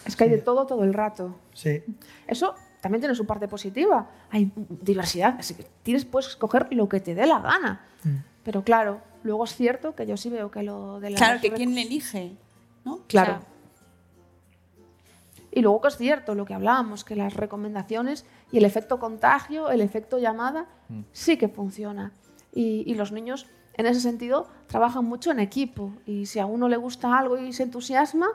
[0.07, 1.35] es que hay de todo todo el rato.
[1.53, 1.83] Sí.
[2.27, 4.09] Eso también tiene su parte positiva.
[4.31, 7.85] Hay diversidad, así que tienes, puedes escoger lo que te dé la gana.
[8.05, 8.17] Mm.
[8.45, 11.17] Pero claro, luego es cierto que yo sí veo que lo de la...
[11.17, 12.37] Claro, que quién le elige,
[12.85, 13.01] ¿no?
[13.09, 13.33] Claro.
[13.35, 13.49] O sea,
[15.51, 19.71] Y luego que es cierto lo que hablábamos, que las recomendaciones y el efecto contagio,
[19.71, 21.01] el efecto llamada, Mm.
[21.13, 22.13] sí que funciona.
[22.53, 25.93] Y, los niños, en ese sentido, trabajan mucho en equipo.
[26.07, 28.29] Y si a uno le gusta algo y se entusiasma,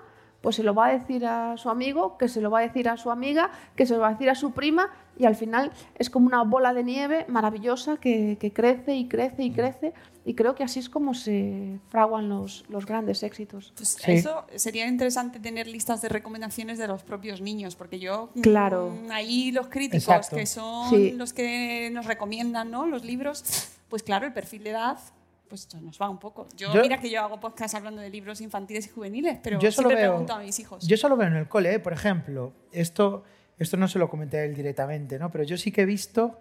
[0.43, 2.89] pues se lo va a decir a su amigo, que se lo va a decir
[2.89, 5.71] a su amiga, que se lo va a decir a su prima, y al final
[5.97, 9.93] es como una bola de nieve maravillosa que, que crece y crece y crece.
[10.25, 13.73] Y creo que así es como se fraguan los, los grandes éxitos.
[13.77, 18.41] pues eso sería interesante tener listas de recomendaciones de los propios niños, porque yo mm,
[18.41, 18.93] Claro.
[19.11, 20.35] ahí los críticos Exacto.
[20.35, 21.11] que son Sí.
[21.11, 22.85] los que nos recomiendan, ¿no?
[22.85, 24.97] Los libros, pues claro, el perfil de edad
[25.47, 26.47] pues nos va un poco.
[26.55, 29.71] Yo, Yo- mira que yo hago podcast hablando de libros infantiles y juveniles, pero yo
[29.71, 30.87] solo siempre veo, pregunto a mis hijos.
[30.87, 31.79] Yo solo veo en el cole, ¿eh?
[31.79, 33.23] por ejemplo, esto,
[33.59, 35.29] esto no se lo comenté a él directamente, ¿no?
[35.31, 36.39] pero yo sí que he visto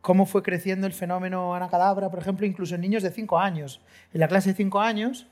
[0.00, 3.80] cómo fue creciendo el fenómeno Anacadabra, por ejemplo, incluso en niños de 5 años.
[4.12, 5.28] En la clase de 5 años,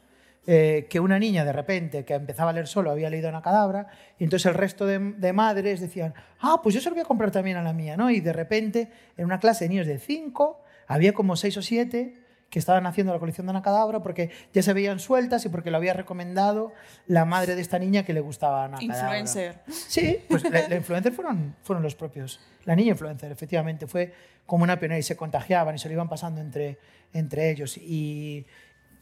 [0.46, 3.88] eh, que una niña de repente que empezaba a leer solo había leído Anacadabra,
[4.18, 7.06] y entonces el resto de, de madres decían, ah, pues yo se lo voy a
[7.06, 8.10] comprar también a la mía, ¿no?
[8.10, 12.16] Y de repente, en una clase de niños de 5, había como 6 o 7
[12.50, 15.76] que estaban haciendo la colección de Anacadabra porque ya se veían sueltas y porque lo
[15.76, 16.72] había recomendado
[17.06, 18.96] la madre de esta niña que le gustaba Anacadabra.
[18.96, 19.60] Influencer.
[19.68, 22.40] Sí, pues la, la influencer fueron, fueron los propios.
[22.64, 24.12] La niña influencer, efectivamente, fue
[24.46, 26.78] como una pionera y se contagiaban y se lo iban pasando entre,
[27.12, 27.76] entre ellos.
[27.78, 28.44] Y,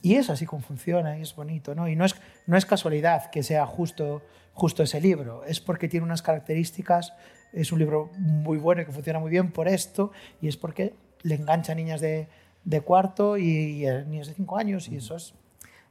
[0.03, 1.89] y es así como funciona y es bonito, ¿no?
[1.89, 2.16] Y no es,
[2.47, 4.23] no es casualidad que sea justo,
[4.53, 7.15] justo ese libro, es porque tiene unas características,
[7.55, 10.12] es un libro muy bueno y que funciona muy bien por esto,
[10.43, 12.29] y es porque le engancha a niñas de,
[12.69, 15.35] de cuarto y, a niños de cinco años, y eso es...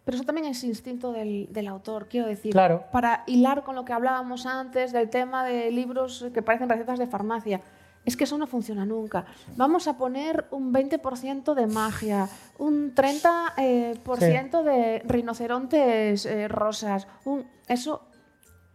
[0.05, 2.51] Pero eso también es instinto del, del autor, quiero decir.
[2.53, 2.85] Claro.
[2.93, 7.07] Para hilar con lo que hablábamos antes del tema de libros que parecen recetas de
[7.07, 7.59] farmacia.
[8.05, 9.25] Es que eso no funciona nunca.
[9.57, 16.47] Vamos a poner un 20% de magia, un 30% eh, por ciento de rinocerontes eh,
[16.47, 17.05] rosas.
[17.25, 18.07] un- eso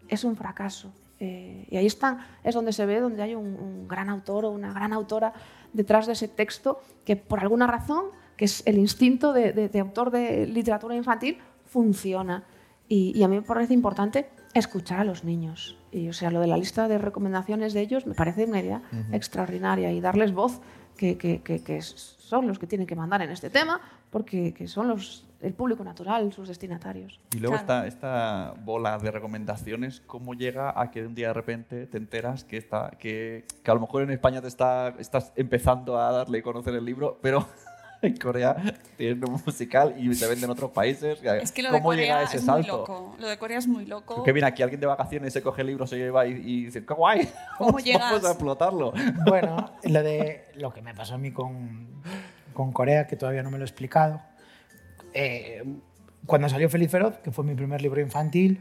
[0.08, 0.92] es un fracaso.
[1.24, 4.50] Eh, y ahí están, es donde se ve donde hay un, un gran autor o
[4.50, 5.32] una gran autora
[5.72, 9.78] detrás de ese texto que por alguna razón, que es el instinto de, de- de
[9.78, 12.42] autor de literatura infantil, funciona.
[12.88, 15.78] Y, y a mí me parece importante escuchar a los niños.
[15.92, 18.82] Y o sea, lo de la lista de recomendaciones de ellos me parece una idea
[19.12, 20.60] extraordinaria y darles voz,
[20.96, 23.80] que, que- que- que son los que tienen que mandar en este tema,
[24.10, 27.20] porque que son los, el público natural, sus destinatarios.
[27.34, 27.84] Y luego Claro.
[27.84, 32.44] esta, esta bola de recomendaciones, ¿cómo llega a que un día de repente te enteras
[32.44, 36.38] que, está, que, que a lo mejor en España te está, estás empezando a darle
[36.38, 37.46] a conocer el libro, pero
[38.02, 38.56] en Corea
[38.96, 41.20] tienen un musical y se vende en otros países?
[41.22, 42.76] Es que lo de ¿Cómo llega Corea ese es muy salto?
[42.78, 43.16] loco.
[43.18, 44.14] Lo de Corea es muy loco.
[44.16, 46.84] Porque viene aquí alguien de vacaciones, se coge el libro, se lleva y, y dice,
[46.84, 47.28] ¡qué guay!
[47.58, 48.02] ¿Cómo Vamos, llegas?
[48.12, 48.92] vamos a explotarlo.
[49.26, 51.88] Bueno, lo, de, lo que me pasó a mí con,
[52.52, 54.20] con Corea, que todavía no me lo he explicado.
[55.14, 55.62] Eh,
[56.26, 58.60] cuando salió Feliz Feroz, que fue mi primer libro infantil,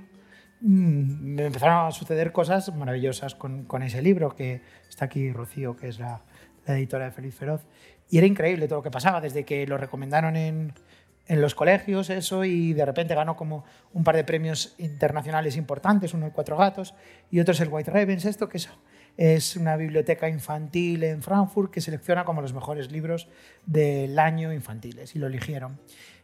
[0.62, 5.76] mm, me empezaron a suceder cosas maravillosas con, con ese libro, que está aquí Rocío,
[5.76, 6.22] que es la,
[6.66, 7.62] la editora de Feliz Feroz.
[8.10, 10.74] Y era increíble todo lo que pasaba, desde que lo recomendaron en,
[11.28, 13.64] en los colegios, eso, y de repente ganó como
[13.94, 16.94] un par de premios internacionales importantes, uno el Cuatro Gatos
[17.30, 18.70] y otro es el White Ravens, esto que es,
[19.16, 23.30] es una biblioteca infantil en Frankfurt que selecciona como los mejores libros
[23.66, 25.80] del año infantiles, y lo eligieron.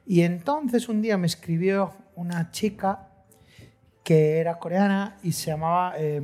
[0.08, 3.10] Y entonces un día me escribió una chica
[4.04, 5.94] que era coreana y se llamaba...
[5.98, 6.22] eh,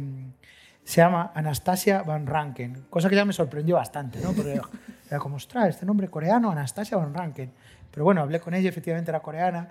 [0.83, 4.33] se llama Anastasia Van Ranken, cosa que ya me sorprendió bastante, ¿no?
[4.33, 4.59] Porque
[5.09, 7.51] era como, ostras, este nombre coreano, Anastasia Van Ranken.
[7.91, 9.69] Pero bueno, hablé con ella, efectivamente era coreana,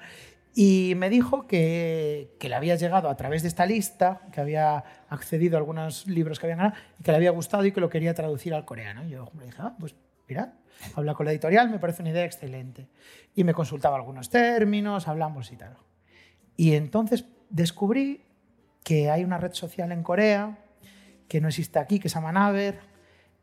[0.54, 4.84] y me dijo que, que le había llegado a través de esta lista, que había
[5.08, 7.88] accedido a algunos libros que habían ganado, y que le había gustado y que lo
[7.90, 9.04] quería traducir al coreano.
[9.04, 9.94] Yo dije, ah, pues
[10.94, 12.88] habla con la editorial, me parece una idea excelente.
[13.34, 15.76] Y me consultaba algunos términos, hablamos y tal.
[16.56, 18.24] Y entonces descubrí
[18.84, 20.58] que hay una red social en Corea
[21.28, 22.80] que no existe aquí, que se llama Naver,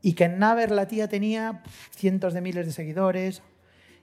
[0.02, 3.42] y que en Naver la tía tenía cientos de miles de seguidores,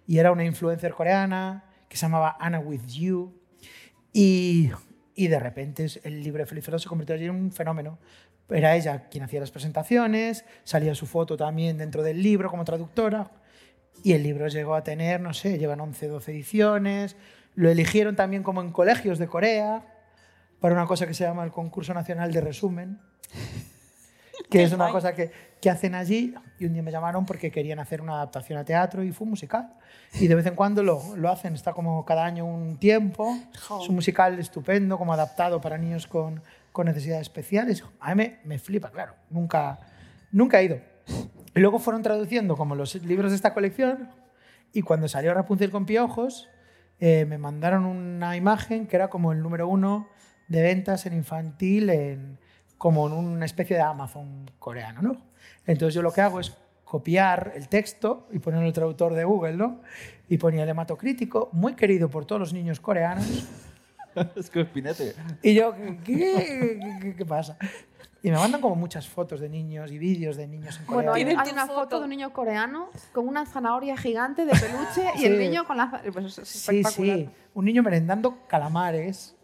[0.08, 3.32] y era una influencer coreana que se llamaba Anna With You,
[4.12, 4.72] y,
[5.14, 7.98] y de repente el libro de Feliz se convirtió en un fenómeno.
[8.48, 13.30] Era ella quien hacía las presentaciones, salía su foto también dentro del libro como traductora,
[14.04, 17.16] y el libro llegó a tener, no sé, llevan 11, 12 ediciones,
[17.54, 19.84] lo eligieron también como en colegios de Corea,
[20.60, 23.00] para una cosa que se llama el Concurso Nacional de Resumen,
[24.50, 26.34] que es una cosa que, que hacen allí.
[26.58, 29.30] Y un día me llamaron porque querían hacer una adaptación a teatro y fue un
[29.30, 29.74] musical.
[30.14, 33.36] Y de vez en cuando lo, lo hacen, está como cada año un tiempo.
[33.54, 36.42] Es un musical estupendo, como adaptado para niños con,
[36.76, 37.82] con necesidades especiales.
[38.00, 39.14] A mí me, flipa, claro.
[39.30, 39.80] Nunca,
[40.30, 40.78] nunca he ido.
[41.54, 44.10] Y luego fueron traduciendo como los libros de esta colección
[44.74, 46.50] Y cuando salió Rapunzel con piojos,
[47.00, 50.10] eh, me mandaron una imagen que era como el número uno
[50.48, 52.38] de ventas en infantil, en,
[52.76, 55.22] como en una especie de Amazon coreano, ¿no?
[55.64, 59.24] Entonces yo lo que hago es copiar el texto y poner en el traductor de
[59.24, 59.80] Google, ¿no?
[60.28, 63.48] Y ponía el hematocrítico, muy querido por todos los niños coreanos.
[64.36, 65.14] es que es pinete.
[65.42, 65.74] Y yo,
[66.04, 67.56] ¿qué, qué, qué pasa?
[68.22, 71.40] Y me mandan como muchas fotos de niños y vídeos de niños en Bueno, coreano.
[71.42, 75.26] hay, hay una foto de un niño coreano con una zanahoria gigante de peluche y
[75.26, 75.38] el Sí.
[75.38, 76.02] niño con la...
[76.12, 77.28] Pues es Sí, sí.
[77.54, 79.36] Un niño merendando calamares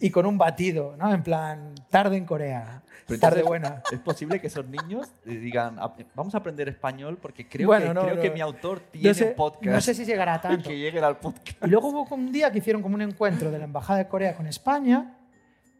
[0.00, 1.12] y con un batido, ¿no?
[1.14, 2.82] En plan, tarde en Corea.
[3.06, 3.82] Pero tarde buena.
[3.92, 7.94] Es posible que esos niños digan, "Ap- vamos a aprender español porque creo, Bueno, que,
[7.94, 8.20] no, creo no.
[8.22, 9.64] que mi autor No tiene sé- un podcast.
[9.74, 10.68] no sé si llegará tanto.
[10.68, 11.64] que lleguen al podcast.
[11.64, 14.34] Y luego hubo un día que hicieron como un encuentro de la Embajada de Corea
[14.36, 15.16] con España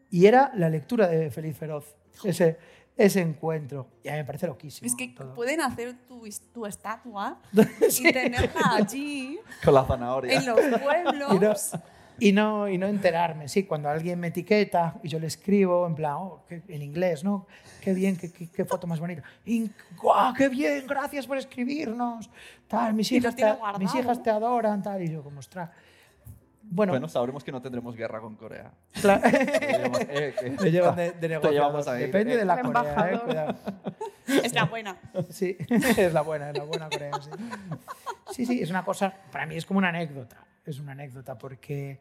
[0.09, 1.95] y era la lectura de Feliz Feroz.
[2.23, 2.57] Ese,
[2.95, 3.87] ese encuentro.
[4.03, 4.87] Y a mí me parece loquísimo.
[4.87, 5.33] Es que todo.
[5.33, 6.23] pueden hacer tu,
[6.53, 7.39] tu estatua
[7.89, 8.07] Sí.
[8.07, 10.33] y tenerla allí, Con la zanahoria.
[10.39, 11.71] en los pueblos.
[12.19, 15.93] Y no, y, no, enterarme, sí, cuando alguien me etiqueta y yo le escribo en
[15.95, 17.45] plan, oh, qué- en inglés, ¿no?
[17.81, 19.21] Qué bien, qué, qué- qué foto más bonita.
[19.45, 19.69] Y,
[20.01, 20.85] ¡Guau, qué bien!
[20.87, 22.29] Gracias por escribirnos.
[22.67, 23.45] Tal, mis, hijas te,
[23.79, 25.01] mis hijas te adoran, tal.
[25.03, 25.69] Y yo, como, ostras.
[26.69, 28.71] Bueno, Bueno, sabremos que no tendremos guerra con Corea.
[28.99, 29.21] Claro.
[29.29, 30.33] Llevamos- eh,
[30.71, 31.53] llevan de, de Te negociador.
[31.53, 32.01] llevamos ahí.
[32.01, 32.37] Depende eh.
[32.37, 33.55] de la Corea, eh, cuidado.
[34.27, 34.97] Es la buena.
[35.29, 37.31] Sí, es la buena, es la buena Corea, sí.
[38.31, 41.99] Sí, sí, es una cosa, para mí es como una anécdota, es una anécdota porque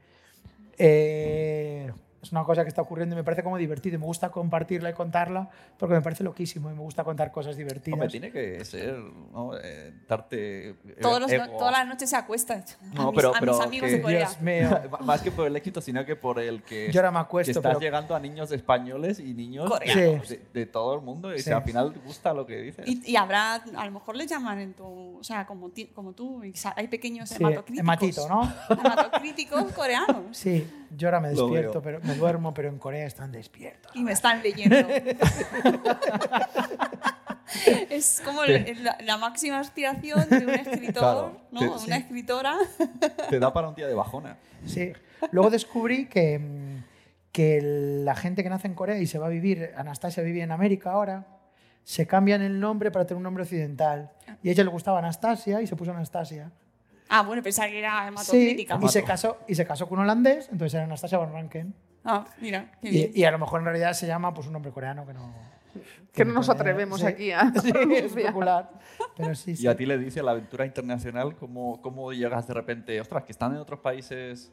[0.78, 1.93] eh,
[2.27, 4.90] es una cosa que está ocurriendo y me parece como divertido y me gusta compartirla
[4.90, 5.48] y contarla
[5.78, 7.94] porque me parece loquísimo y me gusta contar cosas divertidas.
[7.94, 8.94] Hombre, tiene que ser,
[9.32, 9.53] ¿no?
[9.62, 10.74] Eh, darte.
[11.01, 12.65] Todos los todas las noches se acuestan.
[12.94, 14.19] No, a mis, pero, a pero mis amigos que- de Corea.
[14.19, 14.81] Dios mío.
[15.05, 17.51] Más que por el éxito, sino que por el que, Yo ahora me que acuesto,
[17.53, 20.28] estás pero llegando a niños españoles y niños Coreanos.
[20.28, 21.32] de, de todo el mundo.
[21.35, 21.44] Y Sí.
[21.44, 22.86] si al final te gusta lo que dices.
[22.86, 26.12] Y, y habrá, a lo mejor les llaman en tu, o sea, como, ti- como
[26.12, 26.43] tú,
[26.74, 27.78] hay pequeños sí, hematocríticos.
[27.81, 28.53] hematito, ¿no?
[28.69, 30.36] Hematocríticos coreanos.
[30.36, 33.90] Sí, yo ahora me despierto, pero me duermo, pero en Corea están despiertos.
[33.94, 34.76] Y me están leyendo.
[37.90, 41.60] es como el- la, la máxima aspiración de un escritor, Claro, ¿no?
[41.60, 42.02] sí, Una sí.
[42.02, 42.56] escritora.
[43.30, 44.36] Te da para un día de bajona.
[44.64, 44.92] Sí.
[45.30, 46.84] Luego descubrí que, mm,
[47.32, 47.60] que
[48.04, 50.90] la gente que nace en Corea y se va a vivir, Anastasia vive en América
[50.92, 51.26] ahora,
[51.84, 54.10] se cambian el nombre para tener un nombre occidental.
[54.42, 56.50] Y a ella le gustaba Anastasia y se puso Anastasia.
[57.09, 58.78] Ah, bueno, pensaba que era Sí, hematocrítica.
[58.83, 61.74] y se, casó, y se casó con un holandés, entonces era Anastasia Van Ranken.
[62.05, 63.11] Ah, mira, qué bien.
[63.15, 65.33] Y, y a lo mejor en realidad se llama pues, un nombre coreano que no...
[66.12, 67.07] Que no nos atrevemos Sí.
[67.07, 68.70] aquí a Sí, especular.
[69.16, 69.65] Pero sí, sí.
[69.65, 72.99] Y a ti le dice la aventura internacional, ¿cómo, cómo llegas de repente?
[73.01, 74.51] Ostras, que están en otros países.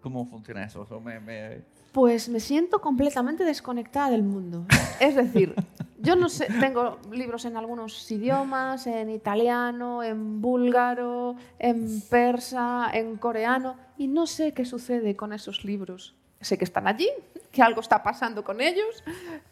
[0.00, 0.84] ¿Cómo funciona eso?
[0.84, 1.62] Eso me- me,
[1.92, 4.66] Pues me siento completamente desconectada del mundo.
[4.98, 5.54] Es decir,
[6.00, 13.16] yo no sé, tengo libros en algunos idiomas, en italiano, en búlgaro, en persa, en
[13.16, 16.14] coreano, y no sé qué sucede con esos libros.
[16.42, 17.08] Sé que están allí,
[17.50, 19.02] que algo está pasando con ellos,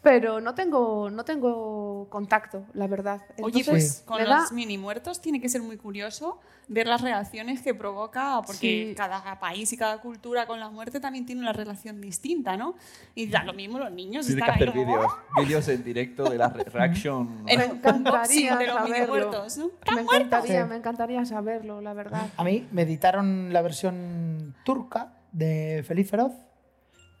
[0.01, 3.21] pero no tengo, no tengo contacto, la verdad.
[3.41, 7.01] Oye, Entonces, pues con da- los mini muertos tiene que ser muy curioso ver las
[7.01, 8.93] reacciones que provoca, porque Sí.
[8.95, 12.75] cada país y cada cultura con la muerte también tiene una relación distinta, ¿no?
[13.15, 14.25] Y da lo mismo los niños.
[14.25, 17.43] Tienes que hacer vídeos, vídeos en directo de la re- reaction.
[17.45, 19.71] Me encantaría de los mini muertos, ¿no?
[19.95, 20.69] Me encantaría, Sí.
[20.69, 22.27] me encantaría saberlo, la verdad.
[22.37, 26.33] A mí me editaron la versión turca de Feliz Feroz,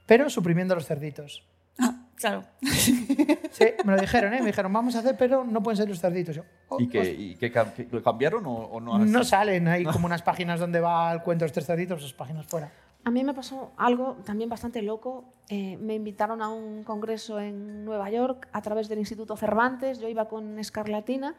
[0.05, 1.43] pero suprimiendo los cerditos.
[1.79, 2.43] Ah, claro.
[3.51, 4.39] Sí, me lo dijeron, ¿eh?
[4.39, 6.35] Me dijeron, vamos a hacer, pero no pueden ser los cerditos.
[6.37, 7.51] Yo, oh, ¿Y, que, y que
[7.91, 8.97] lo cambiaron o, o no?
[8.97, 12.13] no salen ahí como unas páginas donde va el cuento de los tres cerditos, esas
[12.13, 12.71] páginas fuera.
[13.03, 15.25] A mí me pasó algo también bastante loco.
[15.49, 19.99] Eh, me invitaron a un congreso en Nueva York a través del Instituto Cervantes.
[19.99, 21.35] Yo iba con Escarlatina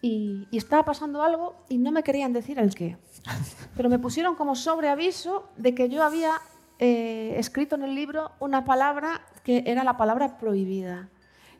[0.00, 2.98] y, y estaba pasando algo y no me querían decir el qué.
[3.76, 6.34] Pero me pusieron como sobreaviso de que yo había
[6.78, 11.08] eh, escrito en el libro una palabra que era la palabra prohibida.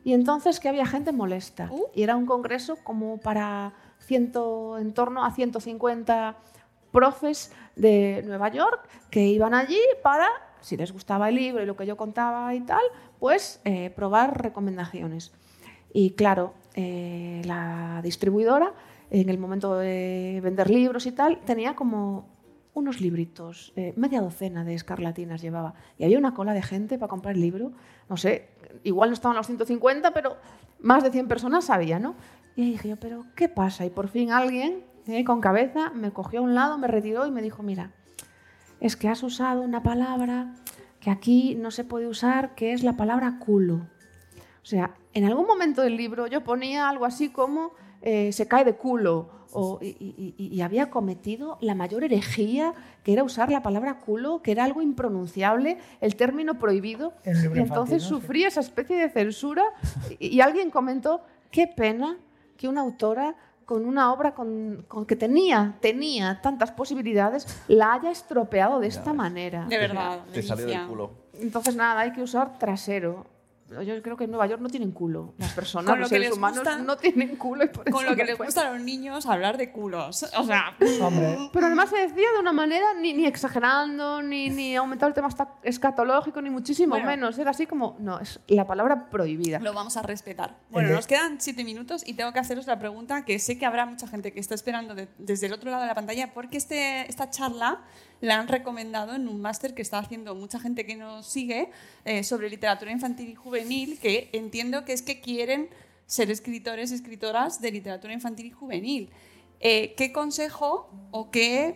[0.03, 1.69] Y entonces que había gente molesta.
[1.95, 6.35] Y era un congreso como para ciento, en torno a 150
[6.91, 10.27] profes de Nueva York que iban allí para,
[10.61, 12.83] si les gustaba el libro y lo que yo contaba y tal,
[13.19, 15.31] pues eh, probar recomendaciones.
[15.93, 18.73] Y claro, eh, la distribuidora,
[19.09, 22.32] en el momento de vender libros y tal, tenía como
[22.73, 25.75] unos libritos, eh, media docena de escarlatinas llevaba.
[25.97, 27.71] Y había una cola de gente para comprar el libro.
[28.09, 28.49] No sé,
[28.83, 30.37] igual no estaban los 150, pero
[30.79, 32.15] más de 100 personas había, ¿no?
[32.55, 33.85] Y dije yo, ¿pero qué pasa?
[33.85, 37.31] Y por fin alguien, eh, con cabeza, me cogió a un lado, me retiró y
[37.31, 37.91] me dijo, mira,
[38.79, 40.53] es que has usado una palabra
[40.99, 43.87] que aquí no se puede usar, que es la palabra culo.
[44.61, 48.65] O sea, en algún momento del libro yo ponía algo así como eh, se cae
[48.65, 52.73] de culo o- y, y- y- y había cometido la mayor herejía,
[53.03, 57.13] que era usar la palabra culo, que era algo impronunciable, el término prohibido.
[57.23, 57.99] El y entonces infantil, ¿no?
[57.99, 58.07] Sí.
[58.09, 59.63] sufría esa especie de censura
[60.19, 61.21] y, y alguien comentó,
[61.51, 62.17] qué pena
[62.57, 63.35] que una autora
[63.65, 69.13] con una obra con, con que tenía, tenía tantas posibilidades, la haya estropeado de esta
[69.13, 69.65] manera.
[69.67, 70.19] De verdad.
[70.33, 70.87] Te salió del Leticia.
[70.89, 71.11] culo.
[71.39, 73.25] Entonces, nada, hay que usar trasero.
[73.69, 75.33] Yo creo que en Nueva York no tienen culo.
[75.39, 77.63] Las personas, Con lo los que seres les humanos gusta- no tienen culo.
[77.63, 80.23] Y por Con eso lo que no les gusta a los niños hablar de culos.
[80.37, 84.75] O sea, Hombre, Pero además se decía de una manera ni, ni exagerando, ni, ni
[84.75, 85.29] aumentando el tema
[85.63, 87.07] escatológico, ni muchísimo Bueno.
[87.07, 87.37] menos.
[87.39, 89.59] Era así como, no, es la palabra prohibida.
[89.59, 90.55] lo vamos a respetar.
[90.69, 93.85] Bueno, nos quedan siete minutos y tengo que haceros la pregunta que sé que habrá
[93.85, 97.09] mucha gente que está esperando de- desde el otro lado de la pantalla porque este,
[97.09, 97.81] esta charla
[98.23, 101.69] la han recomendado en un máster que está haciendo mucha gente que nos sigue
[102.05, 105.67] eh, sobre literatura infantil y juvenil, que entiendo que es que quieren
[106.05, 109.09] ser escritores, escritoras de literatura infantil y juvenil.
[109.59, 111.75] Eh, ¿Qué consejo o qué,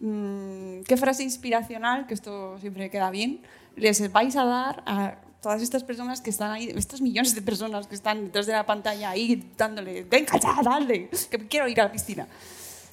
[0.00, 3.42] mm, qué frase inspiracional, que esto siempre queda bien,
[3.76, 7.86] les vais a dar a todas estas personas que están ahí, estos millones de personas
[7.86, 11.84] que están detrás de la pantalla ahí dándole, venga ya, dale, que quiero ir a
[11.84, 12.26] la piscina,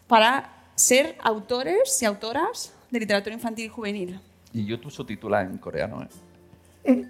[0.06, 4.20] para ser autores y autoras de literatura infantil y juvenil?
[4.54, 6.08] Y YouTube subtitula en coreano,
[6.84, 7.06] ¿eh?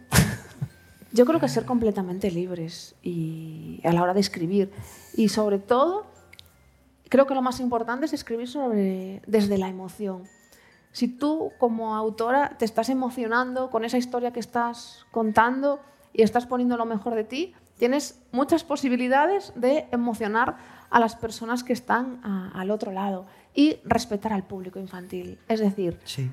[1.11, 4.72] Yo creo que ser completamente libres y a la hora de escribir.
[5.15, 6.06] Y sobre todo,
[7.10, 10.23] creo que lo más importante es escribir sobre, desde la emoción.
[10.91, 15.80] Si tú como autora te estás emocionando con esa historia que estás contando
[16.14, 20.57] y estás poniendo lo mejor de ti, tienes muchas posibilidades de emocionar
[20.90, 25.38] a las personas que están a- al otro lado y respetar al público infantil.
[25.48, 26.30] Es decir, sí.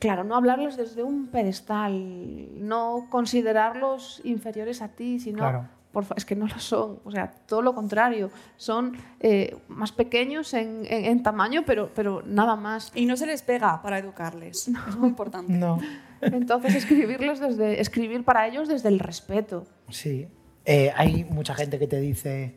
[0.00, 5.68] Claro, no hablarles desde un pedestal, no considerarlos inferiores a ti, sino Claro.
[5.92, 10.52] por es que no lo son, o sea, todo lo contrario, son eh, más pequeños
[10.54, 12.90] en, en- en tamaño, pero, pero nada más.
[12.96, 15.52] Y no se les pega para educarles, es muy importante.
[15.52, 15.78] No.
[16.20, 19.66] Entonces escribirles desde, escribir para ellos desde el respeto.
[19.90, 20.26] Sí.
[20.64, 22.56] Eh, hay mucha gente que te dice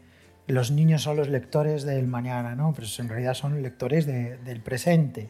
[0.50, 2.74] los niños son los lectores del mañana, ¿no?
[2.74, 5.30] Pero en realidad son lectores de- del presente.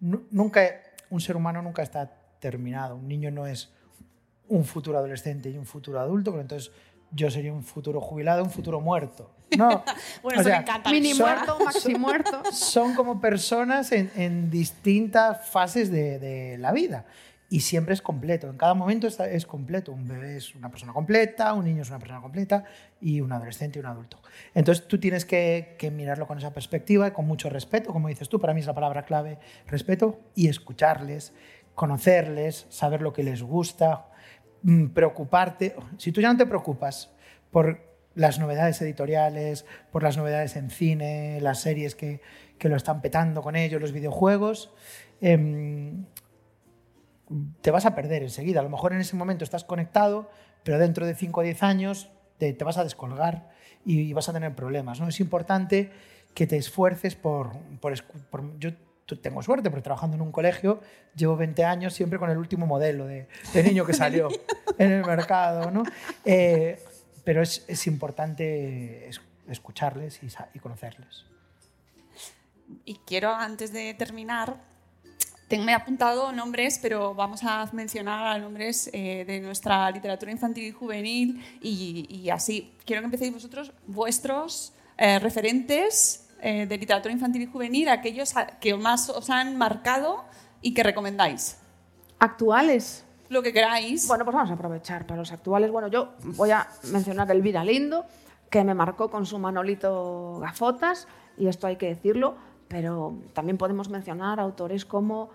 [0.00, 0.62] Nu- nunca,
[1.10, 2.96] un ser humano nunca está terminado.
[2.96, 3.70] Un niño no es
[4.48, 6.72] un futuro adolescente y un futuro adulto, pero entonces
[7.12, 9.30] yo sería un futuro jubilado, un futuro muerto.
[9.56, 9.82] No.
[10.22, 10.90] Bueno, O eso sea, me encanta.
[10.90, 12.42] Mini son- muerto, maxi muerto.
[12.52, 17.04] son como personas en, en distintas fases de, de la vida.
[17.52, 19.90] Y siempre es completo, en cada momento es completo.
[19.90, 22.62] Un bebé es una persona completa, un niño es una persona completa
[23.00, 24.22] y un adolescente y un adulto.
[24.54, 28.54] Entonces tú tienes que, mirarlo con esa perspectiva con mucho respeto, como dices tú, para
[28.54, 31.32] mí es la palabra clave, respeto y escucharles,
[31.74, 34.06] conocerles, saber lo que les gusta,
[34.62, 35.74] mm, preocuparte.
[35.98, 37.12] Si tú ya no te preocupas
[37.50, 42.20] por las novedades editoriales, por las novedades en cine, las series que,
[42.58, 44.72] que lo están petando con ellos, los videojuegos,
[45.20, 46.04] em,
[47.60, 48.60] te vas a perder enseguida.
[48.60, 50.30] A lo mejor en ese momento estás conectado,
[50.64, 53.50] pero dentro de 5 o 10 años te, te vas a descolgar
[53.84, 55.00] y, y vas a tener problemas.
[55.00, 55.08] ¿no?
[55.08, 55.90] Es importante
[56.34, 57.52] que te esfuerces por...
[57.80, 57.94] por
[58.30, 58.70] por- yo
[59.20, 60.80] tengo suerte, porque trabajando en un colegio
[61.16, 64.28] llevo 20 años siempre con el último modelo de, de niño que salió
[64.78, 65.72] en el mercado.
[65.72, 65.82] ¿no?
[66.24, 66.80] Eh,
[67.24, 70.20] pero es, es importante es- escucharles
[70.54, 71.24] y, conocerles.
[72.84, 74.58] Y quiero, antes de terminar,
[75.58, 80.64] me he apuntado nombres, pero vamos a mencionar a nombres eh, de nuestra literatura infantil
[80.64, 82.72] y juvenil y, y así.
[82.84, 88.74] Quiero que empecéis vosotros vuestros eh, referentes eh, de literatura infantil y juvenil, aquellos que
[88.74, 90.24] más os han marcado
[90.62, 91.58] y que recomendáis.
[92.18, 93.04] Actuales.
[93.28, 94.06] Lo que queráis.
[94.08, 95.70] Bueno, pues vamos a aprovechar para los actuales.
[95.70, 98.04] Bueno, yo voy a mencionar Elvira Lindo,
[98.50, 101.06] que me marcó con su Manolito Gafotas,
[101.38, 102.36] y esto hay que decirlo,
[102.70, 105.30] pero también podemos mencionar autores como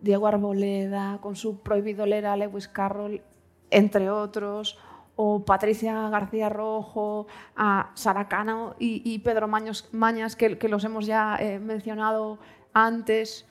[0.00, 3.22] Diego Arboleda, con su Prohibido leer a Lewis Carroll,
[3.70, 4.76] entre otros,
[5.14, 10.82] o Patricia García Rojo, a Sara Cano y, y Pedro Maños, Mañas, que, que los
[10.82, 12.40] hemos ya eh, mencionado
[12.72, 13.46] antes.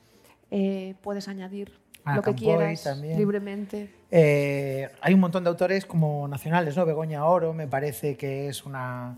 [0.51, 3.17] Eh, puedes añadir A lo que Campoy quieras también.
[3.17, 3.95] libremente.
[4.11, 6.85] Eh, hay un montón de autores como nacionales, ¿no?
[6.85, 9.17] Begoña Oro me parece que es una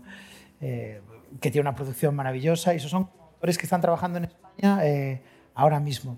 [0.60, 3.08] que tiene una producción maravillosa y esos son
[3.42, 5.20] autores que están trabajando en España eh,
[5.54, 6.16] ahora mismo.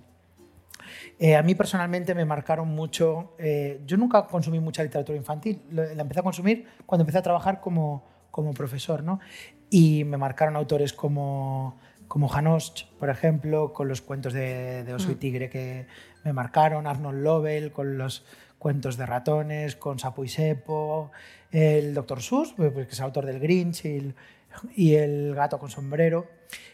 [1.18, 3.34] Eh, a mí personalmente me marcaron mucho.
[3.38, 5.62] eh, yo nunca consumí mucha literatura infantil.
[5.70, 9.20] La empecé a consumir cuando empecé a trabajar como, como profesor, ¿no?
[9.70, 11.78] Y me marcaron autores como,
[12.08, 15.18] como Janos, por ejemplo, con los cuentos de, de Oso y Mm.
[15.18, 15.86] Tigre que
[16.24, 18.26] me marcaron, Arnold Lovell con los
[18.58, 21.10] cuentos de ratones, con Sapo y Sepo,
[21.52, 22.20] el Dr.
[22.20, 24.14] Seuss, pues, que es autor del Grinch, y el
[24.74, 26.26] y El gato con sombrero.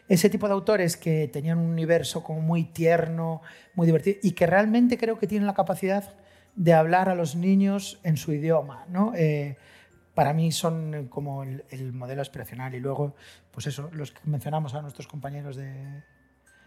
[0.09, 3.43] Ese tipo de autores que tenían un universo como muy tierno,
[3.74, 6.15] muy divertido y que realmente creo que tienen la capacidad
[6.57, 8.85] de hablar a los niños en su idioma.
[8.89, 9.12] ¿no?
[9.15, 9.57] Eh,
[10.15, 13.15] para mí son como el, el modelo aspiracional y luego,
[13.52, 16.02] pues eso, los que mencionamos a nuestros compañeros de,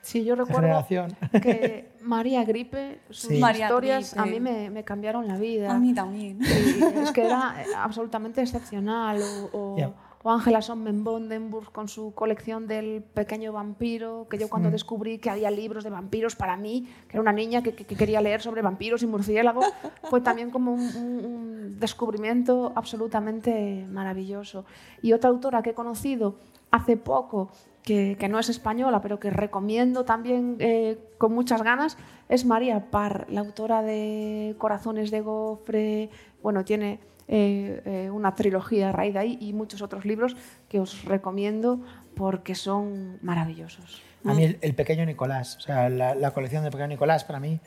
[0.02, 1.16] Sí, yo recuerdo generación.
[1.42, 3.42] que María Gripe, sus Sí.
[3.42, 5.72] Historias a mí me, me cambiaron la vida.
[5.72, 6.40] A mí también.
[6.42, 9.22] Y es que era absolutamente excepcional.
[9.22, 9.94] O, o- Ya.
[10.24, 14.72] O Ángela Sonnenbordenburg con su colección del pequeño vampiro, que yo cuando Mm.
[14.72, 17.96] descubrí que había libros de vampiros para mí, que era una niña que, que- que
[17.96, 19.66] quería leer sobre vampiros y murciélagos,
[20.10, 24.66] fue también como un, un- un descubrimiento absolutamente maravilloso.
[25.02, 26.36] Y otra autora que he conocido
[26.72, 27.52] hace poco,
[27.84, 31.98] que, no es española, pero que recomiendo también eh, con muchas ganas,
[32.30, 36.10] es María Parr, la autora de Corazones de Gofre.
[36.42, 40.36] Bueno, tiene eh, eh, una trilogía a raíz de ahí y muchos otros libros
[40.70, 41.82] que os recomiendo
[42.16, 44.02] porque son maravillosos.
[44.26, 47.60] A mí el, pequeño Nicolás, o sea, la, la colección de pequeño Nicolás para mí,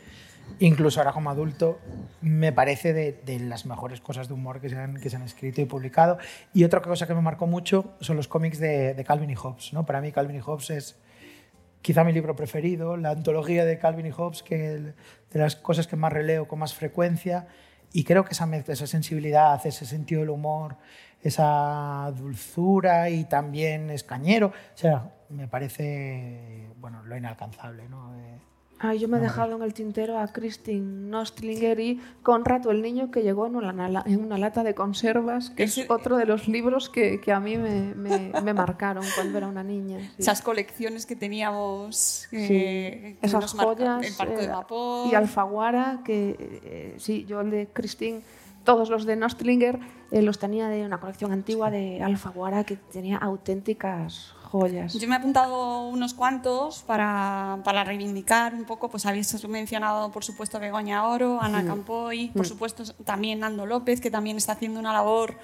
[0.59, 1.79] incluso ahora como adulto,
[2.21, 5.61] me parece de, las mejores cosas de humor que se, han, que se han escrito
[5.61, 6.19] y publicado.
[6.53, 9.73] Y otra cosa que me marcó mucho son los cómics de, Calvin y Hobbes.
[9.73, 9.85] ¿no?
[9.87, 10.97] Para mí Calvin y Hobbes es
[11.83, 15.97] quizá mi libro preferido, la antología de Calvin y Hobbes, que de las cosas que
[15.97, 17.47] más releo con más frecuencia.
[17.93, 20.77] Y creo que esa esa sensibilidad, ese sentido del humor,
[21.23, 28.17] esa dulzura y también escañero, o sea, me parece, bueno, lo inalcanzable, ¿no?
[28.19, 28.39] Eh,
[28.79, 33.11] Ay, yo me he dejado en el tintero a Christine Nostlinger y Conrado el niño
[33.11, 36.91] que llegó en una, en una lata de conservas, que es otro de los libros
[36.91, 39.99] que, que a mí me, me- me marcaron cuando era una niña.
[40.01, 40.11] sí.
[40.19, 42.27] Esas colecciones que teníamos.
[42.29, 45.09] Sí, eh, que esas joyas El barco de eh, vapor.
[45.11, 48.21] y Alfaguara que eh, sí yo el de Christine
[48.65, 49.79] todos los de Nostlinger
[50.11, 55.15] eh, los tenía de una colección antigua de Alfaguara que tenía auténticas joyas Yo me
[55.15, 61.07] he apuntado unos cuantos para, para reivindicar un poco, pues habéis mencionado por supuesto Begoña
[61.07, 61.67] Oro, Ana Mm.
[61.67, 62.49] Campoy, por Mm.
[62.49, 65.35] supuesto también Nando López, que también está haciendo una labor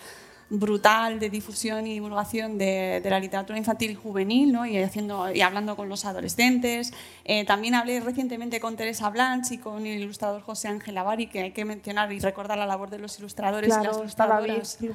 [0.58, 4.66] brutal de difusión y divulgación de, de la literatura infantil y juvenil, ¿no?
[4.66, 6.92] y, haciendo, y hablando con los adolescentes.
[7.24, 11.40] Eh, también hablé recientemente con Teresa Blanch y con el ilustrador José Ángel Avari, que
[11.40, 14.44] hay que mencionar y recordar la labor de los ilustradores y las claro está David
[14.54, 14.78] ilustradoras.
[14.80, 14.86] Él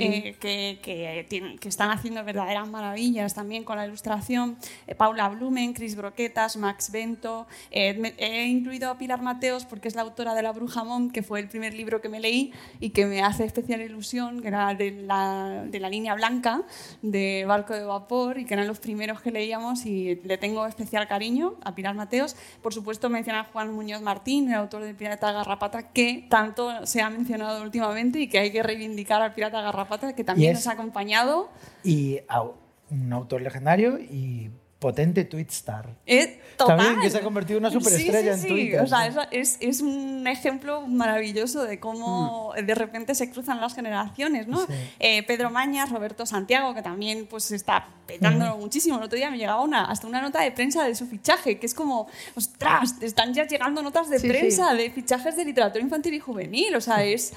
[0.00, 1.26] Eh, que, que
[1.60, 4.56] que están haciendo verdaderas maravillas también con la ilustración.
[4.86, 7.46] Eh, Paula Blumen, Chris Broquetas, Max Bento.
[7.70, 11.10] Eh, me- he incluido a Pilar Mateos porque es la autora de La Bruja Mom,
[11.10, 14.48] que fue el primer libro que me leí y que me hace especial ilusión, que
[14.48, 16.62] era de la, de la línea blanca
[17.02, 21.06] de Barco de Vapor y que eran los primeros que leíamos y le tengo especial
[21.08, 22.36] cariño a Pilar Mateos.
[22.62, 27.02] Por supuesto, mencionar a Juan Muñoz Martín, el autor de Pirata Garrapata, que tanto se
[27.02, 30.66] ha mencionado últimamente y que hay que reivindicar al Pirata Garrapata, que también es- nos
[30.66, 31.48] ha acompañado.
[31.84, 32.54] y au-
[32.90, 35.88] un autor legendario y potente twitstar.
[36.06, 36.40] Eh.
[36.56, 38.62] También que se ha convertido en una superestrella Sí, sí, en sí.
[38.62, 38.80] Twitter.
[38.80, 44.46] O sea, es, es, un ejemplo maravilloso de cómo de repente se cruzan las generaciones,
[44.46, 44.66] ¿no?
[44.98, 48.62] Eh, Pedro Mañas, Roberto Santiago, que también pues está petándolo Ujú.
[48.62, 48.96] muchísimo.
[48.96, 51.66] El otro día me llegaba una, hasta una nota de prensa de su fichaje, que
[51.66, 56.14] es como, ostras, te están ya llegando notas de prensa de fichajes de literatura infantil
[56.14, 56.74] y juvenil.
[56.74, 57.32] O sea, es...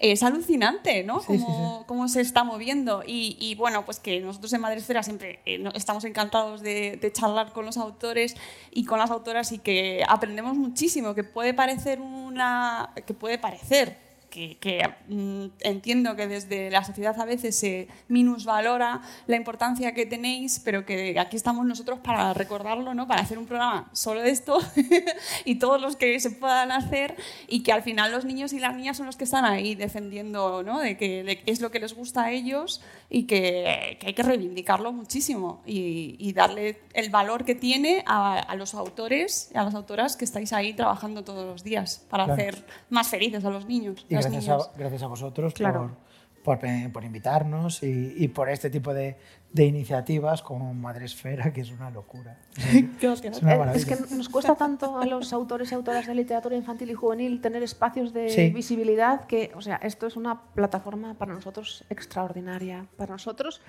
[0.00, 1.20] Es alucinante, ¿no?
[1.20, 3.02] Sí, sí, cómo, cómo se está moviendo.
[3.06, 7.52] Y, y, bueno, pues que nosotros en Madresfera siempre eh, estamos encantados de, de charlar
[7.52, 8.34] con los autores
[8.70, 12.92] y con las autoras y que aprendemos muchísimo, que puede parecer una.
[13.06, 14.09] que puede parecer.
[14.30, 20.06] Que, que, mm, entiendo que desde la sociedad a veces se minusvalora la importancia que
[20.06, 23.06] tenéis, pero que aquí estamos nosotros para recordarlo, ¿no?
[23.08, 24.58] para hacer un programa solo de esto
[25.44, 27.16] y todos los que se puedan hacer
[27.48, 30.62] y que al final los niños y las niñas son los que están ahí defendiendo
[30.62, 30.78] ¿no?
[30.78, 34.22] de que de es lo que les gusta a ellos y que, que hay que
[34.22, 39.64] reivindicarlo muchísimo y, y darle el valor que tiene a, a los autores y a
[39.64, 42.40] las autoras que estáis ahí trabajando todos los días para Claro.
[42.42, 44.04] hacer más felices a los niños.
[44.08, 45.96] Y gracias a, gracias a vosotros Claro.
[46.44, 49.16] por, por, por invitarnos y, y por este tipo de,
[49.52, 52.38] de iniciativas como Madresfera, que es una locura.
[53.02, 53.72] Es una Eh.
[53.74, 57.40] Es que nos cuesta tanto a los autores y autoras de literatura infantil y juvenil
[57.40, 58.50] tener espacios de Sí.
[58.50, 62.86] visibilidad que, o sea, esto es una plataforma para nosotros extraordinaria.
[62.96, 63.60] Para nosotros,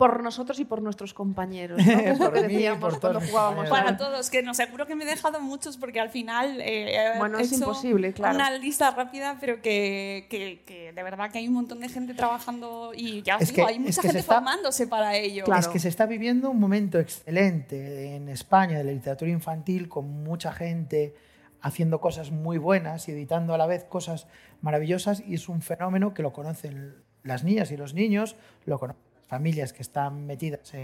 [0.00, 1.76] por nosotros y por nuestros compañeros.
[1.78, 1.84] ¿no?
[1.84, 3.68] Que es lo Por que mí y decíamos por todos cuando mis jugábamos.
[3.68, 7.18] Para todos, que no seguro que me he dejado muchos porque al final eh, he
[7.18, 8.34] Bueno, es hecho imposible, claro.
[8.34, 12.14] una lista rápida, pero que, que- que de verdad que hay un montón de gente
[12.14, 15.44] trabajando y ya os Es digo, que- hay es mucha gente está- formándose para ello.
[15.54, 20.08] Es que se está viviendo un momento excelente en España de la literatura infantil con
[20.24, 21.14] mucha gente
[21.60, 24.26] haciendo cosas muy buenas y editando a la vez cosas
[24.62, 29.02] maravillosas y es un fenómeno que lo conocen las niñas y los niños, lo conocen
[29.30, 30.74] familias que están metidas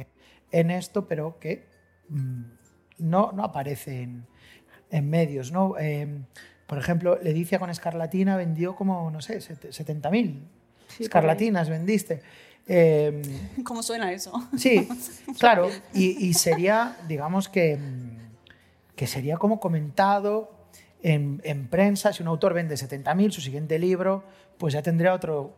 [0.53, 1.67] en esto, pero que
[2.09, 2.43] mm,
[2.99, 4.27] no, no aparece en,
[5.11, 5.51] medios.
[5.51, 5.75] ¿no?
[5.81, 6.07] Eh,
[6.69, 10.45] por ejemplo, Leticia con Escarlatina vendió como, no sé, set- 70.000
[10.87, 12.23] Sí, escarlatinas vendiste.
[12.69, 13.21] Eh,
[13.65, 14.33] ¿Cómo suena eso?
[14.57, 14.89] Sí,
[15.41, 15.69] claro.
[15.93, 20.69] Y, y sería, digamos que, mm, que sería como comentado
[21.03, 22.13] en, en prensa.
[22.13, 24.23] Si un autor vende 70.000, su siguiente libro,
[24.57, 25.57] pues ya tendría otro,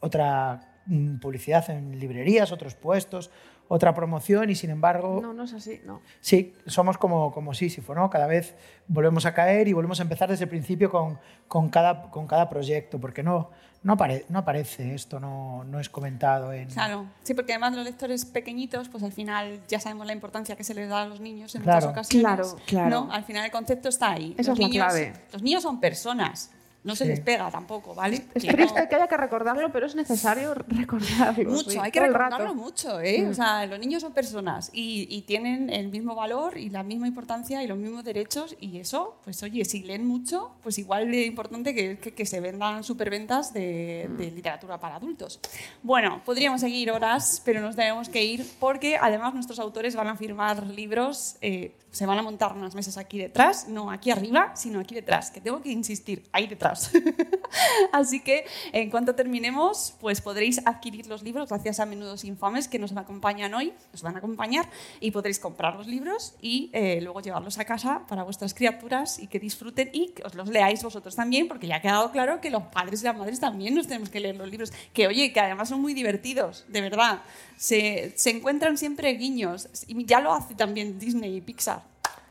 [0.00, 0.73] otra
[1.20, 3.30] publicidad en librerías, otros puestos,
[3.68, 5.20] otra promoción y sin embargo...
[5.22, 6.02] No, no es así, no.
[6.20, 8.10] Sí, somos como, como Sísifo, ¿no?
[8.10, 8.54] Cada vez
[8.88, 12.50] volvemos a caer y volvemos a empezar desde el principio con, con, cada, con cada
[12.50, 13.50] proyecto, porque no,
[13.82, 16.68] no, apare- no aparece esto, no, no es comentado en...
[16.68, 20.64] Claro, sí, porque además los lectores pequeñitos, pues al final ya sabemos la importancia que
[20.64, 21.86] se les da a los niños en Claro.
[21.86, 22.22] muchas ocasiones.
[22.36, 22.90] Claro, claro.
[23.06, 23.12] ¿no?
[23.12, 24.34] Al final el concepto está ahí.
[24.36, 25.12] Esa los es la niños, clave.
[25.32, 26.50] Los niños son personas,
[26.84, 27.10] no se Sí.
[27.10, 28.24] les pega tampoco, ¿vale?
[28.34, 31.50] Es Que no- que haya que recordarlo, pero es necesario recordarlo.
[31.50, 33.22] Mucho, sí, hay que recordarlo mucho, ¿eh?
[33.22, 33.30] Mm.
[33.30, 37.08] O sea, los niños son personas y, y tienen el mismo valor y la misma
[37.08, 41.24] importancia y los mismos derechos y eso, pues oye, si leen mucho, pues igual de
[41.26, 45.40] importante que, que, que se vendan superventas de, de literatura para adultos.
[45.82, 50.16] Bueno, podríamos seguir horas, pero nos tenemos que ir porque además nuestros autores van a
[50.16, 54.80] firmar libros, eh, se van a montar unas mesas aquí detrás, no aquí arriba, sino
[54.80, 56.73] aquí detrás, que tengo que insistir, ahí detrás.
[57.92, 62.78] Así que en cuanto terminemos, pues podréis adquirir los libros gracias a Menudos Infames que
[62.78, 64.68] nos acompañan hoy, nos van a acompañar
[65.00, 69.26] y podréis comprar los libros y eh, luego llevarlos a casa para vuestras criaturas y
[69.26, 72.50] que disfruten y que os los leáis vosotros también, porque ya ha quedado claro que
[72.50, 75.40] los padres y las madres también nos tenemos que leer los libros, que oye, que
[75.40, 77.22] además son muy divertidos, de verdad.
[77.56, 81.82] Se, se encuentran siempre guiños y ya lo hace también Disney y Pixar,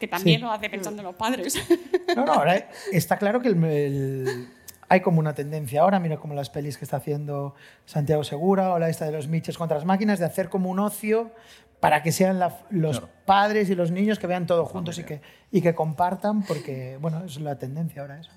[0.04, 0.46] que también Sí.
[0.46, 1.56] lo hace pensando en los padres.
[2.14, 4.48] No, no, ahora está claro que el- el-
[4.90, 7.56] hay como una tendencia ahora, mira como las pelis que está haciendo
[7.86, 10.80] Santiago Segura o la esta de los Miches contra las máquinas, de hacer como un
[10.80, 11.32] ocio
[11.80, 15.22] para que sean la- los padres y los niños que vean todo juntos y que,
[15.52, 18.32] y que compartan, porque, bueno, es la tendencia ahora eso.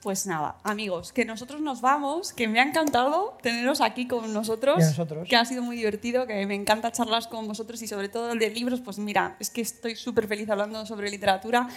[0.00, 4.84] Pues nada, amigos, que nosotros nos vamos, que me ha encantado teneros aquí con nosotros,
[5.28, 8.38] que ha sido muy divertido, que me encanta charlas con vosotros y sobre todo el
[8.38, 11.68] de libros, pues mira, es que estoy súper feliz hablando sobre literatura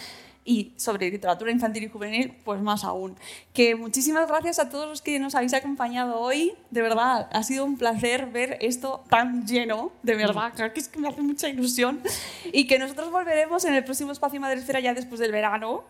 [0.45, 3.17] y sobre literatura infantil y juvenil, pues más aún.
[3.53, 7.65] Que muchísimas gracias a todos los que nos habéis acompañado hoy, de verdad, ha sido
[7.65, 11.49] un placer ver esto tan lleno, de verdad, creo que es que me hace mucha
[11.49, 12.01] ilusión.
[12.53, 15.83] Y que nosotros volveremos en el próximo espacio Madresfera ya después del verano,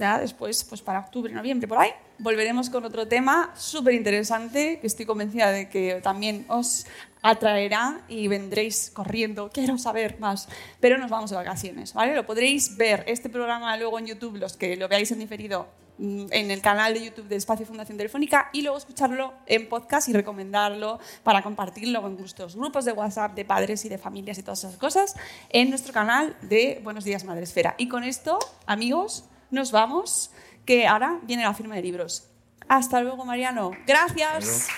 [0.00, 4.86] ya después, pues para octubre, noviembre, por ahí, volveremos con otro tema súper interesante que
[4.86, 6.86] estoy convencida de que también os
[7.22, 10.48] atraerá y vendréis corriendo, quiero saber más,
[10.80, 12.14] pero nos vamos de vacaciones, ¿vale?
[12.14, 15.68] Lo podréis ver este programa luego en YouTube, los que lo veáis en diferido,
[15.98, 20.08] mm, en el canal de YouTube de Espacio Fundación Telefónica y luego escucharlo en podcast
[20.08, 24.42] y recomendarlo para compartirlo con vuestros grupos de WhatsApp de padres y de familias y
[24.42, 25.14] todas esas cosas
[25.50, 27.74] en nuestro canal de Buenos Días Madresfera.
[27.76, 30.30] Y con esto, amigos, nos vamos,
[30.64, 32.28] que ahora viene la firma de libros.
[32.68, 33.72] Hasta luego, Mariano.
[33.86, 34.68] Gracias.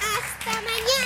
[0.00, 1.05] ¡Hasta mañana!